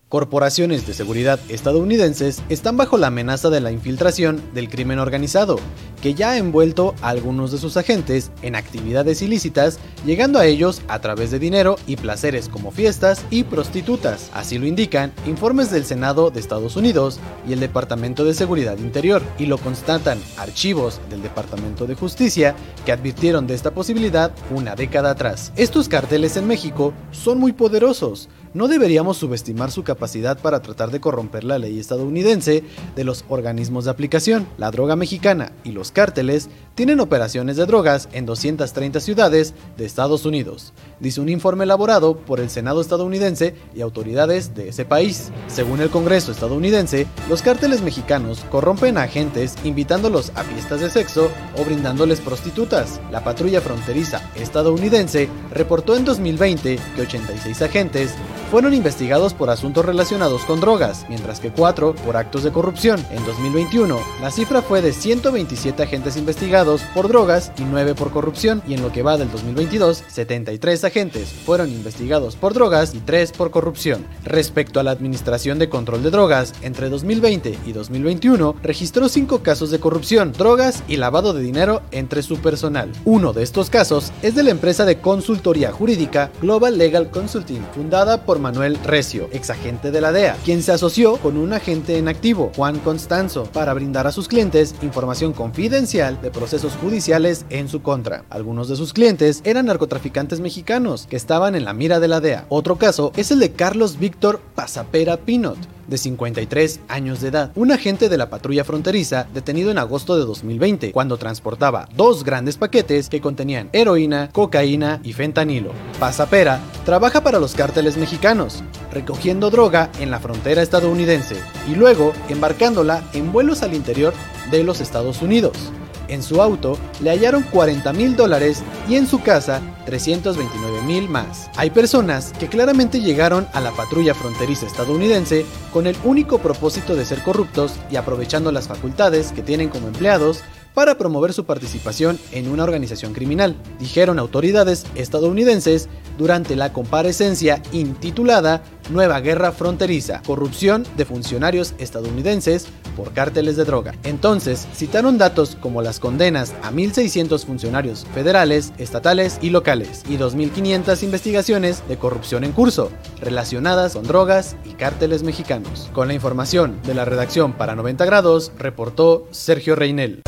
Corporaciones 0.07 0.85
de 0.85 0.93
seguridad 0.93 1.39
estadounidenses 1.49 2.43
están 2.47 2.77
bajo 2.77 2.95
la 2.99 3.07
amenaza 3.07 3.49
de 3.49 3.59
la 3.59 3.71
infiltración 3.71 4.39
del 4.53 4.69
crimen 4.69 4.99
organizado, 4.99 5.59
que 5.99 6.13
ya 6.13 6.29
ha 6.29 6.37
envuelto 6.37 6.93
a 7.01 7.09
algunos 7.09 7.51
de 7.51 7.57
sus 7.57 7.75
agentes 7.75 8.29
en 8.43 8.55
actividades 8.55 9.23
ilícitas, 9.23 9.79
llegando 10.05 10.37
a 10.37 10.45
ellos 10.45 10.83
a 10.89 10.99
través 10.99 11.31
de 11.31 11.39
dinero 11.39 11.77
y 11.87 11.95
placeres 11.95 12.49
como 12.49 12.69
fiestas 12.69 13.25
y 13.31 13.45
prostitutas. 13.45 14.29
Así 14.35 14.59
lo 14.59 14.67
indican 14.67 15.11
informes 15.25 15.71
del 15.71 15.85
Senado 15.85 16.29
de 16.29 16.39
Estados 16.39 16.75
Unidos 16.75 17.19
y 17.49 17.53
el 17.53 17.59
Departamento 17.59 18.23
de 18.25 18.35
Seguridad 18.35 18.77
Interior, 18.77 19.23
y 19.39 19.47
lo 19.47 19.57
constatan 19.57 20.19
archivos 20.37 21.01
del 21.09 21.23
Departamento 21.23 21.87
de 21.87 21.95
Justicia 21.95 22.55
que 22.85 22.91
advirtieron 22.91 23.47
de 23.47 23.55
esta 23.55 23.71
posibilidad 23.71 24.31
una 24.51 24.75
década 24.75 25.09
atrás. 25.09 25.51
Estos 25.55 25.89
carteles 25.89 26.37
en 26.37 26.45
México 26.45 26.93
son 27.09 27.39
muy 27.39 27.53
poderosos, 27.53 28.29
no 28.55 28.69
deberíamos 28.69 29.17
subestimar 29.17 29.69
su 29.69 29.83
capacidad 29.83 30.39
para 30.39 30.61
tratar 30.61 30.89
de 30.89 31.01
corromper 31.01 31.43
la 31.43 31.59
ley 31.59 31.77
estadounidense 31.77 32.63
de 32.95 33.03
los 33.03 33.25
organismos 33.27 33.83
de 33.83 33.91
aplicación. 33.91 34.47
La 34.57 34.71
droga 34.71 34.95
mexicana 34.95 35.51
y 35.65 35.73
los 35.73 35.91
cárteles 35.91 36.49
tienen 36.75 36.99
operaciones 36.99 37.55
de 37.55 37.65
drogas 37.65 38.09
en 38.11 38.25
230 38.25 38.99
ciudades 38.99 39.53
de 39.77 39.85
Estados 39.85 40.25
Unidos, 40.25 40.73
dice 40.99 41.21
un 41.21 41.29
informe 41.29 41.63
elaborado 41.63 42.17
por 42.17 42.41
el 42.41 42.49
Senado 42.49 42.81
estadounidense 42.81 43.55
y 43.73 43.81
autoridades 43.81 44.53
de 44.53 44.69
ese 44.69 44.83
país. 44.83 45.31
Según 45.47 45.79
el 45.79 45.89
Congreso 45.89 46.33
estadounidense, 46.33 47.07
los 47.29 47.41
cárteles 47.41 47.81
mexicanos 47.81 48.45
corrompen 48.51 48.97
a 48.97 49.03
agentes 49.03 49.55
invitándolos 49.63 50.33
a 50.35 50.43
fiestas 50.43 50.81
de 50.81 50.89
sexo 50.89 51.31
o 51.57 51.63
brindándoles 51.63 52.19
prostitutas. 52.19 52.99
La 53.09 53.23
patrulla 53.23 53.61
fronteriza 53.61 54.21
estadounidense 54.35 55.29
reportó 55.51 55.95
en 55.95 56.03
2020 56.03 56.77
que 56.95 57.01
86 57.01 57.61
agentes 57.61 58.11
fueron 58.51 58.73
investigados 58.73 59.33
por 59.33 59.49
asuntos 59.49 59.85
relacionados 59.85 60.43
con 60.43 60.59
drogas, 60.59 61.05
mientras 61.07 61.39
que 61.39 61.51
4 61.51 61.95
por 61.95 62.17
actos 62.17 62.43
de 62.43 62.51
corrupción. 62.51 63.03
En 63.11 63.25
2021, 63.25 63.97
la 64.21 64.29
cifra 64.29 64.61
fue 64.61 64.81
de 64.81 64.91
127 64.91 65.81
agentes 65.81 66.17
investigados 66.17 66.64
por 66.93 67.07
drogas 67.07 67.51
y 67.57 67.63
9 67.63 67.93
por 67.93 68.11
corrupción, 68.11 68.63
y 68.67 68.73
en 68.73 68.81
lo 68.81 68.91
que 68.91 69.03
va 69.03 69.17
del 69.17 69.31
2022, 69.31 70.03
73 70.07 70.83
agentes 70.83 71.29
fueron 71.29 71.69
investigados 71.69 72.35
por 72.35 72.55
drogas 72.55 72.95
y 72.95 72.99
3 72.99 73.33
por 73.33 73.51
corrupción. 73.51 74.05
Respecto 74.23 74.79
a 74.79 74.83
la 74.83 74.91
Administración 74.91 75.59
de 75.59 75.69
Control 75.69 76.01
de 76.01 76.09
Drogas, 76.09 76.53
entre 76.63 76.89
2020 76.89 77.59
y 77.67 77.71
2021 77.71 78.55
registró 78.63 79.09
5 79.09 79.43
casos 79.43 79.69
de 79.69 79.79
corrupción, 79.79 80.31
drogas 80.31 80.83
y 80.87 80.97
lavado 80.97 81.33
de 81.33 81.43
dinero 81.43 81.83
entre 81.91 82.23
su 82.23 82.37
personal. 82.37 82.91
Uno 83.05 83.31
de 83.31 83.43
estos 83.43 83.69
casos 83.69 84.11
es 84.23 84.33
de 84.33 84.41
la 84.41 84.49
empresa 84.49 84.85
de 84.85 84.99
consultoría 84.99 85.71
jurídica 85.71 86.31
Global 86.41 86.79
Legal 86.79 87.11
Consulting, 87.11 87.63
fundada 87.75 88.25
por 88.25 88.39
Manuel 88.39 88.79
Recio, 88.83 89.29
ex 89.31 89.51
agente 89.51 89.91
de 89.91 90.01
la 90.01 90.11
DEA, 90.11 90.35
quien 90.43 90.63
se 90.63 90.71
asoció 90.71 91.17
con 91.17 91.37
un 91.37 91.53
agente 91.53 91.99
en 91.99 92.07
activo, 92.07 92.51
Juan 92.55 92.79
Constanzo, 92.79 93.43
para 93.53 93.73
brindar 93.73 94.07
a 94.07 94.11
sus 94.11 94.27
clientes 94.27 94.73
información 94.81 95.31
confidencial 95.31 96.19
de 96.21 96.31
procesos 96.31 96.54
judiciales 96.63 97.45
en 97.49 97.67
su 97.67 97.81
contra. 97.81 98.23
Algunos 98.29 98.69
de 98.69 98.75
sus 98.75 98.93
clientes 98.93 99.41
eran 99.43 99.65
narcotraficantes 99.65 100.39
mexicanos 100.39 101.07
que 101.09 101.15
estaban 101.15 101.55
en 101.55 101.65
la 101.65 101.73
mira 101.73 101.99
de 101.99 102.07
la 102.07 102.21
DEA. 102.21 102.45
Otro 102.49 102.77
caso 102.77 103.11
es 103.15 103.31
el 103.31 103.39
de 103.39 103.51
Carlos 103.51 103.99
Víctor 103.99 104.39
Pasapera 104.55 105.17
Pinot, 105.17 105.57
de 105.87 105.97
53 105.97 106.79
años 106.87 107.21
de 107.21 107.29
edad, 107.29 107.51
un 107.55 107.71
agente 107.71 108.09
de 108.09 108.17
la 108.17 108.29
patrulla 108.29 108.63
fronteriza 108.63 109.27
detenido 109.33 109.71
en 109.71 109.77
agosto 109.77 110.17
de 110.17 110.25
2020, 110.25 110.91
cuando 110.91 111.17
transportaba 111.17 111.87
dos 111.95 112.23
grandes 112.23 112.57
paquetes 112.57 113.09
que 113.09 113.21
contenían 113.21 113.69
heroína, 113.71 114.29
cocaína 114.31 114.99
y 115.03 115.13
fentanilo. 115.13 115.71
Pasapera 115.99 116.59
trabaja 116.85 117.21
para 117.21 117.39
los 117.39 117.55
cárteles 117.55 117.97
mexicanos, 117.97 118.63
recogiendo 118.91 119.49
droga 119.49 119.89
en 119.99 120.11
la 120.11 120.19
frontera 120.19 120.61
estadounidense 120.61 121.35
y 121.69 121.75
luego 121.75 122.13
embarcándola 122.29 123.03
en 123.13 123.31
vuelos 123.31 123.63
al 123.63 123.73
interior 123.73 124.13
de 124.51 124.63
los 124.63 124.81
Estados 124.81 125.21
Unidos. 125.21 125.71
En 126.07 126.23
su 126.23 126.41
auto 126.41 126.77
le 127.01 127.09
hallaron 127.09 127.43
40 127.43 127.93
mil 127.93 128.15
dólares 128.15 128.63
y 128.87 128.95
en 128.95 129.07
su 129.07 129.21
casa 129.21 129.61
329 129.85 130.81
mil 130.81 131.09
más. 131.09 131.49
Hay 131.55 131.69
personas 131.69 132.33
que 132.39 132.47
claramente 132.47 133.01
llegaron 133.01 133.47
a 133.53 133.61
la 133.61 133.71
patrulla 133.71 134.13
fronteriza 134.13 134.65
estadounidense 134.65 135.45
con 135.71 135.87
el 135.87 135.95
único 136.03 136.39
propósito 136.39 136.95
de 136.95 137.05
ser 137.05 137.21
corruptos 137.23 137.73
y 137.91 137.95
aprovechando 137.95 138.51
las 138.51 138.67
facultades 138.67 139.31
que 139.31 139.41
tienen 139.41 139.69
como 139.69 139.87
empleados 139.87 140.41
para 140.75 140.97
promover 140.97 141.33
su 141.33 141.45
participación 141.45 142.19
en 142.31 142.49
una 142.49 142.63
organización 142.63 143.13
criminal, 143.13 143.55
dijeron 143.79 144.19
autoridades 144.19 144.85
estadounidenses 144.93 145.89
durante 146.17 146.55
la 146.55 146.73
comparecencia 146.73 147.61
intitulada 147.71 148.61
Nueva 148.89 149.19
Guerra 149.21 149.51
Fronteriza, 149.51 150.21
corrupción 150.25 150.85
de 150.97 151.05
funcionarios 151.05 151.73
estadounidenses 151.79 152.67
por 152.95 153.13
cárteles 153.13 153.55
de 153.57 153.65
droga. 153.65 153.95
Entonces, 154.03 154.67
citaron 154.73 155.17
datos 155.17 155.57
como 155.59 155.81
las 155.81 155.99
condenas 155.99 156.53
a 156.61 156.71
1.600 156.71 157.45
funcionarios 157.45 158.05
federales, 158.13 158.73
estatales 158.77 159.39
y 159.41 159.49
locales, 159.49 160.03
y 160.07 160.17
2.500 160.17 161.03
investigaciones 161.03 161.83
de 161.87 161.97
corrupción 161.97 162.43
en 162.43 162.51
curso, 162.51 162.91
relacionadas 163.21 163.93
con 163.93 164.03
drogas 164.03 164.55
y 164.65 164.73
cárteles 164.73 165.23
mexicanos. 165.23 165.89
Con 165.93 166.07
la 166.07 166.13
información 166.13 166.81
de 166.83 166.93
la 166.93 167.05
redacción 167.05 167.53
para 167.53 167.75
90 167.75 168.05
grados, 168.05 168.51
reportó 168.57 169.27
Sergio 169.31 169.75
Reinel. 169.75 170.21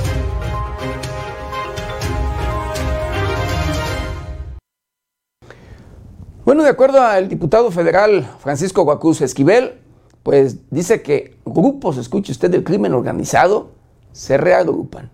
Bueno, 6.48 6.64
de 6.64 6.70
acuerdo 6.70 7.02
al 7.02 7.28
diputado 7.28 7.72
federal 7.72 8.26
Francisco 8.39 8.84
Guacuz 8.84 9.20
Esquivel, 9.20 9.82
pues 10.24 10.60
dice 10.72 11.02
que 11.02 11.36
grupos, 11.43 11.98
escuche 11.98 12.32
usted, 12.32 12.50
del 12.50 12.64
crimen 12.64 12.93
organizado 12.93 13.72
se 14.14 14.38
reagrupan. 14.38 15.12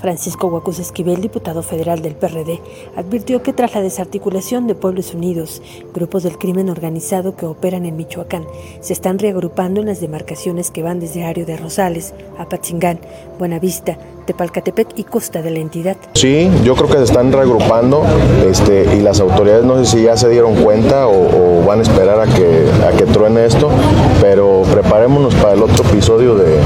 Francisco 0.00 0.46
Huacus 0.46 0.78
Esquivel, 0.78 1.20
diputado 1.20 1.62
federal 1.62 2.00
del 2.00 2.14
PRD, 2.14 2.58
advirtió 2.96 3.42
que 3.42 3.52
tras 3.52 3.74
la 3.74 3.82
desarticulación 3.82 4.66
de 4.66 4.74
Pueblos 4.74 5.12
Unidos, 5.12 5.60
grupos 5.92 6.22
del 6.22 6.38
crimen 6.38 6.70
organizado 6.70 7.36
que 7.36 7.44
operan 7.44 7.84
en 7.84 7.96
Michoacán 7.96 8.46
se 8.80 8.94
están 8.94 9.18
reagrupando 9.18 9.80
en 9.80 9.88
las 9.88 10.00
demarcaciones 10.00 10.70
que 10.70 10.82
van 10.82 11.00
desde 11.00 11.24
Ario 11.24 11.44
de 11.44 11.58
Rosales, 11.58 12.14
Apatzingán, 12.38 12.98
Buenavista, 13.38 13.98
Tepalcatepec 14.30 14.90
y 14.94 15.02
Costa 15.02 15.42
de 15.42 15.50
la 15.50 15.58
entidad. 15.58 15.96
Sí, 16.14 16.48
yo 16.62 16.76
creo 16.76 16.88
que 16.88 16.98
se 16.98 17.04
están 17.04 17.32
reagrupando 17.32 18.04
este, 18.48 18.96
y 18.96 19.00
las 19.00 19.18
autoridades 19.18 19.64
no 19.64 19.84
sé 19.84 19.90
si 19.90 20.04
ya 20.04 20.16
se 20.16 20.28
dieron 20.28 20.54
cuenta 20.54 21.08
o, 21.08 21.64
van 21.66 21.80
a 21.80 21.82
esperar 21.82 22.20
a 22.20 22.26
que, 22.26 22.64
a 22.86 22.96
que 22.96 23.06
truene 23.06 23.46
esto, 23.46 23.70
pero 24.20 24.62
preparémonos 24.70 25.34
para 25.34 25.54
el 25.54 25.62
otro 25.62 25.84
episodio 25.84 26.36
de, 26.36 26.58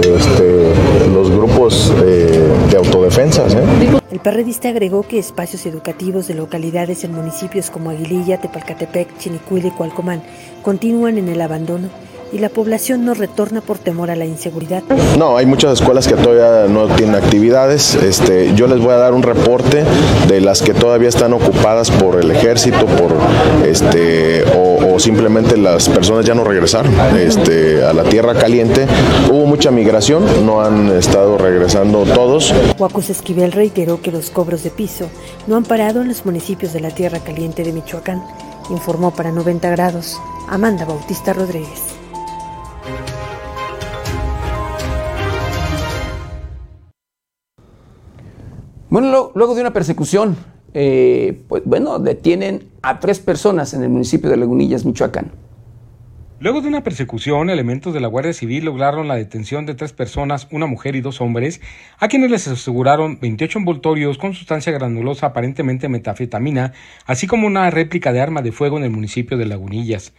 este, 0.00 0.72
los 1.12 1.30
grupos 1.30 1.92
de 2.00 2.76
autodefensas. 2.76 3.54
¿eh? 3.54 3.62
El 4.10 4.20
perredista 4.20 4.70
agregó 4.70 5.02
que 5.02 5.18
espacios 5.18 5.66
educativos 5.66 6.28
de 6.28 6.34
localidades 6.34 7.04
en 7.04 7.14
municipios 7.14 7.70
como 7.70 7.90
Aguililla, 7.90 8.40
Tepalcatepec, 8.40 9.18
Chinicuil 9.18 9.66
y 9.66 9.70
Cualcomán 9.70 10.22
continúan 10.62 11.18
en 11.18 11.28
el 11.28 11.40
abandono 11.42 11.88
y 12.32 12.38
la 12.38 12.48
población 12.48 13.04
no 13.04 13.14
retorna 13.14 13.60
por 13.60 13.78
temor 13.78 14.10
a 14.10 14.16
la 14.16 14.24
inseguridad. 14.24 14.82
No, 15.18 15.36
hay 15.36 15.46
muchas 15.46 15.74
escuelas 15.74 16.08
que 16.08 16.14
todavía 16.14 16.72
no 16.72 16.86
tienen 16.94 17.14
actividades. 17.14 17.94
Este, 17.94 18.54
yo 18.54 18.66
les 18.66 18.80
voy 18.80 18.92
a 18.92 18.96
dar 18.96 19.12
un 19.12 19.22
reporte 19.22 19.84
de 20.28 20.40
las 20.40 20.62
que 20.62 20.72
todavía 20.72 21.08
están 21.08 21.32
ocupadas 21.34 21.90
por 21.90 22.18
el 22.18 22.30
ejército, 22.30 22.86
por 22.86 23.12
este 23.66 24.44
o, 24.56 24.98
simplemente 24.98 25.56
las 25.56 25.88
personas 25.88 26.24
ya 26.24 26.34
no 26.34 26.44
regresaron 26.44 26.94
este, 27.16 27.84
a 27.84 27.92
la 27.92 28.04
tierra 28.04 28.34
caliente. 28.34 28.86
Hubo 29.30 29.46
mucha 29.46 29.70
migración, 29.70 30.24
no 30.46 30.60
han 30.60 30.90
estado 30.92 31.38
regresando 31.38 32.04
todos. 32.04 32.54
Huacos 32.78 33.10
Esquivel 33.10 33.52
reiteró 33.52 34.00
que 34.00 34.12
los 34.12 34.30
cobros 34.30 34.62
de 34.62 34.70
piso 34.70 35.08
no 35.46 35.56
han 35.56 35.64
parado 35.64 36.02
en 36.02 36.08
los 36.08 36.24
municipios 36.24 36.72
de 36.72 36.80
la 36.80 36.90
tierra 36.90 37.18
caliente 37.18 37.64
de 37.64 37.72
Michoacán. 37.72 38.22
Informó 38.70 39.10
para 39.10 39.32
90 39.32 39.70
grados 39.70 40.20
Amanda 40.48 40.84
Bautista 40.84 41.32
Rodríguez. 41.32 42.01
Bueno, 48.92 49.32
luego 49.34 49.54
de 49.54 49.62
una 49.62 49.72
persecución, 49.72 50.36
eh, 50.74 51.40
pues 51.48 51.62
bueno, 51.64 51.98
detienen 51.98 52.64
a 52.82 53.00
tres 53.00 53.20
personas 53.20 53.72
en 53.72 53.82
el 53.82 53.88
municipio 53.88 54.28
de 54.28 54.36
Lagunillas, 54.36 54.84
Michoacán. 54.84 55.32
Luego 56.40 56.60
de 56.60 56.68
una 56.68 56.82
persecución, 56.82 57.48
elementos 57.48 57.94
de 57.94 58.00
la 58.00 58.08
Guardia 58.08 58.34
Civil 58.34 58.66
lograron 58.66 59.08
la 59.08 59.14
detención 59.14 59.64
de 59.64 59.74
tres 59.74 59.94
personas, 59.94 60.46
una 60.50 60.66
mujer 60.66 60.94
y 60.94 61.00
dos 61.00 61.22
hombres, 61.22 61.62
a 62.00 62.08
quienes 62.08 62.30
les 62.30 62.46
aseguraron 62.46 63.18
28 63.18 63.60
envoltorios 63.60 64.18
con 64.18 64.34
sustancia 64.34 64.72
granulosa 64.72 65.28
aparentemente 65.28 65.88
metafetamina, 65.88 66.74
así 67.06 67.26
como 67.26 67.46
una 67.46 67.70
réplica 67.70 68.12
de 68.12 68.20
arma 68.20 68.42
de 68.42 68.52
fuego 68.52 68.76
en 68.76 68.84
el 68.84 68.90
municipio 68.90 69.38
de 69.38 69.46
Lagunillas. 69.46 70.12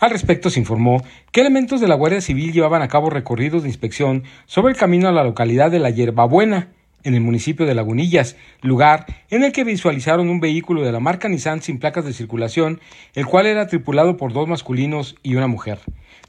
Al 0.00 0.10
respecto 0.10 0.48
se 0.48 0.60
informó 0.60 1.04
que 1.30 1.42
elementos 1.42 1.78
de 1.82 1.88
la 1.88 1.94
Guardia 1.94 2.22
Civil 2.22 2.54
llevaban 2.54 2.80
a 2.80 2.88
cabo 2.88 3.10
recorridos 3.10 3.64
de 3.64 3.68
inspección 3.68 4.22
sobre 4.46 4.72
el 4.72 4.78
camino 4.78 5.08
a 5.08 5.12
la 5.12 5.24
localidad 5.24 5.70
de 5.70 5.78
La 5.78 5.90
Hierbabuena, 5.90 6.70
en 7.04 7.14
el 7.14 7.20
municipio 7.20 7.66
de 7.66 7.74
Lagunillas, 7.74 8.36
lugar 8.62 9.06
en 9.30 9.44
el 9.44 9.52
que 9.52 9.64
visualizaron 9.64 10.28
un 10.28 10.40
vehículo 10.40 10.82
de 10.82 10.92
la 10.92 11.00
marca 11.00 11.28
Nissan 11.28 11.62
sin 11.62 11.78
placas 11.78 12.04
de 12.04 12.12
circulación, 12.12 12.80
el 13.14 13.26
cual 13.26 13.46
era 13.46 13.68
tripulado 13.68 14.16
por 14.16 14.32
dos 14.32 14.48
masculinos 14.48 15.16
y 15.22 15.36
una 15.36 15.46
mujer. 15.46 15.78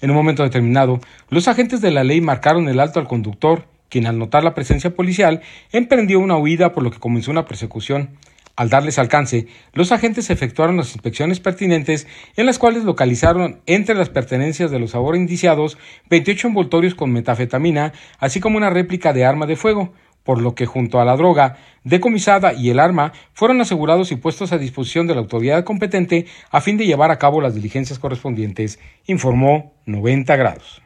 En 0.02 0.12
un 0.12 0.16
momento 0.16 0.44
determinado, 0.44 1.00
los 1.30 1.48
agentes 1.48 1.82
de 1.82 1.92
la 1.92 2.04
ley 2.04 2.22
marcaron 2.22 2.68
el 2.68 2.80
alto 2.80 3.00
al 3.00 3.08
conductor, 3.08 3.66
quien 3.90 4.06
al 4.06 4.20
notar 4.20 4.44
la 4.44 4.54
presencia 4.54 4.94
policial 4.94 5.42
emprendió 5.72 6.20
una 6.20 6.38
huida 6.38 6.74
por 6.74 6.84
lo 6.84 6.92
que 6.92 7.00
comenzó 7.00 7.32
una 7.32 7.46
persecución. 7.46 8.10
Al 8.58 8.70
darles 8.70 9.00
alcance, 9.00 9.48
los 9.74 9.92
agentes 9.92 10.30
efectuaron 10.30 10.78
las 10.78 10.94
inspecciones 10.94 11.42
pertinentes 11.42 12.08
en 12.38 12.46
las 12.46 12.58
cuales 12.58 12.86
localizaron 12.86 13.60
entre 13.66 13.96
las 13.96 14.10
pertenencias 14.10 14.72
de 14.72 14.80
los 14.80 14.96
ahora 14.96 15.18
indiciados 15.18 15.78
28 16.10 16.48
envoltorios 16.48 16.96
con 16.96 17.12
metafetamina, 17.12 17.92
así 18.18 18.40
como 18.40 18.56
una 18.56 18.70
réplica 18.70 19.12
de 19.12 19.26
arma 19.26 19.46
de 19.46 19.58
fuego, 19.58 19.94
por 20.26 20.42
lo 20.42 20.56
que 20.56 20.66
junto 20.66 21.00
a 21.00 21.06
la 21.06 21.16
droga 21.16 21.56
decomisada 21.86 22.52
y 22.52 22.72
el 22.72 22.80
arma 22.80 23.14
fueron 23.34 23.62
asegurados 23.62 24.12
y 24.12 24.18
puestos 24.18 24.52
a 24.52 24.58
disposición 24.58 25.08
de 25.08 25.14
la 25.14 25.22
autoridad 25.22 25.64
competente 25.64 26.26
a 26.50 26.60
fin 26.60 26.76
de 26.76 26.86
llevar 26.86 27.12
a 27.12 27.20
cabo 27.20 27.40
las 27.40 27.56
diligencias 27.56 28.00
correspondientes, 28.00 28.80
informó 29.06 29.74
90 29.86 30.36
grados. 30.36 30.82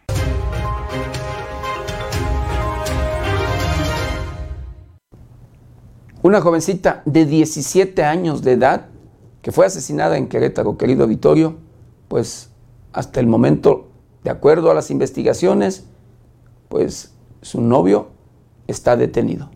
Una 6.21 6.41
jovencita 6.41 7.01
de 7.05 7.25
17 7.25 8.03
años 8.03 8.43
de 8.43 8.51
edad 8.51 8.87
que 9.41 9.53
fue 9.53 9.65
asesinada 9.65 10.17
en 10.17 10.27
Querétaro, 10.27 10.77
querido 10.77 11.07
Vittorio, 11.07 11.55
pues 12.09 12.51
hasta 12.91 13.21
el 13.21 13.27
momento, 13.27 13.89
de 14.25 14.31
acuerdo 14.31 14.69
a 14.69 14.73
las 14.73 14.91
investigaciones, 14.91 15.87
pues 16.67 17.13
su 17.41 17.61
novio 17.61 18.09
está 18.69 18.95
detenido. 18.95 19.49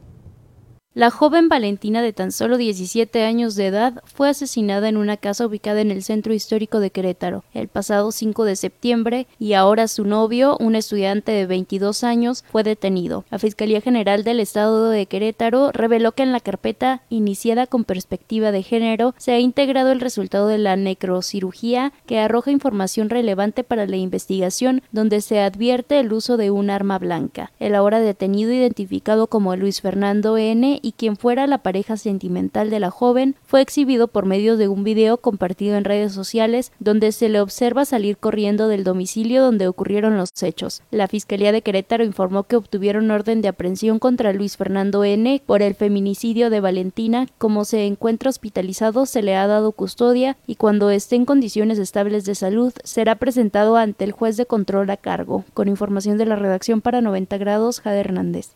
La 0.96 1.10
joven 1.10 1.50
Valentina 1.50 2.04
de 2.04 2.14
tan 2.14 2.32
solo 2.32 2.56
17 2.56 3.24
años 3.24 3.56
de 3.56 3.66
edad 3.66 4.04
fue 4.06 4.30
asesinada 4.30 4.88
en 4.88 4.98
una 4.98 5.18
casa 5.18 5.48
ubicada 5.48 5.82
en 5.82 5.90
el 5.90 6.04
centro 6.04 6.36
histórico 6.36 6.80
de 6.80 6.92
Querétaro 6.92 7.44
el 7.56 7.68
pasado 7.68 8.12
5 8.12 8.46
de 8.46 8.56
septiembre 8.56 9.26
y 9.40 9.54
ahora 9.54 9.88
su 9.88 10.06
novio, 10.06 10.56
un 10.60 10.76
estudiante 10.76 11.32
de 11.32 11.48
22 11.48 12.04
años, 12.04 12.46
fue 12.52 12.62
detenido. 12.62 13.26
La 13.32 13.40
Fiscalía 13.40 13.82
General 13.82 14.24
del 14.24 14.40
Estado 14.40 14.90
de 14.90 15.08
Querétaro 15.08 15.72
reveló 15.72 16.12
que 16.12 16.22
en 16.22 16.32
la 16.32 16.40
carpeta 16.40 17.02
iniciada 17.10 17.66
con 17.66 17.86
perspectiva 17.86 18.52
de 18.52 18.62
género 18.62 19.16
se 19.18 19.32
ha 19.32 19.40
integrado 19.40 19.92
el 19.92 20.00
resultado 20.00 20.48
de 20.48 20.60
la 20.60 20.76
necrocirugía 20.76 21.92
que 22.06 22.20
arroja 22.20 22.52
información 22.52 23.10
relevante 23.10 23.64
para 23.64 23.88
la 23.88 23.98
investigación 23.98 24.84
donde 24.92 25.22
se 25.22 25.40
advierte 25.40 26.00
el 26.00 26.14
uso 26.14 26.38
de 26.38 26.52
un 26.52 26.70
arma 26.70 27.00
blanca. 27.00 27.52
El 27.60 27.74
ahora 27.74 28.00
detenido 28.00 28.54
identificado 28.54 29.26
como 29.26 29.56
Luis 29.56 29.82
Fernando 29.82 30.38
N 30.38 30.82
y 30.84 30.92
quien 30.92 31.16
fuera 31.16 31.48
la 31.48 31.60
pareja 31.60 31.98
sentimental 31.98 32.70
de 32.70 32.80
la 32.80 32.92
joven, 32.92 33.36
fue 33.44 33.62
exhibido 33.62 34.08
por 34.08 34.28
medio 34.28 34.58
de 34.58 34.68
un 34.68 34.84
video 34.84 35.18
compartido 35.18 35.78
en 35.78 35.86
redes 35.86 36.12
sociales 36.12 36.72
donde 36.78 37.12
se 37.14 37.30
le 37.30 37.40
observa 37.40 37.86
salir 37.86 38.18
corriendo 38.18 38.68
del 38.68 38.84
domicilio 38.84 39.42
donde 39.42 39.68
ocurrieron 39.68 40.18
los 40.18 40.30
hechos. 40.44 40.84
La 40.92 41.08
Fiscalía 41.08 41.52
de 41.52 41.62
Querétaro 41.62 42.04
informó 42.04 42.44
que 42.44 42.58
obtuvieron 42.58 43.10
orden 43.10 43.42
de 43.42 43.48
aprehensión 43.48 43.98
contra 43.98 44.34
Luis 44.34 44.58
Fernando 44.58 45.04
N. 45.06 45.42
por 45.46 45.62
el 45.62 45.74
feminicidio 45.74 46.50
de 46.50 46.60
Valentina. 46.60 47.28
Como 47.38 47.64
se 47.64 47.86
encuentra 47.86 48.30
hospitalizado, 48.30 49.06
se 49.06 49.24
le 49.24 49.36
ha 49.36 49.48
dado 49.48 49.72
custodia 49.72 50.36
y 50.46 50.56
cuando 50.56 50.90
esté 50.90 51.16
en 51.16 51.26
condiciones 51.26 51.80
estables 51.80 52.26
de 52.26 52.36
salud, 52.36 52.74
será 52.84 53.16
presentado 53.16 53.78
ante 53.78 54.04
el 54.04 54.12
juez 54.12 54.36
de 54.36 54.46
control 54.46 54.90
a 54.90 54.98
cargo. 54.98 55.46
Con 55.54 55.70
información 55.70 56.18
de 56.18 56.26
la 56.26 56.36
redacción 56.36 56.82
para 56.82 57.00
90 57.00 57.38
grados, 57.38 57.80
Jade 57.80 58.02
Hernández. 58.02 58.50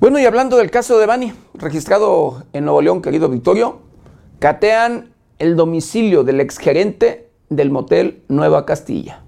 Bueno, 0.00 0.20
y 0.20 0.26
hablando 0.26 0.56
del 0.58 0.70
caso 0.70 0.96
de 0.98 1.06
Bani, 1.06 1.32
registrado 1.54 2.44
en 2.52 2.64
Nuevo 2.64 2.82
León, 2.82 3.02
querido 3.02 3.28
Victorio, 3.28 3.80
catean 4.38 5.12
el 5.40 5.56
domicilio 5.56 6.22
del 6.22 6.40
exgerente 6.40 7.30
del 7.48 7.72
motel 7.72 8.22
Nueva 8.28 8.64
Castilla. 8.64 9.24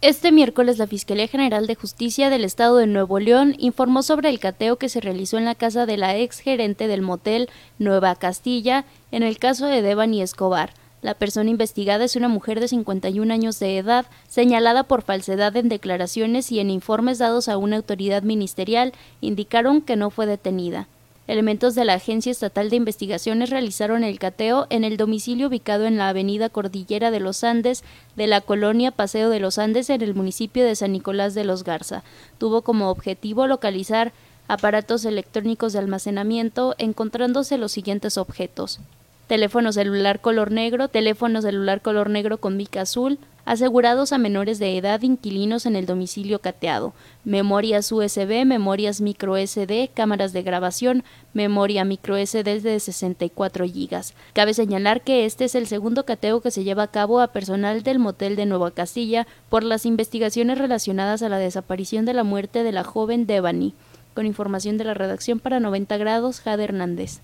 Este 0.00 0.32
miércoles 0.32 0.78
la 0.78 0.88
Fiscalía 0.88 1.28
General 1.28 1.68
de 1.68 1.76
Justicia 1.76 2.30
del 2.30 2.42
Estado 2.42 2.78
de 2.78 2.88
Nuevo 2.88 3.20
León 3.20 3.54
informó 3.58 4.02
sobre 4.02 4.28
el 4.28 4.40
cateo 4.40 4.74
que 4.76 4.88
se 4.88 5.00
realizó 5.00 5.38
en 5.38 5.44
la 5.44 5.54
casa 5.54 5.86
de 5.86 5.96
la 5.96 6.16
exgerente 6.16 6.88
del 6.88 7.02
motel 7.02 7.48
Nueva 7.78 8.16
Castilla 8.16 8.86
en 9.12 9.22
el 9.22 9.38
caso 9.38 9.66
de 9.66 9.82
Devani 9.82 10.20
Escobar. 10.20 10.74
La 11.02 11.14
persona 11.14 11.50
investigada 11.50 12.04
es 12.04 12.16
una 12.16 12.28
mujer 12.28 12.58
de 12.58 12.68
51 12.68 13.32
años 13.32 13.58
de 13.58 13.78
edad, 13.78 14.06
señalada 14.28 14.84
por 14.84 15.02
falsedad 15.02 15.54
en 15.56 15.68
declaraciones 15.68 16.50
y 16.50 16.58
en 16.58 16.70
informes 16.70 17.18
dados 17.18 17.48
a 17.48 17.58
una 17.58 17.76
autoridad 17.76 18.22
ministerial, 18.22 18.92
indicaron 19.20 19.82
que 19.82 19.96
no 19.96 20.10
fue 20.10 20.26
detenida. 20.26 20.88
Elementos 21.26 21.74
de 21.74 21.84
la 21.84 21.94
Agencia 21.94 22.30
Estatal 22.30 22.70
de 22.70 22.76
Investigaciones 22.76 23.50
realizaron 23.50 24.04
el 24.04 24.18
cateo 24.18 24.66
en 24.70 24.84
el 24.84 24.96
domicilio 24.96 25.48
ubicado 25.48 25.84
en 25.84 25.98
la 25.98 26.08
avenida 26.08 26.48
Cordillera 26.48 27.10
de 27.10 27.20
los 27.20 27.42
Andes 27.42 27.82
de 28.14 28.28
la 28.28 28.40
colonia 28.40 28.92
Paseo 28.92 29.28
de 29.28 29.40
los 29.40 29.58
Andes 29.58 29.90
en 29.90 30.02
el 30.02 30.14
municipio 30.14 30.64
de 30.64 30.76
San 30.76 30.92
Nicolás 30.92 31.34
de 31.34 31.44
los 31.44 31.64
Garza. 31.64 32.04
Tuvo 32.38 32.62
como 32.62 32.90
objetivo 32.90 33.48
localizar 33.48 34.12
aparatos 34.48 35.04
electrónicos 35.04 35.72
de 35.72 35.80
almacenamiento 35.80 36.76
encontrándose 36.78 37.58
los 37.58 37.72
siguientes 37.72 38.16
objetos 38.18 38.80
teléfono 39.26 39.72
celular 39.72 40.20
color 40.20 40.50
negro, 40.50 40.88
teléfono 40.88 41.42
celular 41.42 41.80
color 41.80 42.10
negro 42.10 42.38
con 42.38 42.56
mica 42.56 42.82
azul, 42.82 43.18
asegurados 43.46 44.12
a 44.12 44.18
menores 44.18 44.58
de 44.58 44.76
edad 44.76 45.00
inquilinos 45.02 45.66
en 45.66 45.76
el 45.76 45.86
domicilio 45.86 46.40
cateado, 46.40 46.92
memorias 47.24 47.90
USB, 47.92 48.44
memorias 48.44 49.00
micro 49.00 49.36
SD, 49.36 49.90
cámaras 49.94 50.32
de 50.32 50.42
grabación, 50.42 51.04
memoria 51.32 51.84
micro 51.84 52.16
SD 52.18 52.60
de 52.60 52.80
64 52.80 53.64
GB. 53.66 54.00
Cabe 54.32 54.52
señalar 54.52 55.02
que 55.02 55.24
este 55.24 55.44
es 55.44 55.54
el 55.54 55.68
segundo 55.68 56.04
cateo 56.04 56.40
que 56.40 56.50
se 56.50 56.64
lleva 56.64 56.82
a 56.82 56.90
cabo 56.90 57.20
a 57.20 57.28
personal 57.28 57.84
del 57.84 58.00
motel 58.00 58.34
de 58.34 58.46
Nueva 58.46 58.72
Castilla 58.72 59.26
por 59.48 59.62
las 59.62 59.86
investigaciones 59.86 60.58
relacionadas 60.58 61.22
a 61.22 61.28
la 61.28 61.38
desaparición 61.38 62.04
de 62.04 62.14
la 62.14 62.24
muerte 62.24 62.64
de 62.64 62.72
la 62.72 62.82
joven 62.82 63.26
Devani. 63.26 63.74
Con 64.14 64.26
información 64.26 64.76
de 64.76 64.84
la 64.84 64.94
redacción 64.94 65.38
para 65.38 65.60
90 65.60 65.96
grados, 65.98 66.40
Jade 66.40 66.64
Hernández. 66.64 67.20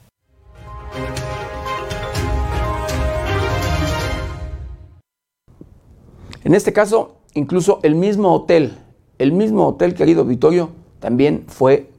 En 6.44 6.54
este 6.54 6.72
caso, 6.72 7.16
incluso 7.34 7.80
el 7.82 7.94
mismo 7.94 8.32
hotel, 8.32 8.78
el 9.18 9.32
mismo 9.32 9.66
hotel, 9.68 9.94
querido 9.94 10.24
Vittorio, 10.24 10.70
también 10.98 11.44
fue 11.46 11.90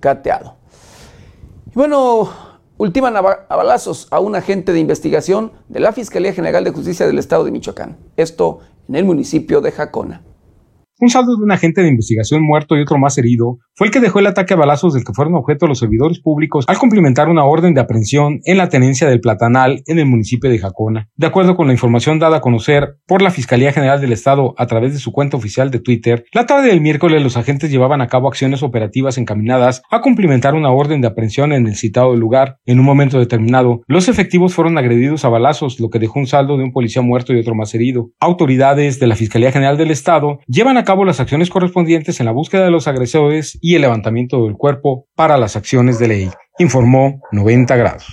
cateado. 0.00 0.54
Y 1.66 1.74
bueno, 1.74 2.30
ultiman 2.76 3.16
a 3.16 3.20
balazos 3.20 4.06
a 4.10 4.20
un 4.20 4.36
agente 4.36 4.72
de 4.72 4.80
investigación 4.80 5.52
de 5.68 5.80
la 5.80 5.92
Fiscalía 5.92 6.32
General 6.32 6.62
de 6.62 6.70
Justicia 6.70 7.06
del 7.06 7.18
Estado 7.18 7.44
de 7.44 7.50
Michoacán. 7.50 7.96
Esto 8.16 8.60
en 8.88 8.94
el 8.94 9.04
municipio 9.04 9.60
de 9.60 9.72
Jacona. 9.72 10.22
Un 11.00 11.10
saldo 11.10 11.36
de 11.36 11.44
un 11.44 11.52
agente 11.52 11.80
de 11.80 11.88
investigación 11.88 12.42
muerto 12.42 12.76
y 12.76 12.80
otro 12.80 12.98
más 12.98 13.16
herido 13.18 13.58
fue 13.76 13.86
el 13.86 13.92
que 13.92 14.00
dejó 14.00 14.18
el 14.18 14.26
ataque 14.26 14.54
a 14.54 14.56
balazos 14.56 14.94
del 14.94 15.04
que 15.04 15.12
fueron 15.12 15.36
objeto 15.36 15.68
los 15.68 15.78
servidores 15.78 16.18
públicos 16.18 16.64
al 16.66 16.76
cumplimentar 16.76 17.28
una 17.28 17.44
orden 17.44 17.72
de 17.72 17.80
aprehensión 17.80 18.40
en 18.44 18.58
la 18.58 18.68
tenencia 18.68 19.08
del 19.08 19.20
Platanal 19.20 19.84
en 19.86 20.00
el 20.00 20.06
municipio 20.06 20.50
de 20.50 20.58
Jacona. 20.58 21.08
De 21.14 21.28
acuerdo 21.28 21.54
con 21.54 21.68
la 21.68 21.72
información 21.72 22.18
dada 22.18 22.38
a 22.38 22.40
conocer 22.40 22.96
por 23.06 23.22
la 23.22 23.30
Fiscalía 23.30 23.72
General 23.72 24.00
del 24.00 24.12
Estado 24.12 24.56
a 24.58 24.66
través 24.66 24.92
de 24.92 24.98
su 24.98 25.12
cuenta 25.12 25.36
oficial 25.36 25.70
de 25.70 25.78
Twitter, 25.78 26.24
la 26.32 26.46
tarde 26.46 26.70
del 26.70 26.80
miércoles 26.80 27.22
los 27.22 27.36
agentes 27.36 27.70
llevaban 27.70 28.00
a 28.00 28.08
cabo 28.08 28.26
acciones 28.26 28.64
operativas 28.64 29.18
encaminadas 29.18 29.82
a 29.92 30.00
cumplimentar 30.00 30.56
una 30.56 30.72
orden 30.72 31.00
de 31.00 31.06
aprehensión 31.06 31.52
en 31.52 31.68
el 31.68 31.76
citado 31.76 32.16
lugar. 32.16 32.58
En 32.66 32.80
un 32.80 32.84
momento 32.84 33.20
determinado, 33.20 33.82
los 33.86 34.08
efectivos 34.08 34.52
fueron 34.52 34.76
agredidos 34.78 35.24
a 35.24 35.28
balazos, 35.28 35.78
lo 35.78 35.90
que 35.90 36.00
dejó 36.00 36.18
un 36.18 36.26
saldo 36.26 36.56
de 36.56 36.64
un 36.64 36.72
policía 36.72 37.02
muerto 37.02 37.32
y 37.32 37.38
otro 37.38 37.54
más 37.54 37.72
herido. 37.72 38.10
Autoridades 38.18 38.98
de 38.98 39.06
la 39.06 39.14
Fiscalía 39.14 39.52
General 39.52 39.76
del 39.76 39.92
Estado 39.92 40.40
llevan 40.48 40.76
a 40.76 40.87
cabo 40.88 41.04
las 41.04 41.20
acciones 41.20 41.50
correspondientes 41.50 42.18
en 42.18 42.24
la 42.24 42.32
búsqueda 42.32 42.64
de 42.64 42.70
los 42.70 42.88
agresores 42.88 43.58
y 43.60 43.74
el 43.74 43.82
levantamiento 43.82 44.44
del 44.44 44.54
cuerpo 44.54 45.06
para 45.14 45.36
las 45.36 45.54
acciones 45.54 45.98
de 45.98 46.08
ley, 46.08 46.30
informó 46.58 47.20
90 47.30 47.76
grados. 47.76 48.06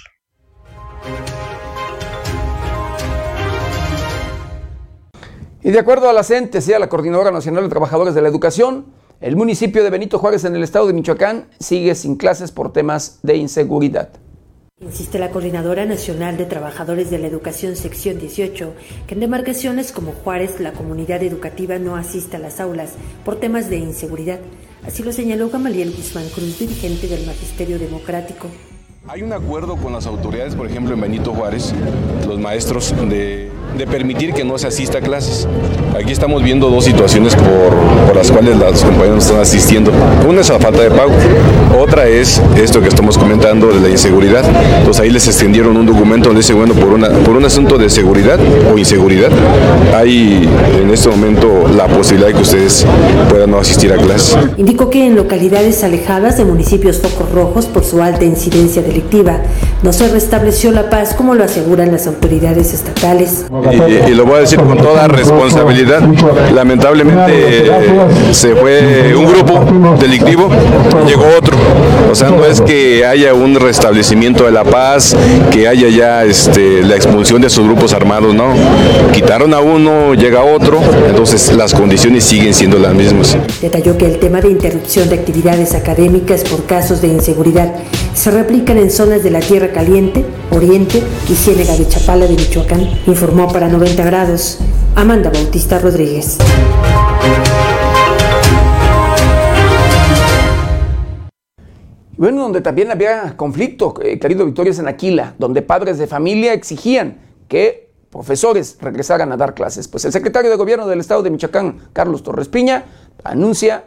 Y 5.63 5.71
de 5.71 5.79
acuerdo 5.79 6.09
a 6.09 6.13
la 6.13 6.23
CENTE, 6.23 6.75
a 6.75 6.79
la 6.79 6.89
Coordinadora 6.89 7.31
Nacional 7.31 7.63
de 7.63 7.69
Trabajadores 7.69 8.13
de 8.13 8.21
la 8.21 8.27
Educación, 8.27 8.87
el 9.21 9.37
municipio 9.37 9.81
de 9.81 9.89
Benito 9.89 10.19
Juárez 10.19 10.43
en 10.43 10.57
el 10.57 10.63
estado 10.63 10.87
de 10.87 10.91
Michoacán 10.91 11.47
sigue 11.57 11.95
sin 11.95 12.17
clases 12.17 12.51
por 12.51 12.73
temas 12.73 13.19
de 13.23 13.37
inseguridad. 13.37 14.09
Insiste 14.85 15.17
la 15.17 15.31
Coordinadora 15.31 15.83
Nacional 15.87 16.37
de 16.37 16.45
Trabajadores 16.45 17.09
de 17.09 17.17
la 17.17 17.25
Educación 17.25 17.75
Sección 17.75 18.19
18 18.19 18.75
que 19.07 19.15
en 19.15 19.19
demarcaciones 19.19 19.91
como 19.91 20.11
Juárez 20.11 20.59
la 20.59 20.73
comunidad 20.73 21.23
educativa 21.23 21.79
no 21.79 21.95
asiste 21.95 22.35
a 22.35 22.39
las 22.39 22.59
aulas 22.59 22.93
por 23.23 23.39
temas 23.39 23.67
de 23.71 23.77
inseguridad. 23.77 24.39
Así 24.85 25.01
lo 25.01 25.11
señaló 25.11 25.49
Gamaliel 25.49 25.91
Guzmán 25.91 26.29
Cruz, 26.29 26.59
dirigente 26.59 27.07
del 27.07 27.25
Magisterio 27.25 27.79
Democrático. 27.79 28.47
Hay 29.07 29.21
un 29.21 29.31
acuerdo 29.33 29.75
con 29.75 29.93
las 29.93 30.07
autoridades, 30.07 30.55
por 30.55 30.65
ejemplo, 30.65 30.95
en 30.95 31.01
Benito 31.01 31.31
Juárez, 31.31 31.75
los 32.27 32.39
maestros, 32.39 32.91
de, 33.07 33.51
permitir 33.91 34.33
que 34.33 34.43
no 34.43 34.57
se 34.57 34.65
asista 34.65 34.97
a 34.97 35.01
clases. 35.01 35.47
Aquí 35.95 36.11
estamos 36.11 36.41
viendo 36.41 36.71
dos 36.71 36.85
situaciones 36.85 37.35
por, 37.35 38.15
las 38.15 38.31
cuales 38.31 38.57
los 38.57 38.83
compañeros 38.83 39.23
están 39.23 39.39
asistiendo. 39.39 39.91
Una 40.27 40.41
es 40.41 40.49
la 40.49 40.57
falta 40.57 40.81
de 40.81 40.89
pago, 40.89 41.11
otra 41.79 42.07
es 42.07 42.41
esto 42.57 42.81
que 42.81 42.87
estamos 42.87 43.15
comentando 43.15 43.67
de 43.67 43.79
la 43.79 43.89
inseguridad. 43.89 44.43
Entonces 44.79 45.03
ahí 45.03 45.11
les 45.11 45.27
extendieron 45.27 45.77
un 45.77 45.85
documento 45.85 46.29
donde 46.29 46.39
dice, 46.41 46.53
bueno, 46.53 46.73
por, 46.73 46.91
una, 46.91 47.09
por 47.09 47.37
un 47.37 47.45
asunto 47.45 47.77
de 47.77 47.91
seguridad 47.91 48.39
o 48.73 48.77
inseguridad, 48.77 49.29
hay 49.93 50.49
en 50.81 50.89
este 50.89 51.09
momento 51.09 51.67
la 51.67 51.87
posibilidad 51.87 52.29
de 52.29 52.33
que 52.33 52.41
ustedes 52.41 52.83
puedan 53.29 53.51
no 53.51 53.59
asistir 53.59 53.93
a 53.93 53.97
clases. 53.97 54.35
Indicó 54.57 54.89
que 54.89 55.05
en 55.05 55.15
localidades 55.15 55.83
alejadas 55.83 56.37
de 56.37 56.45
municipios 56.45 57.01
focos 57.01 57.31
rojos 57.31 57.67
por 57.67 57.83
su 57.83 58.01
alta 58.01 58.25
incidencia 58.25 58.81
de 58.81 58.94
no 59.83 59.93
se 59.93 60.07
restableció 60.07 60.71
la 60.71 60.89
paz 60.89 61.13
como 61.13 61.35
lo 61.35 61.43
aseguran 61.43 61.91
las 61.91 62.07
autoridades 62.07 62.73
estatales. 62.73 63.45
Y, 64.07 64.13
lo 64.13 64.25
voy 64.25 64.37
a 64.37 64.39
decir 64.39 64.59
con 64.59 64.77
toda 64.77 65.07
responsabilidad. 65.07 66.01
Lamentablemente 66.53 67.69
se 68.31 68.55
fue 68.55 69.13
un 69.15 69.25
grupo 69.25 69.95
delictivo, 69.99 70.49
llegó 71.05 71.25
otro. 71.37 71.55
O 72.11 72.15
sea, 72.15 72.29
no 72.29 72.45
es 72.45 72.61
que 72.61 73.05
haya 73.05 73.33
un 73.33 73.55
restablecimiento 73.55 74.45
de 74.45 74.51
la 74.51 74.63
paz, 74.63 75.15
que 75.51 75.67
haya 75.67 75.89
ya 75.89 76.23
este, 76.23 76.81
la 76.83 76.95
expulsión 76.95 77.41
de 77.41 77.47
esos 77.47 77.65
grupos 77.65 77.93
armados, 77.93 78.33
no. 78.33 78.53
Quitaron 79.11 79.53
a 79.53 79.59
uno, 79.59 80.13
llega 80.13 80.43
otro, 80.43 80.79
entonces 81.07 81.53
las 81.53 81.73
condiciones 81.73 82.23
siguen 82.23 82.53
siendo 82.53 82.79
las 82.79 82.93
mismas. 82.93 83.37
Detalló 83.61 83.97
que 83.97 84.05
el 84.05 84.19
tema 84.19 84.41
de 84.41 84.49
interrupción 84.49 85.09
de 85.09 85.15
actividades 85.15 85.75
académicas 85.75 86.43
por 86.43 86.65
casos 86.65 87.01
de 87.01 87.09
inseguridad 87.09 87.73
se 88.13 88.31
replican 88.31 88.77
en 88.77 88.84
zonas 88.91 89.23
de 89.23 89.31
la 89.31 89.39
Tierra 89.39 89.71
Caliente, 89.71 90.25
Oriente 90.51 91.01
y 91.29 91.35
Ciénega 91.35 91.75
de 91.75 91.87
Chapala 91.87 92.25
de 92.25 92.35
Michoacán, 92.35 92.81
informó 93.05 93.51
para 93.51 93.67
90 93.67 94.03
grados 94.03 94.59
Amanda 94.95 95.29
Bautista 95.29 95.79
Rodríguez. 95.79 96.37
Bueno, 102.17 102.43
donde 102.43 102.61
también 102.61 102.91
había 102.91 103.35
conflicto, 103.35 103.93
eh, 104.01 104.17
querido 104.19 104.45
Victoria, 104.45 104.71
es 104.71 104.79
en 104.79 104.87
Aquila, 104.87 105.35
donde 105.37 105.61
padres 105.61 105.97
de 105.97 106.07
familia 106.07 106.53
exigían 106.53 107.17
que 107.49 107.89
profesores 108.09 108.77
regresaran 108.79 109.31
a 109.33 109.37
dar 109.37 109.53
clases. 109.53 109.89
Pues 109.89 110.05
el 110.05 110.13
secretario 110.13 110.49
de 110.49 110.55
Gobierno 110.55 110.87
del 110.87 111.01
Estado 111.01 111.23
de 111.23 111.29
Michoacán, 111.29 111.79
Carlos 111.91 112.23
Torres 112.23 112.47
Piña, 112.47 112.85
anuncia 113.23 113.83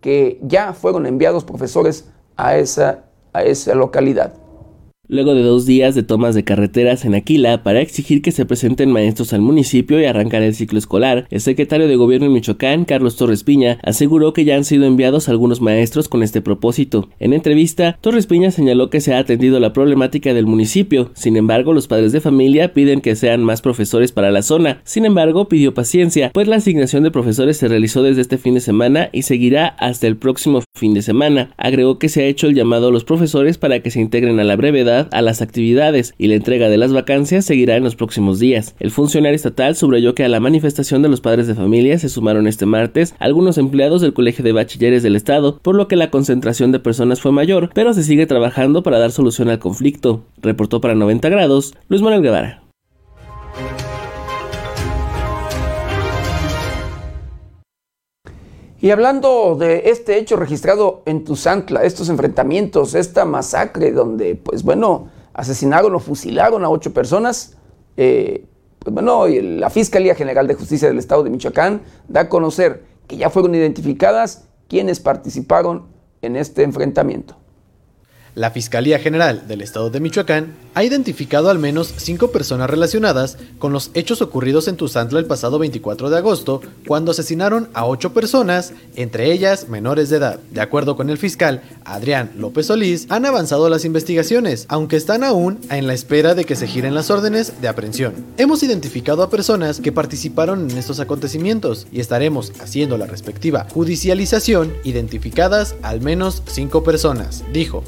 que 0.00 0.40
ya 0.42 0.72
fueron 0.72 1.06
enviados 1.06 1.44
profesores 1.44 2.06
a 2.36 2.56
esa 2.56 3.04
a 3.32 3.42
esa 3.42 3.74
localidad 3.74 4.32
luego 5.08 5.34
de 5.34 5.42
dos 5.42 5.64
días 5.64 5.94
de 5.94 6.02
tomas 6.02 6.34
de 6.34 6.44
carreteras 6.44 7.04
en 7.04 7.14
Aquila 7.14 7.62
para 7.62 7.80
exigir 7.80 8.20
que 8.20 8.30
se 8.30 8.44
presenten 8.44 8.92
maestros 8.92 9.32
al 9.32 9.40
municipio 9.40 9.98
y 10.00 10.04
arrancar 10.04 10.42
el 10.42 10.54
ciclo 10.54 10.78
escolar, 10.78 11.26
el 11.30 11.40
secretario 11.40 11.88
de 11.88 11.96
Gobierno 11.96 12.26
en 12.26 12.34
Michoacán, 12.34 12.84
Carlos 12.84 13.16
Torres 13.16 13.42
Piña, 13.42 13.78
aseguró 13.82 14.32
que 14.34 14.44
ya 14.44 14.56
han 14.56 14.64
sido 14.64 14.84
enviados 14.84 15.28
algunos 15.28 15.60
maestros 15.60 16.08
con 16.08 16.22
este 16.22 16.42
propósito. 16.42 17.08
En 17.18 17.32
entrevista, 17.32 17.98
Torres 18.00 18.26
Piña 18.26 18.50
señaló 18.50 18.90
que 18.90 19.00
se 19.00 19.14
ha 19.14 19.18
atendido 19.18 19.58
la 19.60 19.72
problemática 19.72 20.34
del 20.34 20.46
municipio, 20.46 21.10
sin 21.14 21.36
embargo, 21.36 21.72
los 21.72 21.88
padres 21.88 22.12
de 22.12 22.20
familia 22.20 22.74
piden 22.74 23.00
que 23.00 23.16
sean 23.16 23.42
más 23.42 23.62
profesores 23.62 24.12
para 24.12 24.30
la 24.30 24.42
zona. 24.42 24.82
Sin 24.84 25.06
embargo, 25.06 25.48
pidió 25.48 25.72
paciencia, 25.72 26.30
pues 26.34 26.48
la 26.48 26.56
asignación 26.56 27.02
de 27.02 27.10
profesores 27.10 27.56
se 27.56 27.68
realizó 27.68 28.02
desde 28.02 28.20
este 28.20 28.36
fin 28.36 28.54
de 28.54 28.60
semana 28.60 29.08
y 29.12 29.22
seguirá 29.22 29.68
hasta 29.68 30.06
el 30.06 30.16
próximo 30.16 30.62
fin 30.74 30.92
de 30.92 31.02
semana. 31.02 31.50
Agregó 31.56 31.98
que 31.98 32.10
se 32.10 32.22
ha 32.22 32.26
hecho 32.26 32.46
el 32.46 32.54
llamado 32.54 32.88
a 32.88 32.90
los 32.90 33.04
profesores 33.04 33.56
para 33.56 33.80
que 33.80 33.90
se 33.90 34.00
integren 34.00 34.38
a 34.40 34.44
la 34.44 34.56
brevedad 34.56 34.97
a 35.12 35.22
las 35.22 35.42
actividades 35.42 36.14
y 36.18 36.26
la 36.26 36.34
entrega 36.34 36.68
de 36.68 36.76
las 36.76 36.92
vacancias 36.92 37.44
seguirá 37.44 37.76
en 37.76 37.84
los 37.84 37.94
próximos 37.94 38.38
días. 38.38 38.74
El 38.80 38.90
funcionario 38.90 39.36
estatal 39.36 39.76
subrayó 39.76 40.14
que 40.14 40.24
a 40.24 40.28
la 40.28 40.40
manifestación 40.40 41.02
de 41.02 41.08
los 41.08 41.20
padres 41.20 41.46
de 41.46 41.54
familia 41.54 41.98
se 41.98 42.08
sumaron 42.08 42.46
este 42.46 42.66
martes 42.66 43.14
algunos 43.18 43.58
empleados 43.58 44.00
del 44.00 44.14
Colegio 44.14 44.44
de 44.44 44.52
Bachilleres 44.52 45.02
del 45.02 45.16
Estado, 45.16 45.58
por 45.62 45.74
lo 45.74 45.88
que 45.88 45.96
la 45.96 46.10
concentración 46.10 46.72
de 46.72 46.80
personas 46.80 47.20
fue 47.20 47.32
mayor, 47.32 47.70
pero 47.74 47.94
se 47.94 48.02
sigue 48.02 48.26
trabajando 48.26 48.82
para 48.82 48.98
dar 48.98 49.12
solución 49.12 49.48
al 49.48 49.58
conflicto. 49.58 50.24
Reportó 50.42 50.80
para 50.80 50.94
90 50.94 51.28
grados 51.28 51.74
Luis 51.88 52.02
Manuel 52.02 52.22
Guevara. 52.22 52.67
Y 58.80 58.90
hablando 58.92 59.56
de 59.56 59.90
este 59.90 60.18
hecho 60.18 60.36
registrado 60.36 61.02
en 61.04 61.24
Tuzantla, 61.24 61.82
estos 61.82 62.08
enfrentamientos, 62.10 62.94
esta 62.94 63.24
masacre 63.24 63.90
donde, 63.90 64.36
pues 64.36 64.62
bueno, 64.62 65.08
asesinaron 65.34 65.94
o 65.96 65.98
fusilaron 65.98 66.64
a 66.64 66.70
ocho 66.70 66.92
personas, 66.92 67.56
eh, 67.96 68.46
pues 68.78 68.94
bueno, 68.94 69.26
la 69.26 69.70
Fiscalía 69.70 70.14
General 70.14 70.46
de 70.46 70.54
Justicia 70.54 70.86
del 70.86 70.98
Estado 70.98 71.24
de 71.24 71.30
Michoacán 71.30 71.82
da 72.06 72.20
a 72.20 72.28
conocer 72.28 72.84
que 73.08 73.16
ya 73.16 73.30
fueron 73.30 73.56
identificadas 73.56 74.46
quienes 74.68 75.00
participaron 75.00 75.88
en 76.22 76.36
este 76.36 76.62
enfrentamiento. 76.62 77.37
La 78.38 78.52
Fiscalía 78.52 79.00
General 79.00 79.48
del 79.48 79.62
Estado 79.62 79.90
de 79.90 79.98
Michoacán 79.98 80.54
ha 80.74 80.84
identificado 80.84 81.50
al 81.50 81.58
menos 81.58 81.92
cinco 81.96 82.30
personas 82.30 82.70
relacionadas 82.70 83.36
con 83.58 83.72
los 83.72 83.90
hechos 83.94 84.22
ocurridos 84.22 84.68
en 84.68 84.76
Tuzantla 84.76 85.18
el 85.18 85.26
pasado 85.26 85.58
24 85.58 86.08
de 86.08 86.18
agosto, 86.18 86.60
cuando 86.86 87.10
asesinaron 87.10 87.68
a 87.74 87.84
ocho 87.84 88.14
personas, 88.14 88.74
entre 88.94 89.32
ellas 89.32 89.68
menores 89.68 90.08
de 90.08 90.18
edad. 90.18 90.38
De 90.52 90.60
acuerdo 90.60 90.94
con 90.96 91.10
el 91.10 91.18
fiscal 91.18 91.62
Adrián 91.84 92.30
López 92.36 92.66
Solís, 92.66 93.06
han 93.08 93.26
avanzado 93.26 93.68
las 93.68 93.84
investigaciones, 93.84 94.66
aunque 94.68 94.94
están 94.94 95.24
aún 95.24 95.58
en 95.68 95.88
la 95.88 95.94
espera 95.94 96.36
de 96.36 96.44
que 96.44 96.54
se 96.54 96.68
giren 96.68 96.94
las 96.94 97.10
órdenes 97.10 97.60
de 97.60 97.66
aprehensión. 97.66 98.14
Hemos 98.36 98.62
identificado 98.62 99.24
a 99.24 99.30
personas 99.30 99.80
que 99.80 99.90
participaron 99.90 100.70
en 100.70 100.78
estos 100.78 101.00
acontecimientos 101.00 101.88
y 101.90 101.98
estaremos 101.98 102.52
haciendo 102.60 102.98
la 102.98 103.06
respectiva 103.06 103.66
judicialización 103.74 104.72
identificadas 104.84 105.74
al 105.82 106.02
menos 106.02 106.44
cinco 106.46 106.84
personas, 106.84 107.42
dijo. 107.52 107.82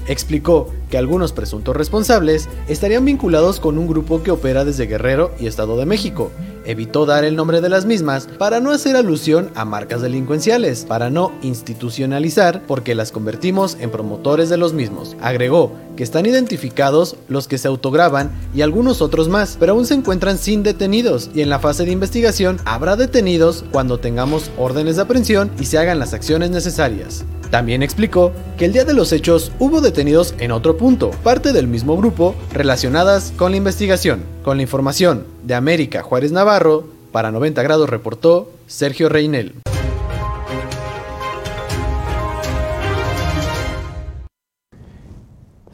Que 0.90 0.98
algunos 0.98 1.32
presuntos 1.32 1.76
responsables 1.76 2.48
estarían 2.68 3.04
vinculados 3.04 3.60
con 3.60 3.78
un 3.78 3.86
grupo 3.86 4.22
que 4.22 4.30
opera 4.30 4.64
desde 4.64 4.86
Guerrero 4.86 5.32
y 5.38 5.46
Estado 5.46 5.76
de 5.76 5.86
México. 5.86 6.30
Evitó 6.64 7.06
dar 7.06 7.24
el 7.24 7.36
nombre 7.36 7.60
de 7.60 7.68
las 7.68 7.86
mismas 7.86 8.26
para 8.38 8.60
no 8.60 8.70
hacer 8.70 8.96
alusión 8.96 9.50
a 9.54 9.64
marcas 9.64 10.02
delincuenciales, 10.02 10.84
para 10.84 11.08
no 11.08 11.32
institucionalizar 11.42 12.62
porque 12.66 12.94
las 12.94 13.12
convertimos 13.12 13.76
en 13.80 13.90
promotores 13.90 14.50
de 14.50 14.58
los 14.58 14.72
mismos. 14.72 15.16
Agregó 15.20 15.72
que 15.96 16.02
están 16.02 16.26
identificados 16.26 17.16
los 17.28 17.48
que 17.48 17.58
se 17.58 17.68
autograban 17.68 18.30
y 18.54 18.62
algunos 18.62 19.00
otros 19.00 19.28
más, 19.28 19.56
pero 19.58 19.72
aún 19.72 19.86
se 19.86 19.94
encuentran 19.94 20.38
sin 20.38 20.62
detenidos 20.62 21.30
y 21.34 21.40
en 21.40 21.50
la 21.50 21.60
fase 21.60 21.84
de 21.84 21.92
investigación 21.92 22.58
habrá 22.64 22.96
detenidos 22.96 23.64
cuando 23.72 23.98
tengamos 23.98 24.50
órdenes 24.58 24.96
de 24.96 25.02
aprehensión 25.02 25.50
y 25.58 25.64
se 25.64 25.78
hagan 25.78 25.98
las 25.98 26.12
acciones 26.12 26.50
necesarias. 26.50 27.24
También 27.50 27.82
explicó 27.82 28.30
que 28.56 28.66
el 28.66 28.72
día 28.72 28.84
de 28.84 28.94
los 28.94 29.12
hechos 29.12 29.50
hubo 29.58 29.80
detenidos 29.80 30.36
en 30.38 30.52
otro 30.52 30.76
punto, 30.76 31.10
parte 31.24 31.52
del 31.52 31.66
mismo 31.66 31.96
grupo, 31.96 32.36
relacionadas 32.52 33.32
con 33.36 33.50
la 33.50 33.56
investigación. 33.56 34.22
Con 34.44 34.58
la 34.58 34.62
información 34.62 35.26
de 35.42 35.54
América 35.56 36.02
Juárez 36.02 36.30
Navarro, 36.30 36.84
para 37.10 37.32
90 37.32 37.60
grados 37.64 37.90
reportó 37.90 38.52
Sergio 38.68 39.08
Reinel. 39.08 39.56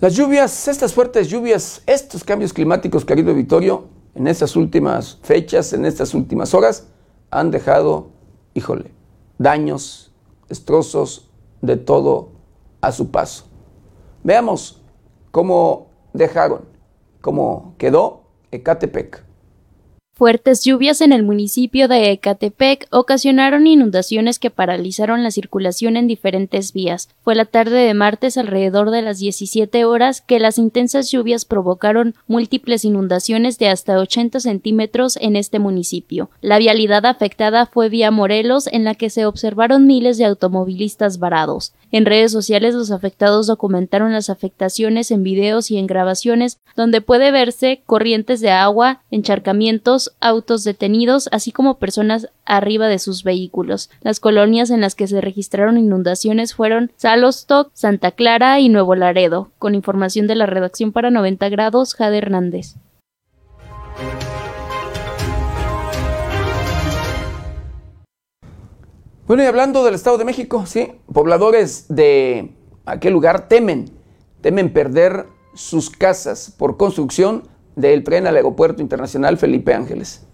Las 0.01 0.15
lluvias, 0.15 0.69
estas 0.69 0.95
fuertes 0.95 1.29
lluvias, 1.29 1.83
estos 1.85 2.25
cambios 2.25 2.55
climáticos, 2.55 3.05
querido 3.05 3.35
Vittorio, 3.35 3.85
en 4.15 4.29
estas 4.29 4.57
últimas 4.57 5.19
fechas, 5.23 5.75
en 5.75 5.85
estas 5.85 6.15
últimas 6.15 6.55
horas, 6.55 6.87
han 7.31 7.51
dejado, 7.51 8.09
híjole, 8.55 8.93
daños, 9.37 10.11
destrozos, 10.49 11.26
de 11.67 11.77
todo 11.77 12.31
a 12.81 12.93
su 12.93 13.11
paso. 13.11 13.45
Veamos 14.23 14.83
cómo 15.31 15.89
dejaron, 16.13 16.63
cómo 17.21 17.75
quedó 17.79 18.23
Ecatepec. 18.51 19.26
Fuertes 20.19 20.65
lluvias 20.65 21.03
en 21.03 21.13
el 21.13 21.25
municipio 21.25 21.89
de 21.89 22.11
Ecatepec 22.11 22.89
ocasionaron 22.91 23.67
inundaciones 23.67 24.39
que 24.39 24.49
paralizaron 24.49 25.23
la 25.23 25.31
circulación 25.31 25.99
en 25.99 26.07
diferentes 26.07 26.73
vías. 26.73 27.11
Fue 27.21 27.35
la 27.35 27.45
tarde 27.45 27.81
de 27.81 27.93
martes 27.93 28.39
alrededor 28.39 28.91
de 28.91 29.03
las 29.03 29.19
17 29.19 29.85
horas 29.85 30.23
que 30.23 30.41
las 30.41 30.57
intensas 30.57 31.11
lluvias 31.11 31.45
provocaron 31.45 32.15
múltiples 32.29 32.87
inundaciones 32.87 33.59
de 33.59 33.69
hasta 33.69 33.99
80 33.99 34.41
centímetros 34.41 35.19
en 35.19 35.37
este 35.37 35.59
municipio. 35.59 36.31
La 36.41 36.57
vialidad 36.57 37.05
afectada 37.05 37.67
fue 37.67 37.91
vía 37.91 38.11
Morelos 38.11 38.69
en 38.69 38.85
la 38.85 38.95
que 38.95 39.11
se 39.11 39.27
observaron 39.27 39.87
miles 39.87 40.17
de 40.17 40.25
automovilistas 40.25 41.19
varados. 41.19 41.75
En 41.97 42.05
redes 42.05 42.31
sociales 42.31 42.75
los 42.75 42.91
afectados 42.91 43.47
documentaron 43.47 44.13
las 44.13 44.29
afectaciones 44.29 45.11
en 45.11 45.23
videos 45.23 45.71
y 45.71 45.79
en 45.79 45.87
grabaciones 45.87 46.59
donde 46.77 47.01
puede 47.01 47.31
verse 47.31 47.81
corrientes 47.87 48.43
de 48.43 48.51
agua, 48.51 49.01
encharcamientos, 49.11 50.15
autos 50.21 50.63
detenidos, 50.63 51.31
así 51.33 51.53
como 51.53 51.79
personas 51.79 52.29
arriba 52.45 52.89
de 52.89 52.99
sus 52.99 53.25
vehículos. 53.25 53.89
Las 54.03 54.21
colonias 54.21 54.69
en 54.69 54.83
las 54.83 54.95
que 54.95 55.07
se 55.07 55.23
registraron 55.23 55.79
inundaciones 55.79 56.53
fueron 56.53 56.93
Salostock, 56.97 57.71
Santa 57.73 58.11
Clara 58.11 58.61
y 58.61 58.69
Nuevo 58.69 58.95
Laredo. 58.95 59.51
Con 59.59 59.75
información 59.75 60.27
de 60.27 60.35
la 60.35 60.45
redacción 60.45 60.93
para 60.93 61.11
90 61.11 61.49
grados, 61.49 61.95
Jade 61.95 62.19
Hernández. 62.19 62.75
Bueno, 69.27 69.43
y 69.43 69.47
hablando 69.47 69.85
del 69.85 69.95
Estado 69.95 70.19
de 70.19 70.25
México, 70.25 70.67
sí, 70.67 70.93
pobladores 71.13 71.87
de 71.89 72.55
aquel 72.85 73.13
lugar 73.13 73.49
temen, 73.49 73.87
temen 74.41 74.73
perder 74.73 75.27
sus 75.53 75.91
casas 75.91 76.55
por 76.57 76.77
construcción 76.77 77.43
del 77.75 78.05
tren 78.05 78.29
al 78.29 78.37
Aeropuerto 78.37 78.83
Internacional 78.83 79.37
Felipe 79.37 79.75
Ángeles. 79.75 80.25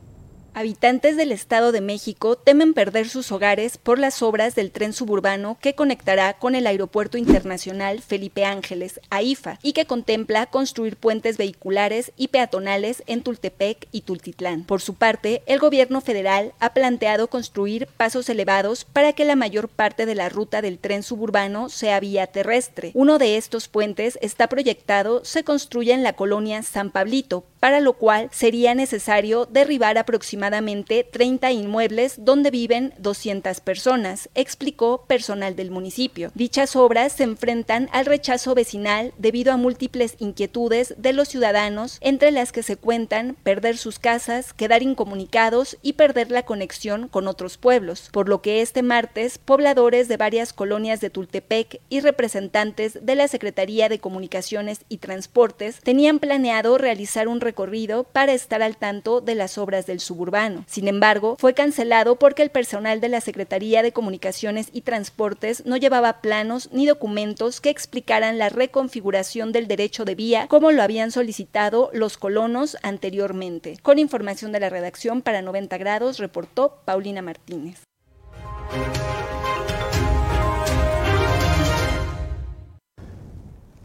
Habitantes 0.55 1.17
del 1.17 1.33
Estado 1.33 1.73
de 1.73 1.81
México 1.81 2.37
temen 2.37 2.75
perder 2.75 3.09
sus 3.09 3.33
hogares 3.33 3.79
por 3.79 3.99
las 3.99 4.21
obras 4.21 4.55
del 4.55 4.71
tren 4.71 4.93
suburbano 4.93 5.57
que 5.63 5.75
conectará 5.75 6.35
con 6.35 6.55
el 6.55 6.67
Aeropuerto 6.67 7.17
Internacional 7.17 8.03
Felipe 8.03 8.45
Ángeles, 8.45 9.01
AIFA, 9.09 9.59
y 9.63 9.73
que 9.73 9.87
contempla 9.87 10.45
construir 10.45 10.97
puentes 10.97 11.39
vehiculares 11.39 12.13
y 12.19 12.29
peatonales 12.29 13.03
en 13.07 13.23
Tultepec 13.23 13.89
y 13.93 14.03
Tultitlán. 14.03 14.65
Por 14.65 14.83
su 14.83 14.93
parte, 14.93 15.43
el 15.47 15.59
gobierno 15.59 16.03
federal 16.03 16.53
ha 16.61 16.75
planteado 16.75 17.29
construir 17.29 17.87
pasos 17.97 18.29
elevados 18.29 18.85
para 18.85 19.15
que 19.15 19.25
la 19.25 19.37
mayor 19.37 19.71
parte 19.71 20.05
de 20.05 20.15
la 20.15 20.29
ruta 20.29 20.61
del 20.61 20.79
tren 20.79 21.03
suburbano 21.03 21.71
sea 21.71 21.99
vía 21.99 22.27
terrestre. 22.27 22.91
Uno 22.93 23.17
de 23.17 23.39
estos 23.39 23.69
puentes 23.69 24.19
está 24.21 24.49
proyectado 24.49 25.25
se 25.25 25.45
construye 25.45 25.95
en 25.95 26.03
la 26.03 26.13
colonia 26.13 26.63
San 26.63 26.91
Pablito, 26.91 27.45
para 27.59 27.81
lo 27.81 27.95
cual 27.95 28.29
sería 28.33 28.75
necesario 28.75 29.47
derribar 29.47 29.97
aproximadamente 29.97 30.42
30 30.51 31.53
inmuebles 31.53 32.17
donde 32.19 32.51
viven 32.51 32.95
200 32.99 33.61
personas, 33.61 34.29
explicó 34.35 35.05
personal 35.07 35.55
del 35.55 35.71
municipio. 35.71 36.33
Dichas 36.35 36.75
obras 36.75 37.13
se 37.13 37.23
enfrentan 37.23 37.89
al 37.93 38.07
rechazo 38.07 38.55
vecinal 38.55 39.13
debido 39.19 39.53
a 39.53 39.57
múltiples 39.57 40.17
inquietudes 40.19 40.95
de 40.99 41.13
los 41.13 41.29
ciudadanos, 41.29 41.99
entre 42.01 42.33
las 42.33 42.51
que 42.51 42.65
se 42.65 42.77
cuentan 42.77 43.37
perder 43.43 43.77
sus 43.77 43.99
casas, 44.01 44.53
quedar 44.53 44.83
incomunicados 44.83 45.79
y 45.83 45.93
perder 45.93 46.31
la 46.31 46.43
conexión 46.43 47.09
con 47.09 47.29
otros 47.29 47.57
pueblos, 47.57 48.09
por 48.11 48.29
lo 48.29 48.43
que 48.43 48.63
este 48.63 48.83
martes 48.83 49.39
pobladores 49.39 50.09
de 50.09 50.17
varias 50.17 50.53
colonias 50.53 51.01
de 51.01 51.11
Tultepec 51.11 51.81
y 51.89 52.01
representantes 52.01 52.99
de 53.03 53.15
la 53.15 53.29
Secretaría 53.29 53.89
de 53.89 54.01
Comunicaciones 54.01 54.81
y 54.89 54.97
Transportes 54.99 55.81
tenían 55.83 56.19
planeado 56.19 56.79
realizar 56.79 57.29
un 57.29 57.41
recorrido 57.41 58.05
para 58.05 58.33
estar 58.33 58.63
al 58.63 58.77
tanto 58.77 59.21
de 59.21 59.35
las 59.35 59.59
obras 59.59 59.87
del 59.87 60.01
suburbano. 60.01 60.32
Sin 60.67 60.89
embargo, 60.89 61.37
fue 61.39 61.53
cancelado 61.53 62.17
porque 62.17 62.43
el 62.43 62.51
personal 62.51 63.01
de 63.03 63.09
la 63.11 63.21
Secretaría 63.21 63.83
de 63.83 63.93
Comunicaciones 63.93 64.69
y 64.73 64.81
Transportes 64.81 65.67
no 65.67 65.77
llevaba 65.77 66.23
planos 66.23 66.71
ni 66.73 66.87
documentos 66.87 67.61
que 67.61 67.69
explicaran 67.69 68.39
la 68.39 68.49
reconfiguración 68.49 69.53
del 69.53 69.69
derecho 69.69 70.07
de 70.07 70.15
vía 70.15 70.47
como 70.49 70.73
lo 70.73 70.83
habían 70.83 71.11
solicitado 71.11 71.91
los 71.93 72.17
colonos 72.17 72.79
anteriormente. 72.83 73.77
Con 73.83 73.99
información 73.99 74.53
de 74.53 74.61
la 74.61 74.71
redacción 74.71 75.21
para 75.21 75.43
90 75.43 75.77
grados, 75.77 76.19
reportó 76.19 76.81
Paulina 76.87 77.21
Martínez. 77.21 77.81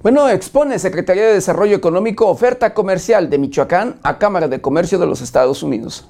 Bueno, 0.01 0.29
expone 0.29 0.79
Secretaría 0.79 1.25
de 1.25 1.33
Desarrollo 1.33 1.75
Económico 1.75 2.27
oferta 2.27 2.73
comercial 2.73 3.29
de 3.29 3.37
Michoacán 3.37 3.99
a 4.03 4.17
Cámara 4.17 4.47
de 4.47 4.61
Comercio 4.61 4.97
de 4.99 5.07
los 5.07 5.19
Estados 5.21 5.61
Unidos. 5.61 6.07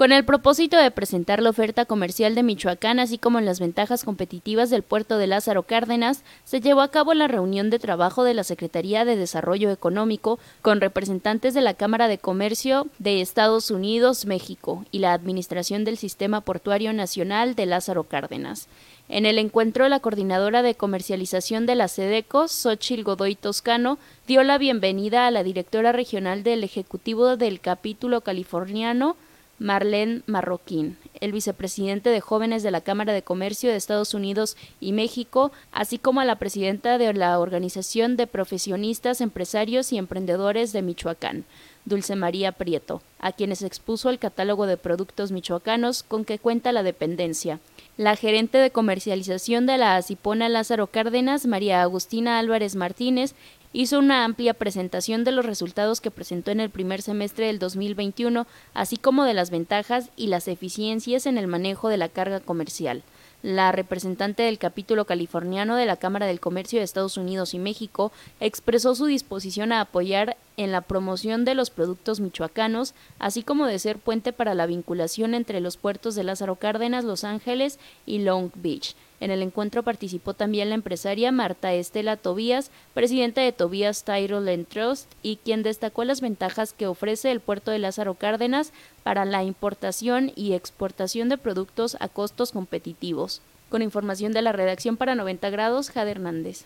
Con 0.00 0.12
el 0.12 0.24
propósito 0.24 0.78
de 0.78 0.90
presentar 0.90 1.42
la 1.42 1.50
oferta 1.50 1.84
comercial 1.84 2.34
de 2.34 2.42
Michoacán, 2.42 2.98
así 2.98 3.18
como 3.18 3.38
las 3.42 3.60
ventajas 3.60 4.02
competitivas 4.02 4.70
del 4.70 4.82
puerto 4.82 5.18
de 5.18 5.26
Lázaro 5.26 5.64
Cárdenas, 5.64 6.24
se 6.44 6.62
llevó 6.62 6.80
a 6.80 6.90
cabo 6.90 7.12
la 7.12 7.28
reunión 7.28 7.68
de 7.68 7.78
trabajo 7.78 8.24
de 8.24 8.32
la 8.32 8.42
Secretaría 8.42 9.04
de 9.04 9.16
Desarrollo 9.16 9.70
Económico 9.70 10.38
con 10.62 10.80
representantes 10.80 11.52
de 11.52 11.60
la 11.60 11.74
Cámara 11.74 12.08
de 12.08 12.16
Comercio 12.16 12.86
de 12.98 13.20
Estados 13.20 13.70
Unidos, 13.70 14.24
México 14.24 14.86
y 14.90 15.00
la 15.00 15.12
Administración 15.12 15.84
del 15.84 15.98
Sistema 15.98 16.40
Portuario 16.40 16.94
Nacional 16.94 17.54
de 17.54 17.66
Lázaro 17.66 18.04
Cárdenas. 18.04 18.68
En 19.10 19.26
el 19.26 19.38
encuentro, 19.38 19.86
la 19.90 20.00
coordinadora 20.00 20.62
de 20.62 20.76
comercialización 20.76 21.66
de 21.66 21.74
la 21.74 21.88
SEDECO, 21.88 22.48
Xochil 22.48 23.04
Godoy 23.04 23.34
Toscano, 23.34 23.98
dio 24.26 24.42
la 24.44 24.56
bienvenida 24.56 25.26
a 25.26 25.30
la 25.30 25.42
directora 25.42 25.92
regional 25.92 26.42
del 26.42 26.64
Ejecutivo 26.64 27.36
del 27.36 27.60
Capítulo 27.60 28.22
Californiano, 28.22 29.16
Marlene 29.60 30.22
Marroquín, 30.26 30.96
el 31.20 31.32
vicepresidente 31.32 32.08
de 32.08 32.22
jóvenes 32.22 32.62
de 32.62 32.70
la 32.70 32.80
Cámara 32.80 33.12
de 33.12 33.22
Comercio 33.22 33.70
de 33.70 33.76
Estados 33.76 34.14
Unidos 34.14 34.56
y 34.80 34.92
México, 34.92 35.52
así 35.70 35.98
como 35.98 36.22
a 36.22 36.24
la 36.24 36.36
presidenta 36.36 36.96
de 36.96 37.12
la 37.12 37.38
Organización 37.38 38.16
de 38.16 38.26
Profesionistas, 38.26 39.20
Empresarios 39.20 39.92
y 39.92 39.98
Emprendedores 39.98 40.72
de 40.72 40.80
Michoacán, 40.80 41.44
Dulce 41.84 42.16
María 42.16 42.52
Prieto, 42.52 43.02
a 43.18 43.32
quienes 43.32 43.60
expuso 43.60 44.08
el 44.08 44.18
catálogo 44.18 44.66
de 44.66 44.78
productos 44.78 45.30
michoacanos 45.30 46.02
con 46.02 46.24
que 46.24 46.38
cuenta 46.38 46.72
la 46.72 46.82
dependencia. 46.82 47.60
La 47.98 48.16
gerente 48.16 48.56
de 48.56 48.70
comercialización 48.70 49.66
de 49.66 49.76
la 49.76 49.96
Acipona 49.96 50.48
Lázaro 50.48 50.86
Cárdenas, 50.86 51.46
María 51.46 51.82
Agustina 51.82 52.38
Álvarez 52.38 52.76
Martínez, 52.76 53.34
hizo 53.72 53.98
una 53.98 54.24
amplia 54.24 54.54
presentación 54.54 55.24
de 55.24 55.32
los 55.32 55.46
resultados 55.46 56.00
que 56.00 56.10
presentó 56.10 56.50
en 56.50 56.60
el 56.60 56.70
primer 56.70 57.02
semestre 57.02 57.46
del 57.46 57.58
2021, 57.58 58.46
así 58.74 58.96
como 58.96 59.24
de 59.24 59.34
las 59.34 59.50
ventajas 59.50 60.10
y 60.16 60.26
las 60.26 60.48
eficiencias 60.48 61.26
en 61.26 61.38
el 61.38 61.46
manejo 61.46 61.88
de 61.88 61.96
la 61.96 62.08
carga 62.08 62.40
comercial. 62.40 63.02
La 63.42 63.72
representante 63.72 64.42
del 64.42 64.58
capítulo 64.58 65.06
californiano 65.06 65.76
de 65.76 65.86
la 65.86 65.96
Cámara 65.96 66.26
del 66.26 66.40
Comercio 66.40 66.78
de 66.78 66.84
Estados 66.84 67.16
Unidos 67.16 67.54
y 67.54 67.58
México 67.58 68.12
expresó 68.38 68.94
su 68.94 69.06
disposición 69.06 69.72
a 69.72 69.80
apoyar 69.80 70.36
en 70.58 70.72
la 70.72 70.82
promoción 70.82 71.46
de 71.46 71.54
los 71.54 71.70
productos 71.70 72.20
michoacanos, 72.20 72.92
así 73.18 73.42
como 73.42 73.66
de 73.66 73.78
ser 73.78 73.98
puente 73.98 74.34
para 74.34 74.54
la 74.54 74.66
vinculación 74.66 75.32
entre 75.32 75.60
los 75.60 75.78
puertos 75.78 76.14
de 76.16 76.24
Lázaro 76.24 76.56
Cárdenas, 76.56 77.04
Los 77.04 77.24
Ángeles 77.24 77.78
y 78.04 78.18
Long 78.18 78.50
Beach. 78.56 78.94
En 79.20 79.30
el 79.30 79.42
encuentro 79.42 79.82
participó 79.82 80.32
también 80.32 80.70
la 80.70 80.74
empresaria 80.74 81.30
Marta 81.30 81.74
Estela 81.74 82.16
Tobías, 82.16 82.70
presidenta 82.94 83.42
de 83.42 83.52
Tobías 83.52 84.02
Title 84.02 84.50
and 84.52 84.66
Trust, 84.66 85.12
y 85.22 85.36
quien 85.36 85.62
destacó 85.62 86.04
las 86.04 86.22
ventajas 86.22 86.72
que 86.72 86.86
ofrece 86.86 87.30
el 87.30 87.40
puerto 87.40 87.70
de 87.70 87.78
Lázaro 87.78 88.14
Cárdenas 88.14 88.72
para 89.02 89.26
la 89.26 89.44
importación 89.44 90.32
y 90.34 90.54
exportación 90.54 91.28
de 91.28 91.36
productos 91.36 91.98
a 92.00 92.08
costos 92.08 92.52
competitivos. 92.52 93.42
Con 93.68 93.82
información 93.82 94.32
de 94.32 94.40
la 94.40 94.52
redacción 94.52 94.96
para 94.96 95.14
90 95.14 95.50
grados, 95.50 95.90
Jade 95.90 96.12
Hernández. 96.12 96.64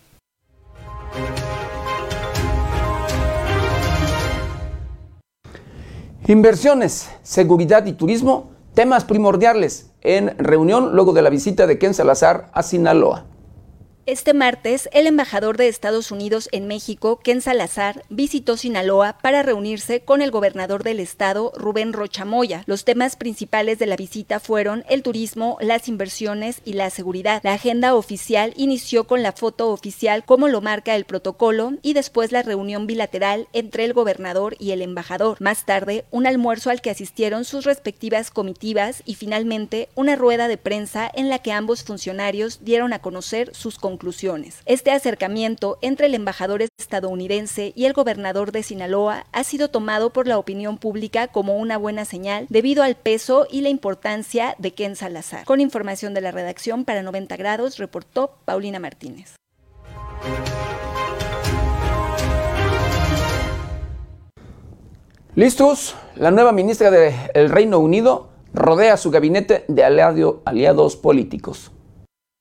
Inversiones, 6.26 7.10
seguridad 7.22 7.84
y 7.84 7.92
turismo, 7.92 8.53
temas 8.74 9.04
primordiales 9.04 9.90
en 10.02 10.36
reunión 10.38 10.94
luego 10.94 11.12
de 11.12 11.22
la 11.22 11.30
visita 11.30 11.66
de 11.66 11.78
Ken 11.78 11.94
Salazar 11.94 12.50
a 12.52 12.62
Sinaloa. 12.62 13.24
Este 14.06 14.34
martes, 14.34 14.90
el 14.92 15.06
embajador 15.06 15.56
de 15.56 15.66
Estados 15.66 16.10
Unidos 16.10 16.50
en 16.52 16.66
México, 16.66 17.20
Ken 17.24 17.40
Salazar, 17.40 18.04
visitó 18.10 18.58
Sinaloa 18.58 19.16
para 19.22 19.42
reunirse 19.42 20.00
con 20.00 20.20
el 20.20 20.30
gobernador 20.30 20.82
del 20.84 21.00
estado, 21.00 21.52
Rubén 21.56 21.94
Rochamoya. 21.94 22.64
Los 22.66 22.84
temas 22.84 23.16
principales 23.16 23.78
de 23.78 23.86
la 23.86 23.96
visita 23.96 24.40
fueron 24.40 24.84
el 24.90 25.02
turismo, 25.02 25.56
las 25.62 25.88
inversiones 25.88 26.60
y 26.66 26.74
la 26.74 26.90
seguridad. 26.90 27.40
La 27.44 27.54
agenda 27.54 27.94
oficial 27.94 28.52
inició 28.58 29.04
con 29.04 29.22
la 29.22 29.32
foto 29.32 29.70
oficial 29.70 30.22
como 30.26 30.48
lo 30.48 30.60
marca 30.60 30.94
el 30.96 31.06
protocolo 31.06 31.72
y 31.80 31.94
después 31.94 32.30
la 32.30 32.42
reunión 32.42 32.86
bilateral 32.86 33.48
entre 33.54 33.86
el 33.86 33.94
gobernador 33.94 34.54
y 34.58 34.72
el 34.72 34.82
embajador. 34.82 35.40
Más 35.40 35.64
tarde, 35.64 36.04
un 36.10 36.26
almuerzo 36.26 36.68
al 36.68 36.82
que 36.82 36.90
asistieron 36.90 37.46
sus 37.46 37.64
respectivas 37.64 38.30
comitivas 38.30 39.02
y 39.06 39.14
finalmente 39.14 39.88
una 39.94 40.14
rueda 40.14 40.46
de 40.46 40.58
prensa 40.58 41.10
en 41.14 41.30
la 41.30 41.38
que 41.38 41.52
ambos 41.52 41.84
funcionarios 41.84 42.66
dieron 42.66 42.92
a 42.92 42.98
conocer 42.98 43.54
sus 43.54 43.78
conclusiones 43.78 43.93
conclusiones. 43.94 44.60
Este 44.66 44.90
acercamiento 44.90 45.78
entre 45.80 46.06
el 46.06 46.14
embajador 46.14 46.62
estadounidense 46.62 47.72
y 47.76 47.84
el 47.84 47.92
gobernador 47.92 48.50
de 48.50 48.64
Sinaloa 48.64 49.24
ha 49.30 49.44
sido 49.44 49.68
tomado 49.68 50.10
por 50.12 50.26
la 50.26 50.36
opinión 50.36 50.78
pública 50.78 51.28
como 51.28 51.56
una 51.58 51.78
buena 51.78 52.04
señal 52.04 52.46
debido 52.48 52.82
al 52.82 52.96
peso 52.96 53.46
y 53.48 53.60
la 53.60 53.68
importancia 53.68 54.56
de 54.58 54.72
Ken 54.72 54.96
Salazar. 54.96 55.44
Con 55.44 55.60
información 55.60 56.12
de 56.12 56.22
la 56.22 56.32
redacción 56.32 56.84
para 56.84 57.02
90 57.02 57.36
grados, 57.36 57.78
reportó 57.78 58.34
Paulina 58.44 58.80
Martínez. 58.80 59.36
¿Listos? 65.36 65.94
La 66.16 66.32
nueva 66.32 66.50
ministra 66.50 66.90
del 66.90 67.48
Reino 67.48 67.78
Unido 67.78 68.30
rodea 68.52 68.96
su 68.96 69.12
gabinete 69.12 69.64
de 69.68 69.84
aliados 69.84 70.96
políticos. 70.96 71.70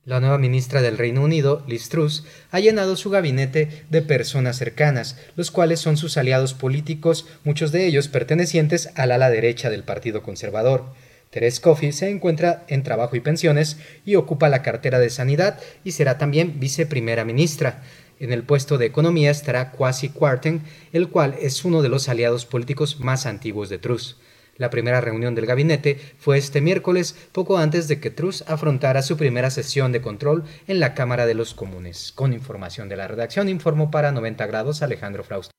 La 0.05 0.19
nueva 0.19 0.37
ministra 0.37 0.81
del 0.81 0.97
Reino 0.97 1.23
Unido, 1.23 1.63
Liz 1.65 1.87
Truss, 1.87 2.25
ha 2.51 2.59
llenado 2.59 2.97
su 2.97 3.09
gabinete 3.09 3.85
de 3.89 4.01
personas 4.01 4.57
cercanas, 4.57 5.17
los 5.37 5.49
cuales 5.49 5.79
son 5.79 5.95
sus 5.95 6.17
aliados 6.17 6.53
políticos, 6.53 7.25
muchos 7.45 7.71
de 7.71 7.85
ellos 7.85 8.09
pertenecientes 8.09 8.89
al 8.95 9.13
ala 9.13 9.29
derecha 9.29 9.69
del 9.69 9.83
Partido 9.83 10.21
Conservador. 10.21 10.87
Therese 11.29 11.61
Coffey 11.61 11.93
se 11.93 12.09
encuentra 12.09 12.65
en 12.67 12.83
trabajo 12.83 13.15
y 13.15 13.21
pensiones 13.21 13.77
y 14.05 14.15
ocupa 14.15 14.49
la 14.49 14.61
cartera 14.61 14.99
de 14.99 15.09
Sanidad 15.09 15.57
y 15.85 15.93
será 15.93 16.17
también 16.17 16.59
viceprimera 16.59 17.23
ministra. 17.23 17.81
En 18.19 18.33
el 18.33 18.43
puesto 18.43 18.77
de 18.77 18.87
Economía 18.87 19.31
estará 19.31 19.71
Kwasi 19.71 20.09
Kwarteng, 20.09 20.63
el 20.91 21.07
cual 21.07 21.37
es 21.39 21.63
uno 21.63 21.81
de 21.81 21.87
los 21.87 22.09
aliados 22.09 22.45
políticos 22.45 22.99
más 22.99 23.25
antiguos 23.25 23.69
de 23.69 23.77
Truss. 23.77 24.17
La 24.57 24.69
primera 24.69 25.01
reunión 25.01 25.33
del 25.33 25.47
gabinete 25.47 25.99
fue 26.17 26.37
este 26.37 26.61
miércoles, 26.61 27.15
poco 27.31 27.57
antes 27.57 27.87
de 27.87 27.99
que 27.99 28.11
Truss 28.11 28.43
afrontara 28.47 29.01
su 29.01 29.17
primera 29.17 29.49
sesión 29.49 29.91
de 29.91 30.01
control 30.01 30.43
en 30.67 30.79
la 30.79 30.93
Cámara 30.93 31.25
de 31.25 31.33
los 31.33 31.53
Comunes. 31.55 32.11
Con 32.11 32.33
información 32.33 32.87
de 32.87 32.97
la 32.97 33.07
redacción, 33.07 33.49
informó 33.49 33.89
para 33.89 34.11
90 34.11 34.45
grados 34.45 34.83
Alejandro 34.83 35.23
Frausto. 35.23 35.53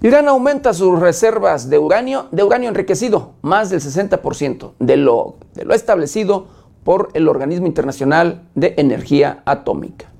Irán 0.00 0.26
aumenta 0.26 0.74
sus 0.74 0.98
reservas 0.98 1.70
de 1.70 1.78
uranio, 1.78 2.26
de 2.32 2.42
uranio 2.42 2.68
enriquecido, 2.68 3.34
más 3.42 3.70
del 3.70 3.80
60% 3.80 4.72
de 4.80 4.96
lo, 4.96 5.36
de 5.54 5.64
lo 5.64 5.74
establecido 5.74 6.48
por 6.82 7.10
el 7.14 7.28
Organismo 7.28 7.68
Internacional 7.68 8.48
de 8.56 8.74
Energía 8.78 9.44
Atómica. 9.46 10.11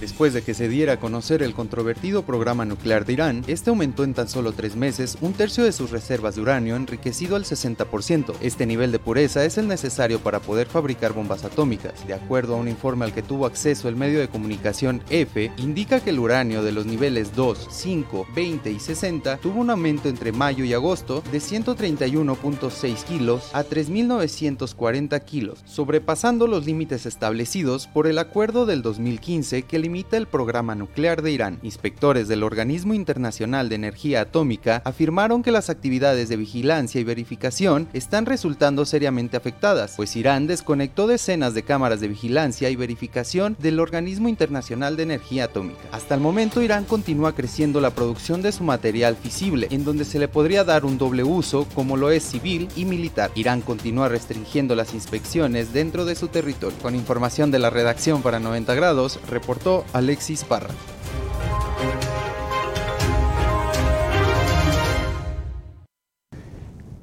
Después 0.00 0.34
de 0.34 0.42
que 0.42 0.54
se 0.54 0.68
diera 0.68 0.94
a 0.94 1.00
conocer 1.00 1.42
el 1.42 1.54
controvertido 1.54 2.24
programa 2.24 2.64
nuclear 2.64 3.04
de 3.04 3.12
Irán, 3.12 3.44
este 3.46 3.70
aumentó 3.70 4.02
en 4.02 4.12
tan 4.12 4.28
solo 4.28 4.52
tres 4.52 4.74
meses 4.74 5.16
un 5.20 5.34
tercio 5.34 5.62
de 5.62 5.72
sus 5.72 5.90
reservas 5.90 6.34
de 6.34 6.42
uranio 6.42 6.74
enriquecido 6.74 7.36
al 7.36 7.44
60%. 7.44 8.34
Este 8.40 8.66
nivel 8.66 8.90
de 8.90 8.98
pureza 8.98 9.44
es 9.44 9.56
el 9.56 9.68
necesario 9.68 10.18
para 10.18 10.40
poder 10.40 10.66
fabricar 10.66 11.12
bombas 11.12 11.44
atómicas. 11.44 12.06
De 12.08 12.14
acuerdo 12.14 12.54
a 12.54 12.58
un 12.58 12.68
informe 12.68 13.04
al 13.04 13.14
que 13.14 13.22
tuvo 13.22 13.46
acceso 13.46 13.88
el 13.88 13.94
medio 13.94 14.18
de 14.18 14.28
comunicación 14.28 15.00
EFE, 15.10 15.52
indica 15.58 16.00
que 16.00 16.10
el 16.10 16.18
uranio 16.18 16.64
de 16.64 16.72
los 16.72 16.86
niveles 16.86 17.34
2, 17.36 17.68
5, 17.70 18.26
20 18.34 18.72
y 18.72 18.80
60 18.80 19.36
tuvo 19.36 19.60
un 19.60 19.70
aumento 19.70 20.08
entre 20.08 20.32
mayo 20.32 20.64
y 20.64 20.74
agosto 20.74 21.22
de 21.30 21.38
131.6 21.38 23.04
kilos 23.04 23.50
a 23.52 23.62
3.940 23.62 25.24
kilos, 25.24 25.62
sobrepasando 25.66 26.48
los 26.48 26.66
límites 26.66 27.06
establecidos 27.06 27.86
por 27.86 28.08
el 28.08 28.18
acuerdo 28.18 28.66
del 28.66 28.82
2015 28.82 29.62
que 29.62 29.83
limita 29.84 30.16
el 30.16 30.26
programa 30.26 30.74
nuclear 30.74 31.20
de 31.20 31.30
Irán. 31.30 31.58
Inspectores 31.62 32.26
del 32.26 32.42
Organismo 32.42 32.94
Internacional 32.94 33.68
de 33.68 33.74
Energía 33.74 34.22
Atómica 34.22 34.80
afirmaron 34.82 35.42
que 35.42 35.50
las 35.50 35.68
actividades 35.68 36.30
de 36.30 36.38
vigilancia 36.38 37.02
y 37.02 37.04
verificación 37.04 37.86
están 37.92 38.24
resultando 38.24 38.86
seriamente 38.86 39.36
afectadas, 39.36 39.92
pues 39.94 40.16
Irán 40.16 40.46
desconectó 40.46 41.06
decenas 41.06 41.52
de 41.52 41.64
cámaras 41.64 42.00
de 42.00 42.08
vigilancia 42.08 42.70
y 42.70 42.76
verificación 42.76 43.58
del 43.58 43.78
Organismo 43.78 44.30
Internacional 44.30 44.96
de 44.96 45.02
Energía 45.02 45.44
Atómica. 45.44 45.82
Hasta 45.92 46.14
el 46.14 46.22
momento 46.22 46.62
Irán 46.62 46.84
continúa 46.84 47.34
creciendo 47.34 47.82
la 47.82 47.90
producción 47.90 48.40
de 48.40 48.52
su 48.52 48.64
material 48.64 49.16
fisible, 49.16 49.68
en 49.70 49.84
donde 49.84 50.06
se 50.06 50.18
le 50.18 50.28
podría 50.28 50.64
dar 50.64 50.86
un 50.86 50.96
doble 50.96 51.24
uso 51.24 51.66
como 51.74 51.98
lo 51.98 52.10
es 52.10 52.22
civil 52.22 52.68
y 52.74 52.86
militar. 52.86 53.30
Irán 53.34 53.60
continúa 53.60 54.08
restringiendo 54.08 54.74
las 54.74 54.94
inspecciones 54.94 55.74
dentro 55.74 56.06
de 56.06 56.14
su 56.14 56.28
territorio. 56.28 56.78
Con 56.80 56.94
información 56.94 57.50
de 57.50 57.58
la 57.58 57.68
redacción 57.68 58.22
para 58.22 58.40
90 58.40 58.74
grados, 58.74 59.20
reportó 59.28 59.73
Alexis 59.92 60.44
Parra. 60.44 60.74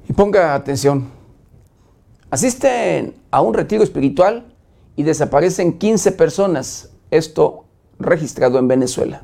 Y 0.08 0.12
ponga 0.14 0.54
atención. 0.54 1.10
Asisten 2.30 3.14
a 3.30 3.42
un 3.42 3.52
retiro 3.52 3.82
espiritual 3.82 4.54
y 4.96 5.02
desaparecen 5.02 5.78
15 5.78 6.12
personas. 6.12 6.90
Esto 7.10 7.66
registrado 7.98 8.58
en 8.58 8.68
Venezuela. 8.68 9.22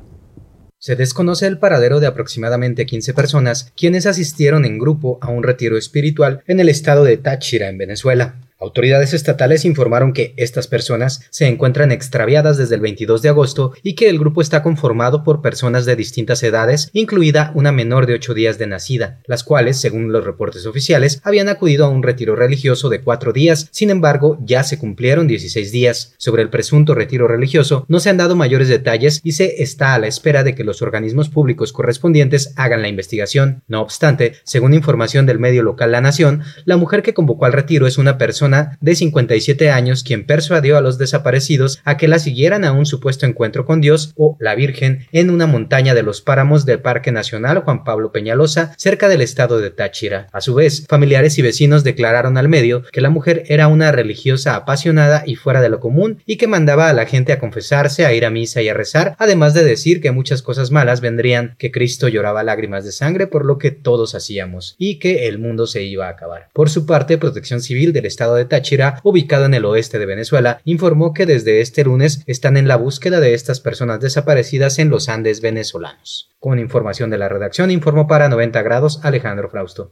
Se 0.77 0.95
desconoce 0.95 1.45
el 1.47 1.59
paradero 1.59 1.99
de 1.99 2.07
aproximadamente 2.07 2.85
15 2.85 3.13
personas 3.13 3.73
quienes 3.75 4.05
asistieron 4.05 4.63
en 4.63 4.79
grupo 4.79 5.17
a 5.21 5.29
un 5.29 5.43
retiro 5.43 5.77
espiritual 5.77 6.43
en 6.47 6.59
el 6.59 6.69
estado 6.69 7.03
de 7.03 7.17
Táchira, 7.17 7.67
en 7.67 7.77
Venezuela. 7.77 8.35
Autoridades 8.61 9.13
estatales 9.13 9.63
informaron 9.63 10.11
que 10.11 10.33
estas 10.35 10.67
personas 10.67 11.21
se 11.29 11.47
encuentran 11.47 11.93
extraviadas 11.93 12.57
desde 12.57 12.75
el 12.75 12.81
22 12.81 13.21
de 13.21 13.29
agosto 13.29 13.71
y 13.83 13.95
que 13.95 14.09
el 14.09 14.19
grupo 14.19 14.41
está 14.41 14.61
conformado 14.63 15.23
por 15.23 15.41
personas 15.41 15.85
de 15.85 15.95
distintas 15.95 16.43
edades, 16.43 16.89
incluida 16.91 17.53
una 17.55 17.71
menor 17.71 18.05
de 18.05 18.15
8 18.15 18.33
días 18.33 18.57
de 18.57 18.67
nacida, 18.67 19.21
las 19.27 19.45
cuales, 19.45 19.79
según 19.79 20.11
los 20.11 20.25
reportes 20.25 20.65
oficiales, 20.65 21.21
habían 21.23 21.47
acudido 21.47 21.85
a 21.85 21.89
un 21.89 22.03
retiro 22.03 22.35
religioso 22.35 22.89
de 22.89 22.99
4 22.99 23.31
días, 23.31 23.69
sin 23.71 23.91
embargo, 23.91 24.37
ya 24.41 24.63
se 24.63 24.77
cumplieron 24.77 25.25
16 25.25 25.71
días. 25.71 26.15
Sobre 26.17 26.41
el 26.41 26.49
presunto 26.49 26.93
retiro 26.93 27.29
religioso 27.29 27.85
no 27.87 28.01
se 28.01 28.09
han 28.09 28.17
dado 28.17 28.35
mayores 28.35 28.67
detalles 28.67 29.21
y 29.23 29.31
se 29.31 29.63
está 29.63 29.93
a 29.93 29.99
la 29.99 30.07
espera 30.07 30.43
de 30.43 30.53
que 30.53 30.65
los 30.65 30.81
organismos 30.81 31.29
públicos 31.29 31.71
correspondientes 31.71 32.51
hagan 32.57 32.81
la 32.81 32.89
investigación. 32.89 33.63
No 33.69 33.81
obstante, 33.81 34.33
según 34.43 34.73
información 34.73 35.25
del 35.25 35.39
medio 35.39 35.63
local 35.63 35.93
La 35.93 36.01
Nación, 36.01 36.43
la 36.65 36.75
mujer 36.75 37.03
que 37.03 37.13
convocó 37.13 37.45
al 37.45 37.53
retiro 37.53 37.87
es 37.87 37.97
una 37.97 38.17
persona 38.17 38.48
de 38.81 38.95
57 38.95 39.69
años 39.69 40.03
quien 40.03 40.25
persuadió 40.25 40.77
a 40.77 40.81
los 40.81 40.97
desaparecidos 40.97 41.81
a 41.85 41.97
que 41.97 42.07
la 42.07 42.19
siguieran 42.19 42.65
a 42.65 42.71
un 42.71 42.85
supuesto 42.85 43.25
encuentro 43.25 43.65
con 43.65 43.81
Dios 43.81 44.13
o 44.15 44.37
la 44.39 44.55
Virgen 44.55 45.07
en 45.11 45.29
una 45.29 45.47
montaña 45.47 45.93
de 45.93 46.03
los 46.03 46.21
páramos 46.21 46.65
del 46.65 46.79
Parque 46.79 47.11
Nacional 47.11 47.59
Juan 47.59 47.83
Pablo 47.83 48.11
Peñalosa, 48.11 48.73
cerca 48.77 49.07
del 49.07 49.21
estado 49.21 49.59
de 49.59 49.69
Táchira. 49.69 50.27
A 50.31 50.41
su 50.41 50.55
vez, 50.55 50.85
familiares 50.87 51.37
y 51.37 51.41
vecinos 51.41 51.83
declararon 51.83 52.37
al 52.37 52.49
medio 52.49 52.83
que 52.91 53.01
la 53.01 53.09
mujer 53.09 53.43
era 53.47 53.67
una 53.67 53.91
religiosa 53.91 54.55
apasionada 54.55 55.23
y 55.25 55.35
fuera 55.35 55.61
de 55.61 55.69
lo 55.69 55.79
común 55.79 56.21
y 56.25 56.37
que 56.37 56.47
mandaba 56.47 56.89
a 56.89 56.93
la 56.93 57.05
gente 57.05 57.33
a 57.33 57.39
confesarse, 57.39 58.05
a 58.05 58.13
ir 58.13 58.25
a 58.25 58.29
misa 58.29 58.61
y 58.61 58.69
a 58.69 58.73
rezar, 58.73 59.15
además 59.19 59.53
de 59.53 59.63
decir 59.63 60.01
que 60.01 60.11
muchas 60.11 60.41
cosas 60.41 60.71
malas 60.71 61.01
vendrían, 61.01 61.55
que 61.57 61.71
Cristo 61.71 62.07
lloraba 62.07 62.43
lágrimas 62.43 62.85
de 62.85 62.91
sangre 62.91 63.27
por 63.27 63.45
lo 63.45 63.57
que 63.57 63.71
todos 63.71 64.15
hacíamos 64.15 64.75
y 64.77 64.99
que 64.99 65.27
el 65.27 65.39
mundo 65.39 65.67
se 65.67 65.83
iba 65.83 66.07
a 66.07 66.11
acabar. 66.11 66.49
Por 66.53 66.69
su 66.69 66.85
parte, 66.85 67.17
Protección 67.17 67.61
Civil 67.61 67.93
del 67.93 68.05
estado 68.05 68.35
de 68.35 68.38
de 68.39 68.45
Táchira, 68.45 68.99
ubicado 69.03 69.45
en 69.45 69.53
el 69.53 69.65
oeste 69.65 69.99
de 69.99 70.07
Venezuela, 70.07 70.61
informó 70.63 71.13
que 71.13 71.27
desde 71.27 71.61
este 71.61 71.83
lunes 71.83 72.23
están 72.25 72.57
en 72.57 72.67
la 72.67 72.77
búsqueda 72.77 73.19
de 73.19 73.35
estas 73.35 73.59
personas 73.59 73.99
desaparecidas 73.99 74.79
en 74.79 74.89
los 74.89 75.09
Andes 75.09 75.41
venezolanos. 75.41 76.31
Con 76.39 76.57
información 76.57 77.11
de 77.11 77.19
la 77.19 77.29
redacción, 77.29 77.69
informó 77.69 78.07
para 78.07 78.29
90 78.29 78.61
grados 78.63 78.99
Alejandro 79.03 79.49
Frausto. 79.49 79.91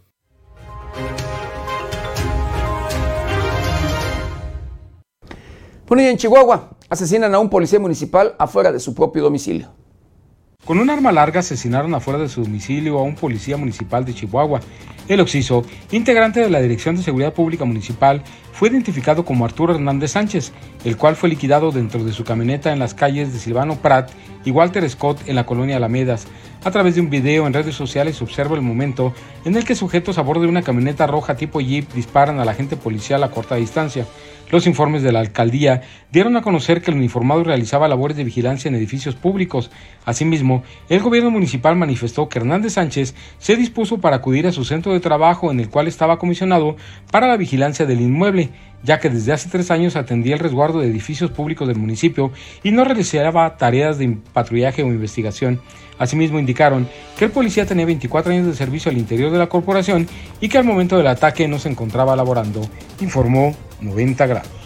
Bueno, 5.87 6.03
y 6.03 6.07
en 6.07 6.17
Chihuahua 6.17 6.71
asesinan 6.89 7.33
a 7.33 7.39
un 7.39 7.49
policía 7.49 7.79
municipal 7.79 8.35
afuera 8.39 8.71
de 8.71 8.79
su 8.79 8.93
propio 8.93 9.23
domicilio. 9.23 9.69
Con 10.67 10.79
un 10.79 10.89
arma 10.89 11.13
larga 11.13 11.39
asesinaron 11.39 11.95
afuera 11.95 12.19
de 12.19 12.27
su 12.27 12.43
domicilio 12.43 12.99
a 12.99 13.03
un 13.03 13.15
policía 13.15 13.55
municipal 13.55 14.03
de 14.03 14.13
Chihuahua. 14.13 14.59
El 15.07 15.21
occiso, 15.21 15.63
integrante 15.91 16.41
de 16.41 16.49
la 16.49 16.59
Dirección 16.59 16.97
de 16.97 17.03
Seguridad 17.03 17.33
Pública 17.33 17.63
Municipal, 17.63 18.21
fue 18.51 18.67
identificado 18.67 19.23
como 19.23 19.45
Arturo 19.45 19.73
Hernández 19.73 20.11
Sánchez, 20.11 20.51
el 20.83 20.97
cual 20.97 21.15
fue 21.15 21.29
liquidado 21.29 21.71
dentro 21.71 22.03
de 22.03 22.11
su 22.11 22.25
camioneta 22.25 22.73
en 22.73 22.79
las 22.79 22.93
calles 22.93 23.31
de 23.31 23.39
Silvano 23.39 23.77
Prat 23.77 24.11
y 24.43 24.51
Walter 24.51 24.89
Scott 24.89 25.29
en 25.29 25.35
la 25.37 25.45
colonia 25.45 25.77
Alamedas. 25.77 26.27
A 26.63 26.71
través 26.71 26.95
de 26.95 27.01
un 27.01 27.09
video 27.09 27.47
en 27.47 27.53
redes 27.53 27.75
sociales 27.75 28.17
se 28.17 28.23
observa 28.23 28.55
el 28.55 28.61
momento 28.61 29.13
en 29.45 29.55
el 29.55 29.63
que 29.63 29.75
sujetos 29.75 30.17
a 30.17 30.21
bordo 30.21 30.41
de 30.41 30.49
una 30.49 30.63
camioneta 30.63 31.07
roja 31.07 31.37
tipo 31.37 31.61
Jeep 31.61 31.93
disparan 31.93 32.39
al 32.39 32.49
agente 32.49 32.75
policial 32.75 33.23
a 33.23 33.31
corta 33.31 33.55
distancia. 33.55 34.05
Los 34.49 34.65
informes 34.65 35.03
de 35.03 35.11
la 35.11 35.19
alcaldía 35.19 35.81
dieron 36.11 36.37
a 36.37 36.41
conocer 36.41 36.81
que 36.81 36.91
el 36.91 36.97
uniformado 36.97 37.43
realizaba 37.43 37.87
labores 37.87 38.15
de 38.15 38.23
vigilancia 38.23 38.69
en 38.69 38.75
edificios 38.75 39.15
públicos. 39.15 39.69
Asimismo, 40.05 40.63
el 40.87 41.01
gobierno 41.01 41.31
municipal 41.31 41.75
manifestó 41.75 42.29
que 42.29 42.39
Hernández 42.39 42.73
Sánchez 42.73 43.13
se 43.39 43.55
dispuso 43.57 43.99
para 43.99 44.17
acudir 44.17 44.47
a 44.47 44.53
su 44.53 44.63
centro 44.63 44.93
de 44.93 45.01
trabajo 45.01 45.51
en 45.51 45.59
el 45.59 45.69
cual 45.69 45.87
estaba 45.87 46.17
comisionado 46.17 46.77
para 47.11 47.27
la 47.27 47.37
vigilancia 47.37 47.85
del 47.85 48.01
inmueble, 48.01 48.49
ya 48.83 48.99
que 48.99 49.09
desde 49.09 49.33
hace 49.33 49.49
tres 49.49 49.69
años 49.69 49.97
atendía 49.97 50.35
el 50.35 50.39
resguardo 50.39 50.79
de 50.79 50.87
edificios 50.87 51.29
públicos 51.31 51.67
del 51.67 51.77
municipio 51.77 52.31
y 52.63 52.71
no 52.71 52.85
realizaba 52.85 53.57
tareas 53.57 53.97
de 53.97 54.17
patrullaje 54.31 54.81
o 54.81 54.87
investigación. 54.87 55.59
Asimismo 55.99 56.39
indicaron 56.39 56.87
que 57.17 57.25
el 57.25 57.31
policía 57.31 57.65
tenía 57.65 57.85
24 57.85 58.31
años 58.31 58.47
de 58.47 58.53
servicio 58.53 58.91
al 58.91 58.97
interior 58.97 59.31
de 59.31 59.37
la 59.37 59.49
corporación 59.49 60.07
y 60.39 60.49
que 60.49 60.57
al 60.57 60.63
momento 60.63 60.97
del 60.97 61.07
ataque 61.07 61.47
no 61.47 61.59
se 61.59 61.69
encontraba 61.69 62.15
laborando, 62.15 62.61
informó 62.99 63.55
90 63.81 64.27
grados. 64.27 64.57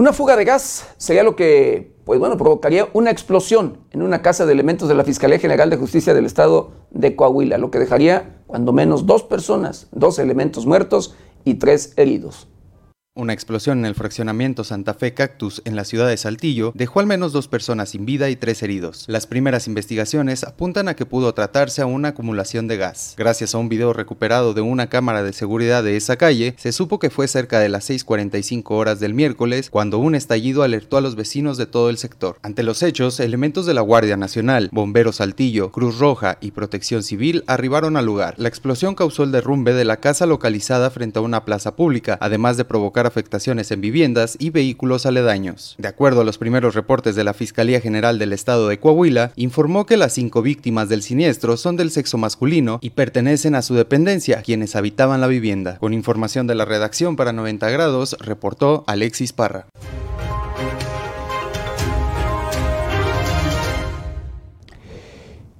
Una 0.00 0.14
fuga 0.14 0.34
de 0.34 0.46
gas 0.46 0.94
sería 0.96 1.22
lo 1.22 1.36
que, 1.36 1.94
pues 2.06 2.18
bueno, 2.18 2.38
provocaría 2.38 2.88
una 2.94 3.10
explosión 3.10 3.80
en 3.90 4.00
una 4.00 4.22
casa 4.22 4.46
de 4.46 4.52
elementos 4.54 4.88
de 4.88 4.94
la 4.94 5.04
Fiscalía 5.04 5.38
General 5.38 5.68
de 5.68 5.76
Justicia 5.76 6.14
del 6.14 6.24
Estado 6.24 6.72
de 6.90 7.14
Coahuila, 7.14 7.58
lo 7.58 7.70
que 7.70 7.78
dejaría 7.78 8.40
cuando 8.46 8.72
menos 8.72 9.04
dos 9.04 9.22
personas, 9.22 9.88
dos 9.92 10.18
elementos 10.18 10.64
muertos 10.64 11.14
y 11.44 11.56
tres 11.56 11.92
heridos. 11.96 12.49
Una 13.16 13.32
explosión 13.32 13.80
en 13.80 13.86
el 13.86 13.96
fraccionamiento 13.96 14.62
Santa 14.62 14.94
Fe 14.94 15.14
Cactus 15.14 15.62
en 15.64 15.74
la 15.74 15.84
ciudad 15.84 16.06
de 16.06 16.16
Saltillo 16.16 16.70
dejó 16.76 17.00
al 17.00 17.08
menos 17.08 17.32
dos 17.32 17.48
personas 17.48 17.88
sin 17.88 18.06
vida 18.06 18.30
y 18.30 18.36
tres 18.36 18.62
heridos. 18.62 19.04
Las 19.08 19.26
primeras 19.26 19.66
investigaciones 19.66 20.44
apuntan 20.44 20.86
a 20.86 20.94
que 20.94 21.06
pudo 21.06 21.34
tratarse 21.34 21.82
a 21.82 21.86
una 21.86 22.10
acumulación 22.10 22.68
de 22.68 22.76
gas. 22.76 23.14
Gracias 23.18 23.52
a 23.52 23.58
un 23.58 23.68
video 23.68 23.92
recuperado 23.92 24.54
de 24.54 24.60
una 24.60 24.88
cámara 24.88 25.24
de 25.24 25.32
seguridad 25.32 25.82
de 25.82 25.96
esa 25.96 26.18
calle, 26.18 26.54
se 26.56 26.70
supo 26.70 27.00
que 27.00 27.10
fue 27.10 27.26
cerca 27.26 27.58
de 27.58 27.68
las 27.68 27.90
6.45 27.90 28.70
horas 28.70 29.00
del 29.00 29.12
miércoles 29.12 29.70
cuando 29.70 29.98
un 29.98 30.14
estallido 30.14 30.62
alertó 30.62 30.96
a 30.96 31.00
los 31.00 31.16
vecinos 31.16 31.56
de 31.56 31.66
todo 31.66 31.90
el 31.90 31.98
sector. 31.98 32.38
Ante 32.42 32.62
los 32.62 32.80
hechos, 32.80 33.18
elementos 33.18 33.66
de 33.66 33.74
la 33.74 33.80
Guardia 33.80 34.16
Nacional, 34.16 34.68
Bomberos 34.70 35.16
Saltillo, 35.16 35.72
Cruz 35.72 35.98
Roja 35.98 36.38
y 36.40 36.52
Protección 36.52 37.02
Civil 37.02 37.42
arribaron 37.48 37.96
al 37.96 38.06
lugar. 38.06 38.34
La 38.36 38.48
explosión 38.48 38.94
causó 38.94 39.24
el 39.24 39.32
derrumbe 39.32 39.74
de 39.74 39.84
la 39.84 39.96
casa 39.96 40.26
localizada 40.26 40.90
frente 40.90 41.18
a 41.18 41.22
una 41.22 41.44
plaza 41.44 41.74
pública, 41.74 42.16
además 42.20 42.56
de 42.56 42.64
provocar 42.64 42.99
afectaciones 43.06 43.70
en 43.70 43.80
viviendas 43.80 44.36
y 44.38 44.50
vehículos 44.50 45.06
aledaños. 45.06 45.74
De 45.78 45.88
acuerdo 45.88 46.20
a 46.20 46.24
los 46.24 46.38
primeros 46.38 46.74
reportes 46.74 47.14
de 47.14 47.24
la 47.24 47.34
Fiscalía 47.34 47.80
General 47.80 48.18
del 48.18 48.32
Estado 48.32 48.68
de 48.68 48.78
Coahuila, 48.78 49.32
informó 49.36 49.86
que 49.86 49.96
las 49.96 50.12
cinco 50.12 50.42
víctimas 50.42 50.88
del 50.88 51.02
siniestro 51.02 51.56
son 51.56 51.76
del 51.76 51.90
sexo 51.90 52.18
masculino 52.18 52.78
y 52.82 52.90
pertenecen 52.90 53.54
a 53.54 53.62
su 53.62 53.74
dependencia, 53.74 54.42
quienes 54.42 54.76
habitaban 54.76 55.20
la 55.20 55.26
vivienda. 55.26 55.78
Con 55.78 55.94
información 55.94 56.46
de 56.46 56.54
la 56.54 56.64
redacción 56.64 57.16
para 57.16 57.32
90 57.32 57.70
grados, 57.70 58.16
reportó 58.20 58.84
Alexis 58.86 59.32
Parra. 59.32 59.66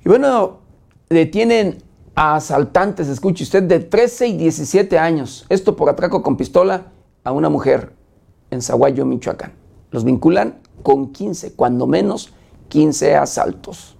Y 0.04 0.08
bueno, 0.08 0.60
detienen 1.08 1.78
a 2.14 2.36
asaltantes, 2.36 3.08
escuche 3.08 3.44
usted, 3.44 3.62
de 3.62 3.80
13 3.80 4.28
y 4.28 4.36
17 4.36 4.98
años. 4.98 5.46
Esto 5.48 5.76
por 5.76 5.88
atraco 5.88 6.22
con 6.22 6.36
pistola 6.36 6.92
a 7.24 7.32
una 7.32 7.48
mujer 7.48 7.92
en 8.50 8.62
Zaguayo, 8.62 9.04
Michoacán. 9.04 9.52
Los 9.90 10.04
vinculan 10.04 10.60
con 10.82 11.12
15, 11.12 11.54
cuando 11.54 11.86
menos 11.86 12.32
15 12.68 13.16
asaltos. 13.16 13.96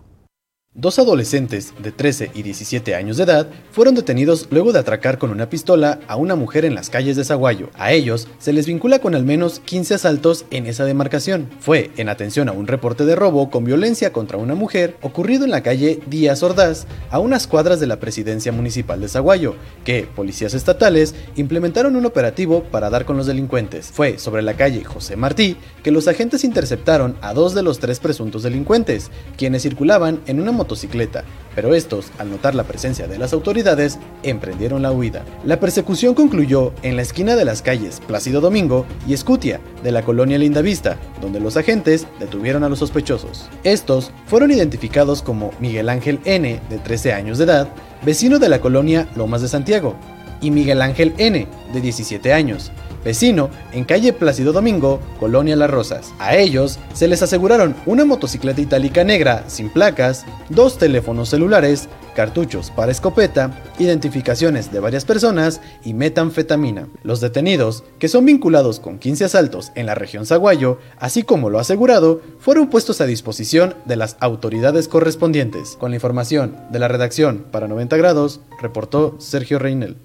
Dos 0.76 1.01
adolescentes 1.01 1.74
de 1.82 1.90
13 1.90 2.30
y 2.32 2.44
17 2.44 2.94
años 2.94 3.16
de 3.16 3.24
edad 3.24 3.48
fueron 3.72 3.97
detenidos 3.97 4.47
luego 4.52 4.72
de 4.72 4.78
atracar 4.78 5.18
con 5.18 5.30
una 5.30 5.51
pistola 5.51 5.98
a 6.06 6.14
una 6.14 6.36
mujer 6.36 6.64
en 6.64 6.76
las 6.76 6.90
calles 6.90 7.16
de 7.16 7.24
Zaguayo. 7.24 7.70
A 7.74 7.90
ellos 7.90 8.28
se 8.38 8.52
les 8.52 8.66
vincula 8.66 9.01
con 9.01 9.16
al 9.16 9.24
menos 9.24 9.59
15 9.59 9.94
asaltos 9.94 10.44
en 10.52 10.66
esa 10.66 10.84
demarcación. 10.84 11.51
Fue 11.59 11.90
en 11.97 12.09
atención 12.09 12.48
a 12.48 12.52
un 12.52 12.68
reporte 12.68 13.05
de 13.05 13.16
robo 13.16 13.51
con 13.51 13.64
violencia 13.64 14.12
contra 14.12 14.38
una 14.38 14.55
mujer 14.55 14.97
ocurrido 15.02 15.44
en 15.44 15.51
la 15.51 15.64
calle 15.64 15.98
Díaz 16.06 16.44
Ordaz, 16.44 16.86
a 17.10 17.18
unas 17.18 17.48
cuadras 17.48 17.80
de 17.80 17.88
la 17.88 17.98
presidencia 17.98 18.52
municipal 18.52 19.01
de 19.01 19.09
Zaguayo, 19.09 19.56
que 19.84 20.05
policías 20.14 20.55
estatales 20.55 21.16
implementaron 21.34 21.97
un 21.97 22.06
operativo 22.06 22.62
para 22.62 22.90
dar 22.90 23.06
con 23.06 23.16
los 23.16 23.26
delincuentes. 23.26 23.90
Fue 23.92 24.20
sobre 24.20 24.42
la 24.42 24.55
calle 24.55 24.84
José 24.84 25.16
Martí 25.16 25.56
que 25.82 25.90
los 25.90 26.06
agentes 26.06 26.44
interceptaron 26.44 27.16
a 27.22 27.34
dos 27.34 27.55
de 27.55 27.64
los 27.64 27.80
tres 27.80 27.98
presuntos 27.98 28.44
delincuentes, 28.44 29.10
quienes 29.36 29.62
circulaban 29.62 30.20
en 30.28 30.40
una 30.40 30.59
motocicleta, 30.60 31.24
pero 31.54 31.74
estos, 31.74 32.12
al 32.18 32.30
notar 32.30 32.54
la 32.54 32.64
presencia 32.64 33.08
de 33.08 33.18
las 33.18 33.32
autoridades, 33.32 33.98
emprendieron 34.22 34.82
la 34.82 34.92
huida. 34.92 35.24
La 35.44 35.58
persecución 35.58 36.14
concluyó 36.14 36.74
en 36.82 36.96
la 36.96 37.02
esquina 37.02 37.34
de 37.34 37.46
las 37.46 37.62
calles 37.62 38.00
Plácido 38.06 38.42
Domingo 38.42 38.84
y 39.08 39.14
Escutia 39.14 39.58
de 39.82 39.90
la 39.90 40.02
colonia 40.02 40.36
Lindavista, 40.36 40.98
donde 41.22 41.40
los 41.40 41.56
agentes 41.56 42.06
detuvieron 42.18 42.62
a 42.62 42.68
los 42.68 42.80
sospechosos. 42.80 43.48
Estos 43.64 44.10
fueron 44.26 44.50
identificados 44.50 45.22
como 45.22 45.52
Miguel 45.60 45.88
Ángel 45.88 46.20
N, 46.24 46.60
de 46.68 46.78
13 46.78 47.14
años 47.14 47.38
de 47.38 47.44
edad, 47.44 47.68
vecino 48.04 48.38
de 48.38 48.50
la 48.50 48.60
colonia 48.60 49.08
Lomas 49.16 49.40
de 49.40 49.48
Santiago, 49.48 49.96
y 50.42 50.50
Miguel 50.50 50.82
Ángel 50.82 51.14
N, 51.16 51.46
de 51.72 51.80
17 51.80 52.34
años, 52.34 52.70
vecino 53.05 53.51
en 53.72 53.85
calle 53.85 54.12
Plácido 54.12 54.52
Domingo, 54.52 55.01
Colonia 55.18 55.56
Las 55.56 55.70
Rosas. 55.70 56.12
A 56.18 56.36
ellos 56.36 56.78
se 56.93 57.09
les 57.09 57.22
aseguraron 57.22 57.74
una 57.86 58.05
motocicleta 58.05 58.60
itálica 58.60 59.05
negra 59.05 59.44
sin 59.48 59.70
placas, 59.70 60.24
dos 60.48 60.78
teléfonos 60.78 61.28
celulares, 61.28 61.89
cartuchos 62.14 62.70
para 62.70 62.93
escopeta, 62.93 63.62
identificaciones 63.78 64.72
de 64.72 64.81
varias 64.81 65.05
personas 65.05 65.60
y 65.85 65.94
metanfetamina. 65.94 66.89
Los 67.02 67.20
detenidos, 67.20 67.85
que 67.98 68.09
son 68.09 68.27
vinculados 68.27 68.81
con 68.81 68.98
15 68.98 69.24
asaltos 69.24 69.72
en 69.74 69.86
la 69.86 69.94
región 69.94 70.27
Zaguayo, 70.27 70.78
así 70.98 71.22
como 71.22 71.51
lo 71.51 71.59
asegurado, 71.59 72.20
fueron 72.39 72.68
puestos 72.68 73.01
a 73.01 73.06
disposición 73.06 73.74
de 73.85 73.97
las 73.97 74.16
autoridades 74.20 74.89
correspondientes. 74.89 75.77
Con 75.78 75.90
la 75.90 75.97
información 75.97 76.56
de 76.70 76.78
la 76.78 76.89
redacción 76.89 77.47
para 77.51 77.68
90 77.68 77.97
grados, 77.97 78.40
reportó 78.60 79.16
Sergio 79.18 79.59
Reinel. 79.59 79.97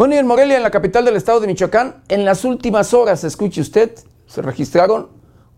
Bueno, 0.00 0.14
y 0.14 0.16
en 0.16 0.26
Morelia, 0.26 0.56
en 0.56 0.62
la 0.62 0.70
capital 0.70 1.04
del 1.04 1.16
estado 1.16 1.40
de 1.40 1.46
Michoacán, 1.46 2.02
en 2.08 2.24
las 2.24 2.46
últimas 2.46 2.94
horas, 2.94 3.22
escuche 3.22 3.60
usted, 3.60 3.92
se 4.24 4.40
registraron 4.40 5.10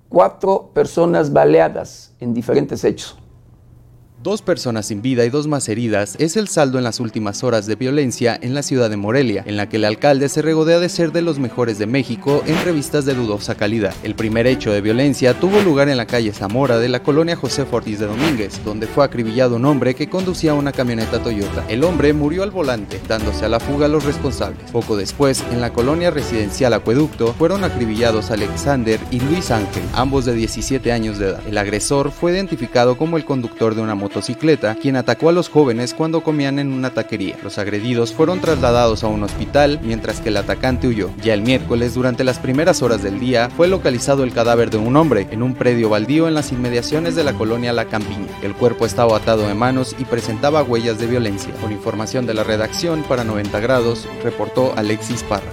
cuatro 0.09 0.73
personas 0.75 1.33
baleadas 1.33 2.13
en 2.19 2.35
diferentes 2.35 2.83
hechos. 2.83 3.22
Dos 4.23 4.41
personas 4.41 4.87
sin 4.87 5.03
vida 5.03 5.25
y 5.25 5.31
dos 5.31 5.49
más 5.49 5.69
heridas 5.69 6.15
es 6.21 6.37
el 6.37 6.47
saldo 6.47 6.79
en 6.79 6.85
las 6.85 7.01
últimas 7.01 7.43
horas 7.43 7.67
de 7.67 7.75
violencia 7.75 8.39
en 8.41 8.55
la 8.55 8.63
ciudad 8.63 8.89
de 8.89 8.97
Morelia, 8.97 9.43
en 9.49 9.57
la 9.57 9.69
que 9.69 9.79
el 9.79 9.85
alcalde 9.85 10.29
se 10.29 10.43
regodea 10.43 10.79
de 10.79 10.89
ser 10.89 11.11
de 11.11 11.23
los 11.23 11.41
mejores 11.41 11.77
de 11.81 11.89
México 11.89 12.45
en 12.47 12.65
revistas 12.65 13.05
de 13.05 13.15
dudosa 13.15 13.57
calidad. 13.57 13.93
El 14.05 14.15
primer 14.15 14.47
hecho 14.47 14.71
de 14.71 14.81
violencia 14.81 15.35
tuvo 15.35 15.61
lugar 15.63 15.89
en 15.89 15.97
la 15.97 16.07
calle 16.07 16.33
Zamora 16.33 16.79
de 16.79 16.89
la 16.89 17.03
colonia 17.03 17.35
José 17.35 17.67
Ortiz 17.69 17.99
de 17.99 18.07
Domínguez, 18.07 18.61
donde 18.65 18.87
fue 18.87 19.05
acribillado 19.05 19.57
un 19.57 19.65
hombre 19.65 19.97
que 19.97 20.09
conducía 20.09 20.55
una 20.55 20.71
camioneta 20.71 21.21
Toyota. 21.21 21.65
El 21.69 21.83
hombre 21.83 22.13
murió 22.13 22.45
al 22.45 22.53
volante, 22.53 23.01
dándose 23.09 23.45
a 23.45 23.49
la 23.49 23.59
fuga 23.59 23.87
a 23.87 23.89
los 23.89 24.05
responsables. 24.05 24.71
Poco 24.71 24.97
después, 24.97 25.43
en 25.51 25.61
la 25.61 25.73
colonia 25.73 26.13
residencial 26.13 26.75
Acueducto, 26.75 27.35
fueron 27.35 27.65
acribillados 27.65 28.31
Alexander 28.31 29.01
y 29.11 29.19
Luis 29.19 29.51
Ángel, 29.51 29.83
ambos 29.95 30.27
de 30.27 30.35
17 30.35 30.93
años 30.93 31.19
de 31.19 31.31
edad. 31.31 31.41
El 31.49 31.59
agresor 31.59 32.13
fue 32.13 32.31
identificado 32.31 32.97
como 32.97 33.17
el 33.17 33.25
conductor 33.25 33.75
de 33.75 33.83
una 33.83 33.97
moto 33.97 34.12
motocicleta, 34.13 34.75
quien 34.75 34.97
atacó 34.97 35.31
a 35.31 35.33
los 35.33 35.49
jóvenes 35.49 35.95
cuando 35.95 36.23
comían 36.23 36.59
en 36.59 36.71
una 36.71 36.91
taquería. 36.91 37.39
Los 37.43 37.57
agredidos 37.57 38.13
fueron 38.13 38.41
trasladados 38.41 39.05
a 39.05 39.07
un 39.07 39.23
hospital, 39.23 39.81
mientras 39.83 40.21
que 40.21 40.29
el 40.29 40.37
atacante 40.37 40.87
huyó. 40.87 41.11
Ya 41.23 41.33
el 41.33 41.41
miércoles, 41.41 41.95
durante 41.95 42.23
las 42.23 42.39
primeras 42.39 42.83
horas 42.83 43.03
del 43.03 43.19
día, 43.19 43.49
fue 43.57 43.69
localizado 43.69 44.23
el 44.23 44.35
cadáver 44.35 44.69
de 44.69 44.77
un 44.77 44.97
hombre 44.97 45.29
en 45.31 45.43
un 45.43 45.55
predio 45.55 45.89
baldío 45.89 46.29
en 46.29 46.35
las 46.35 46.53
inmediaciones 46.53 47.17
de 47.17 47.25
la 47.25 47.33
colonia 47.33 47.73
La 47.73 47.87
Campiña. 47.87 48.29
El 48.43 48.55
cuerpo 48.55 48.85
estaba 48.85 49.17
atado 49.17 49.49
de 49.49 49.55
manos 49.55 49.97
y 49.99 50.05
presentaba 50.05 50.63
huellas 50.63 50.99
de 50.99 51.07
violencia. 51.07 51.55
Con 51.63 51.73
información 51.73 52.27
de 52.27 52.35
la 52.35 52.45
redacción 52.45 53.05
para 53.05 53.25
90 53.25 53.61
grados, 53.61 54.07
reportó 54.23 54.75
Alexis 54.77 55.23
Parra. 55.23 55.53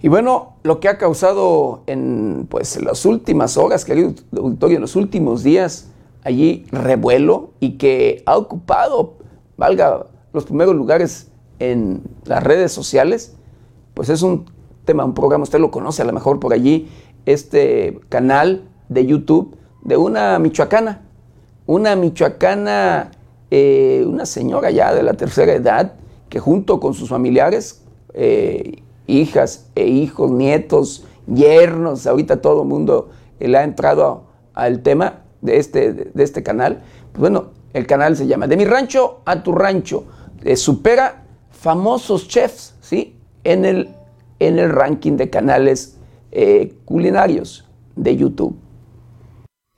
Y 0.00 0.08
bueno, 0.08 0.56
lo 0.62 0.80
que 0.80 0.88
ha 0.88 0.98
causado 0.98 1.82
en 1.86 2.46
pues, 2.48 2.80
las 2.82 3.04
últimas 3.04 3.56
horas, 3.56 3.84
querido 3.84 4.14
auditorio, 4.36 4.76
en 4.76 4.82
los 4.82 4.96
últimos 4.96 5.42
días, 5.42 5.90
allí 6.22 6.66
revuelo 6.70 7.50
y 7.60 7.78
que 7.78 8.22
ha 8.26 8.36
ocupado, 8.36 9.14
valga, 9.56 10.06
los 10.32 10.44
primeros 10.44 10.74
lugares 10.74 11.30
en 11.58 12.02
las 12.24 12.42
redes 12.42 12.70
sociales, 12.70 13.34
pues 13.94 14.08
es 14.08 14.22
un 14.22 14.46
tema, 14.84 15.04
un 15.04 15.14
programa, 15.14 15.42
usted 15.42 15.58
lo 15.58 15.70
conoce 15.70 16.02
a 16.02 16.04
lo 16.04 16.12
mejor 16.12 16.38
por 16.38 16.52
allí, 16.52 16.88
este 17.26 17.98
canal 18.08 18.68
de 18.88 19.04
YouTube 19.04 19.56
de 19.82 19.96
una 19.96 20.38
michoacana 20.38 21.02
una 21.68 21.96
michoacana, 21.96 23.10
eh, 23.50 24.02
una 24.06 24.24
señora 24.24 24.70
ya 24.70 24.94
de 24.94 25.02
la 25.02 25.12
tercera 25.12 25.52
edad, 25.52 25.96
que 26.30 26.40
junto 26.40 26.80
con 26.80 26.94
sus 26.94 27.10
familiares, 27.10 27.82
eh, 28.14 28.82
hijas 29.08 29.70
e 29.74 29.86
hijos, 29.88 30.30
nietos, 30.30 31.04
yernos, 31.26 32.06
ahorita 32.06 32.40
todo 32.40 32.62
el 32.62 32.68
mundo 32.68 33.10
le 33.40 33.58
ha 33.58 33.64
entrado 33.64 34.24
al 34.54 34.82
tema 34.82 35.24
de 35.40 35.58
este, 35.58 35.92
de 35.92 36.22
este 36.22 36.42
canal. 36.42 36.82
Pues 37.12 37.20
bueno, 37.20 37.50
el 37.72 37.86
canal 37.86 38.16
se 38.16 38.26
llama 38.26 38.46
De 38.46 38.56
mi 38.56 38.64
rancho 38.64 39.20
a 39.24 39.42
tu 39.42 39.52
rancho. 39.52 40.04
supera 40.54 41.24
famosos 41.50 42.28
chefs, 42.28 42.74
¿sí? 42.80 43.16
En 43.44 43.64
el, 43.64 43.88
en 44.38 44.58
el 44.58 44.70
ranking 44.70 45.16
de 45.16 45.30
canales 45.30 45.96
eh, 46.30 46.74
culinarios 46.84 47.66
de 47.96 48.16
YouTube. 48.16 48.56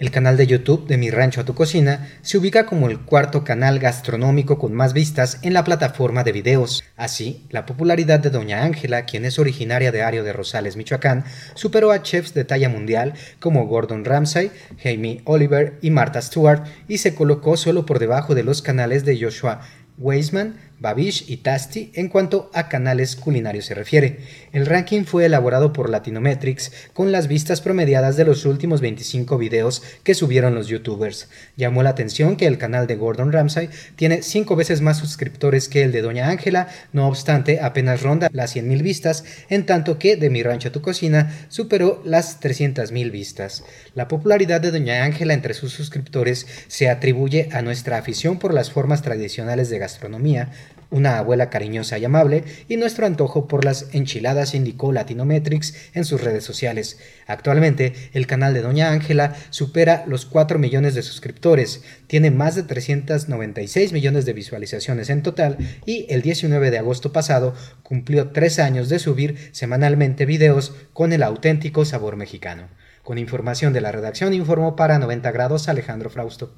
El 0.01 0.11
canal 0.11 0.39
de 0.39 0.47
YouTube 0.47 0.87
de 0.87 0.97
Mi 0.97 1.11
Rancho 1.11 1.43
a 1.43 1.45
tu 1.45 1.55
Cocina 1.55 2.09
se 2.23 2.39
ubica 2.39 2.65
como 2.65 2.89
el 2.89 3.01
cuarto 3.01 3.45
canal 3.45 3.79
gastronómico 3.79 4.59
con 4.59 4.73
más 4.73 4.95
vistas 4.95 5.39
en 5.43 5.53
la 5.53 5.63
plataforma 5.63 6.25
de 6.25 6.33
videos. 6.33 6.83
Así, 6.97 7.45
la 7.51 7.67
popularidad 7.67 8.19
de 8.19 8.31
Doña 8.31 8.63
Ángela, 8.63 9.05
quien 9.05 9.27
es 9.27 9.39
originaria 9.39 9.93
de 9.93 10.01
Ario 10.01 10.25
de 10.25 10.33
Rosales, 10.33 10.79
Michoacán, 10.79 11.25
superó 11.53 11.91
a 11.91 12.03
chefs 12.03 12.33
de 12.33 12.47
talla 12.47 12.71
mundial 12.71 13.13
como 13.41 13.67
Gordon 13.67 14.07
Ramsay, 14.07 14.51
Jamie 14.83 15.21
Oliver 15.27 15.77
y 15.83 15.91
Martha 15.91 16.23
Stewart 16.23 16.65
y 16.89 16.97
se 16.97 17.15
colocó 17.15 17.59
solo 17.59 17.85
por 17.85 17.99
debajo 17.99 18.35
de 18.35 18.43
los 18.43 18.63
canales 18.63 19.05
de 19.05 19.21
Joshua 19.21 19.61
Weisman, 19.99 20.55
Babish 20.81 21.27
y 21.29 21.37
Tasty 21.39 21.93
en 21.95 22.09
cuanto 22.09 22.51
a 22.55 22.69
canales 22.69 23.15
culinarios 23.15 23.67
se 23.67 23.75
refiere. 23.75 24.19
El 24.53 24.67
ranking 24.67 25.05
fue 25.05 25.27
elaborado 25.27 25.73
por 25.73 25.91
Latinometrics 25.91 26.73
con 26.95 27.13
las 27.13 27.29
vistas 27.29 27.61
promediadas 27.61 28.17
de 28.17 28.25
los 28.25 28.47
últimos 28.47 28.81
25 28.81 29.37
videos 29.37 29.83
que 30.03 30.15
subieron 30.15 30.55
los 30.55 30.69
youtubers. 30.69 31.29
Llamó 31.57 31.83
la 31.83 31.91
atención 31.91 32.37
que 32.37 32.47
el 32.47 32.59
canal 32.59 32.87
de 32.87 32.97
Gordon 32.97 33.31
Ramsay 33.31 33.69
tiene 33.97 34.23
5 34.23 34.57
veces 34.57 34.81
más 34.81 34.99
suscriptores 34.99 35.69
que 35.69 35.83
el 35.83 35.93
de 35.93 36.01
Doña 36.01 36.31
Ángela, 36.31 36.69
no 36.93 37.07
obstante 37.07 37.61
apenas 37.61 38.03
ronda 38.03 38.31
las 38.33 38.57
100.000 38.57 38.83
vistas, 38.83 39.25
en 39.51 39.67
tanto 39.67 39.99
que 39.99 40.17
de 40.17 40.31
Mi 40.31 40.43
Rancho 40.43 40.69
a 40.69 40.73
Tu 40.73 40.81
Cocina 40.81 41.47
superó 41.49 42.01
las 42.05 42.41
300.000 42.41 43.11
vistas. 43.11 43.65
La 43.95 44.09
popularidad 44.09 44.63
de 44.63 44.71
Doña 44.71 45.05
Ángela 45.05 45.35
entre 45.35 45.53
sus 45.53 45.73
suscriptores 45.73 46.47
se 46.69 46.89
atribuye 46.89 47.51
a 47.53 47.61
nuestra 47.61 47.99
afición 47.99 48.39
por 48.39 48.55
las 48.55 48.71
formas 48.71 49.03
tradicionales 49.03 49.69
de 49.69 49.79
gastronomía, 49.79 50.51
una 50.91 51.19
abuela 51.19 51.51
cariñosa 51.51 51.99
y 51.99 52.05
amable, 52.05 52.45
y 52.69 52.77
nuestro 52.77 53.07
antojo 53.07 53.49
por 53.49 53.65
las 53.65 53.87
enchiladas 53.93 54.55
indicó 54.55 54.93
Latinometrics 54.93 55.75
en 55.95 56.05
sus 56.05 56.23
redes 56.23 56.45
sociales. 56.45 56.99
Actualmente, 57.27 57.95
el 58.13 58.27
canal 58.27 58.55
de 58.55 58.63
Doña 58.63 58.91
Ángela 58.91 59.37
supera 59.51 60.05
los 60.07 60.27
4 60.27 60.59
millones 60.59 60.95
de 60.95 61.03
suscriptores, 61.03 61.83
tiene 62.07 62.31
más 62.31 62.55
de 62.55 62.65
396 62.65 63.93
millones 63.93 64.25
de 64.25 64.33
visualizaciones 64.33 65.11
en 65.11 65.23
total 65.23 65.59
y 65.87 66.07
el 66.11 66.23
19 66.23 66.71
de 66.71 66.79
agosto 66.79 67.13
pasado 67.13 67.55
cumplió 67.83 68.31
3 68.31 68.59
años 68.59 68.89
de 68.89 68.99
subir 68.99 69.51
semanalmente 69.53 70.27
videos 70.27 70.75
con 70.93 71.13
el 71.13 71.23
auténtico 71.23 71.85
sabor 71.85 72.17
mexicano. 72.17 72.69
Con 73.03 73.19
información 73.19 73.73
de 73.73 73.81
la 73.81 73.93
redacción 73.93 74.35
informó 74.35 74.77
para 74.77 74.99
90 74.99 75.31
grados 75.33 75.69
Alejandro 75.69 76.11
Frausto. 76.11 76.55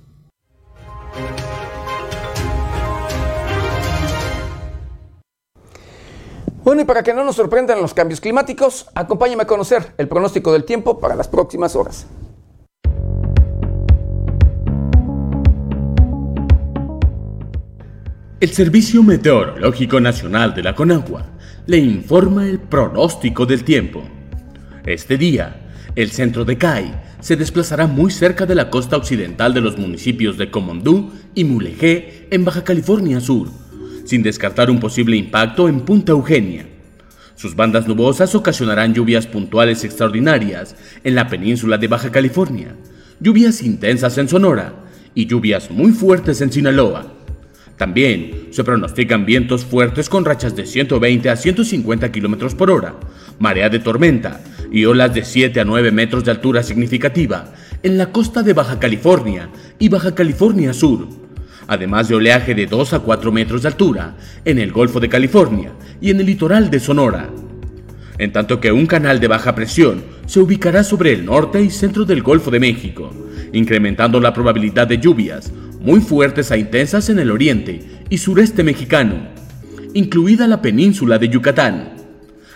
Bueno, 6.65 6.83
y 6.83 6.85
para 6.85 7.03
que 7.03 7.13
no 7.13 7.25
nos 7.25 7.35
sorprendan 7.35 7.83
los 7.83 7.93
cambios 7.93 8.21
climáticos, 8.21 8.87
acompáñame 8.95 9.43
a 9.43 9.47
conocer 9.47 9.95
el 9.99 10.07
pronóstico 10.07 10.53
del 10.53 10.65
tiempo 10.65 11.01
para 11.01 11.17
las 11.17 11.27
próximas 11.27 11.75
horas. 11.75 12.07
El 18.39 18.51
Servicio 18.51 19.03
Meteorológico 19.03 20.01
Nacional 20.01 20.55
de 20.55 20.63
la 20.63 20.75
Conagua 20.75 21.27
le 21.67 21.79
informa 21.79 22.47
el 22.47 22.61
pronóstico 22.61 23.45
del 23.45 23.65
tiempo. 23.65 24.03
Este 24.85 25.17
día, 25.17 25.69
el 25.97 26.11
centro 26.11 26.45
de 26.45 26.59
CAI 26.59 26.93
se 27.21 27.37
desplazará 27.37 27.89
muy 27.89 28.11
cerca 28.13 28.47
de 28.47 28.55
la 28.55 28.71
costa 28.71 28.97
occidental 28.97 29.53
de 29.53 29.61
los 29.61 29.79
municipios 29.79 30.39
de 30.39 30.51
Comondú 30.51 31.13
y 31.35 31.45
Mulegé 31.45 32.29
en 32.31 32.45
Baja 32.45 32.65
California 32.65 33.21
Sur, 33.21 33.49
sin 34.05 34.23
descartar 34.23 34.71
un 34.71 34.81
posible 34.81 35.17
impacto 35.17 35.69
en 35.69 35.81
Punta 35.81 36.13
Eugenia. 36.13 36.67
Sus 37.35 37.57
bandas 37.57 37.89
nubosas 37.89 38.35
ocasionarán 38.35 38.95
lluvias 38.95 39.27
puntuales 39.27 39.85
extraordinarias 39.85 40.77
en 41.03 41.15
la 41.15 41.29
península 41.29 41.79
de 41.79 41.89
Baja 41.89 42.13
California, 42.13 42.77
lluvias 43.21 43.63
intensas 43.63 44.19
en 44.19 44.29
Sonora 44.29 44.75
y 45.15 45.27
lluvias 45.27 45.71
muy 45.71 45.93
fuertes 45.93 46.41
en 46.41 46.53
Sinaloa. 46.53 47.13
También 47.77 48.49
se 48.53 48.63
pronostican 48.63 49.27
vientos 49.27 49.65
fuertes 49.65 50.09
con 50.09 50.25
rachas 50.25 50.55
de 50.55 50.67
120 50.67 51.31
a 51.31 51.37
150 51.37 52.13
km 52.13 52.55
por 52.55 52.71
hora, 52.71 52.95
marea 53.39 53.69
de 53.69 53.81
tormenta 53.81 54.41
y 54.71 54.85
olas 54.85 55.15
de 55.15 55.25
7 55.25 55.59
a 55.59 55.65
9 55.65 55.91
metros 55.91 56.25
de 56.25 56.31
altura 56.31 56.63
significativa 56.63 57.53
en 57.83 57.99
la 57.99 58.13
costa 58.13 58.43
de 58.43 58.53
Baja 58.53 58.79
California 58.79 59.51
y 59.79 59.89
Baja 59.89 60.15
California 60.15 60.73
Sur 60.73 61.22
además 61.73 62.09
de 62.09 62.15
oleaje 62.15 62.55
de 62.55 62.67
2 62.67 62.93
a 62.93 62.99
4 63.01 63.33
metros 63.33 63.63
de 63.63 63.69
altura 63.69 64.15
en 64.45 64.59
el 64.59 64.73
Golfo 64.73 65.01
de 65.01 65.09
California 65.09 65.73
y 66.01 66.11
en 66.11 66.21
el 66.21 66.27
litoral 66.27 66.71
de 66.71 66.81
Sonora. 66.81 67.31
En 68.19 68.31
tanto 68.31 68.61
que 68.61 68.73
un 68.73 68.87
canal 68.87 69.21
de 69.21 69.29
baja 69.29 69.55
presión 69.55 70.05
se 70.27 70.41
ubicará 70.41 70.85
sobre 70.85 71.13
el 71.13 71.25
norte 71.25 71.63
y 71.63 71.71
centro 71.71 72.05
del 72.05 72.23
Golfo 72.23 72.51
de 72.51 72.61
México, 72.61 73.11
incrementando 73.53 74.21
la 74.21 74.35
probabilidad 74.35 74.87
de 74.87 74.99
lluvias 74.99 75.51
muy 75.81 76.01
fuertes 76.01 76.53
a 76.53 76.59
intensas 76.59 77.09
en 77.09 77.19
el 77.19 77.31
oriente 77.31 78.05
y 78.11 78.19
sureste 78.19 78.63
mexicano, 78.63 79.29
incluida 79.95 80.47
la 80.47 80.61
península 80.61 81.19
de 81.19 81.31
Yucatán. 81.31 81.95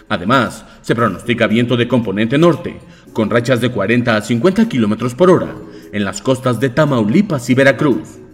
Además, 0.09 0.65
se 0.83 0.95
pronostica 0.95 1.47
viento 1.47 1.77
de 1.77 1.89
componente 1.89 2.37
norte, 2.39 2.79
con 3.15 3.31
rachas 3.31 3.63
de 3.63 3.71
40 3.71 4.15
a 4.15 4.21
50 4.21 4.69
km 4.69 5.15
por 5.15 5.31
hora 5.31 5.55
en 5.93 6.05
las 6.05 6.21
costas 6.21 6.61
de 6.61 6.69
Tamaulipas 6.69 7.49
y 7.49 7.55
Veracruz. 7.55 8.26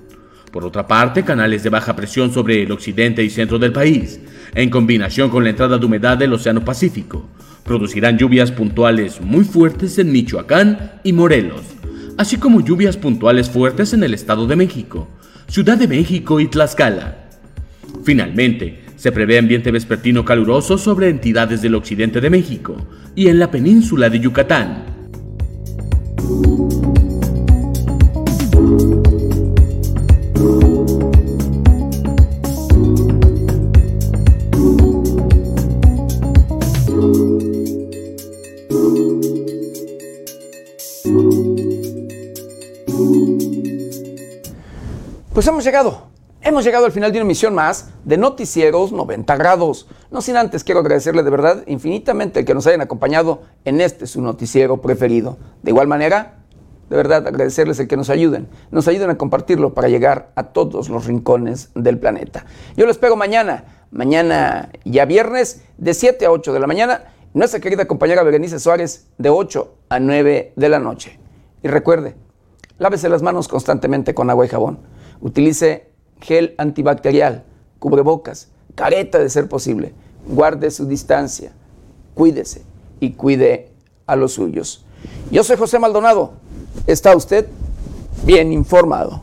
Por 0.53 0.67
otra 0.67 0.87
parte, 0.87 1.25
canales 1.25 1.63
de 1.63 1.71
baja 1.71 1.97
presión 1.97 2.31
sobre 2.31 2.63
el 2.63 2.73
occidente 2.73 3.25
y 3.25 3.31
centro 3.31 3.59
del 3.59 3.73
país, 3.73 4.21
en 4.55 4.69
combinación 4.69 5.31
con 5.31 5.45
la 5.45 5.51
entrada 5.51 5.79
de 5.79 5.87
humedad 5.87 6.19
del 6.19 6.35
Océano 6.35 6.63
Pacífico, 6.63 7.27
producirán 7.65 8.19
lluvias 8.19 8.53
puntuales 8.53 9.23
muy 9.23 9.45
fuertes 9.45 9.99
en 9.99 10.13
Michoacán 10.13 11.01
y 11.05 11.15
Morelos, 11.15 11.63
así 12.19 12.37
como 12.37 12.61
lluvias 12.61 12.99
puntuales 12.99 13.49
fuertes 13.49 13.95
en 13.95 14.05
el 14.05 14.13
Estado 14.13 14.47
de 14.47 14.57
México, 14.57 15.09
Ciudad 15.49 15.79
de 15.79 15.89
México 15.89 16.39
y 16.39 16.49
Tlaxcala. 16.49 17.31
Finalmente, 18.05 18.85
se 18.97 19.11
prevé 19.11 19.39
ambiente 19.39 19.71
vespertino 19.71 20.23
caluroso 20.23 20.77
sobre 20.77 21.09
entidades 21.09 21.63
del 21.63 21.75
occidente 21.75 22.21
de 22.21 22.29
México 22.29 22.77
y 23.17 23.29
en 23.29 23.39
la 23.39 23.51
península 23.51 24.11
de 24.11 24.21
Yucatán. 24.21 24.85
Pues 45.33 45.47
hemos 45.47 45.65
llegado, 45.65 46.09
hemos 46.43 46.63
llegado 46.63 46.85
al 46.85 46.93
final 46.93 47.11
de 47.11 47.17
una 47.17 47.25
emisión 47.25 47.55
más 47.55 47.89
de 48.05 48.19
Noticieros 48.19 48.93
90 48.93 49.35
grados. 49.37 49.89
No 50.11 50.21
sin 50.21 50.37
antes 50.37 50.63
quiero 50.63 50.81
agradecerle 50.81 51.23
de 51.23 51.31
verdad 51.31 51.63
infinitamente 51.67 52.45
que 52.45 52.53
nos 52.53 52.67
hayan 52.67 52.83
acompañado 52.83 53.41
en 53.65 53.81
este 53.81 54.07
su 54.07 54.21
noticiero 54.21 54.83
preferido. 54.83 55.39
De 55.63 55.71
igual 55.71 55.87
manera, 55.87 56.35
de 56.91 56.97
verdad 56.97 57.27
agradecerles 57.27 57.81
el 57.81 57.89
que 57.89 57.97
nos 57.97 58.11
ayuden, 58.11 58.47
nos 58.71 58.89
ayuden 58.89 59.09
a 59.09 59.17
compartirlo 59.17 59.73
para 59.73 59.89
llegar 59.89 60.33
a 60.35 60.53
todos 60.53 60.91
los 60.91 61.07
rincones 61.07 61.71
del 61.75 61.99
planeta. 61.99 62.45
Yo 62.77 62.85
lo 62.85 62.91
espero 62.91 63.17
mañana, 63.17 63.87
mañana 63.91 64.69
ya 64.85 65.07
viernes, 65.07 65.63
de 65.79 65.95
7 65.95 66.27
a 66.27 66.31
8 66.31 66.53
de 66.53 66.61
la 66.61 66.67
mañana, 66.67 67.05
nuestra 67.33 67.59
querida 67.59 67.87
compañera 67.87 68.23
Berenice 68.23 68.59
Suárez, 68.59 69.07
de 69.17 69.31
8 69.31 69.77
a 69.89 69.99
9 69.99 70.53
de 70.57 70.69
la 70.69 70.79
noche. 70.79 71.19
Y 71.63 71.69
recuerde, 71.69 72.17
lávese 72.77 73.09
las 73.09 73.23
manos 73.23 73.49
constantemente 73.49 74.13
con 74.13 74.29
agua 74.29 74.45
y 74.45 74.51
jabón 74.51 74.92
Utilice 75.23 75.89
gel 76.21 76.55
antibacterial, 76.59 77.45
cubrebocas, 77.79 78.49
careta 78.75 79.19
de 79.19 79.31
ser 79.31 79.49
posible. 79.49 79.95
Guarde 80.27 80.71
su 80.71 80.87
distancia, 80.87 81.53
cuídese 82.15 82.63
y 83.01 83.13
cuide 83.13 83.71
a 84.07 84.17
los 84.17 84.33
suyos. 84.33 84.85
Yo 85.31 85.43
soy 85.43 85.57
José 85.57 85.79
Maldonado. 85.79 86.33
¿Está 86.87 87.17
usted 87.17 87.47
bien 88.25 88.53
informado? 88.53 89.23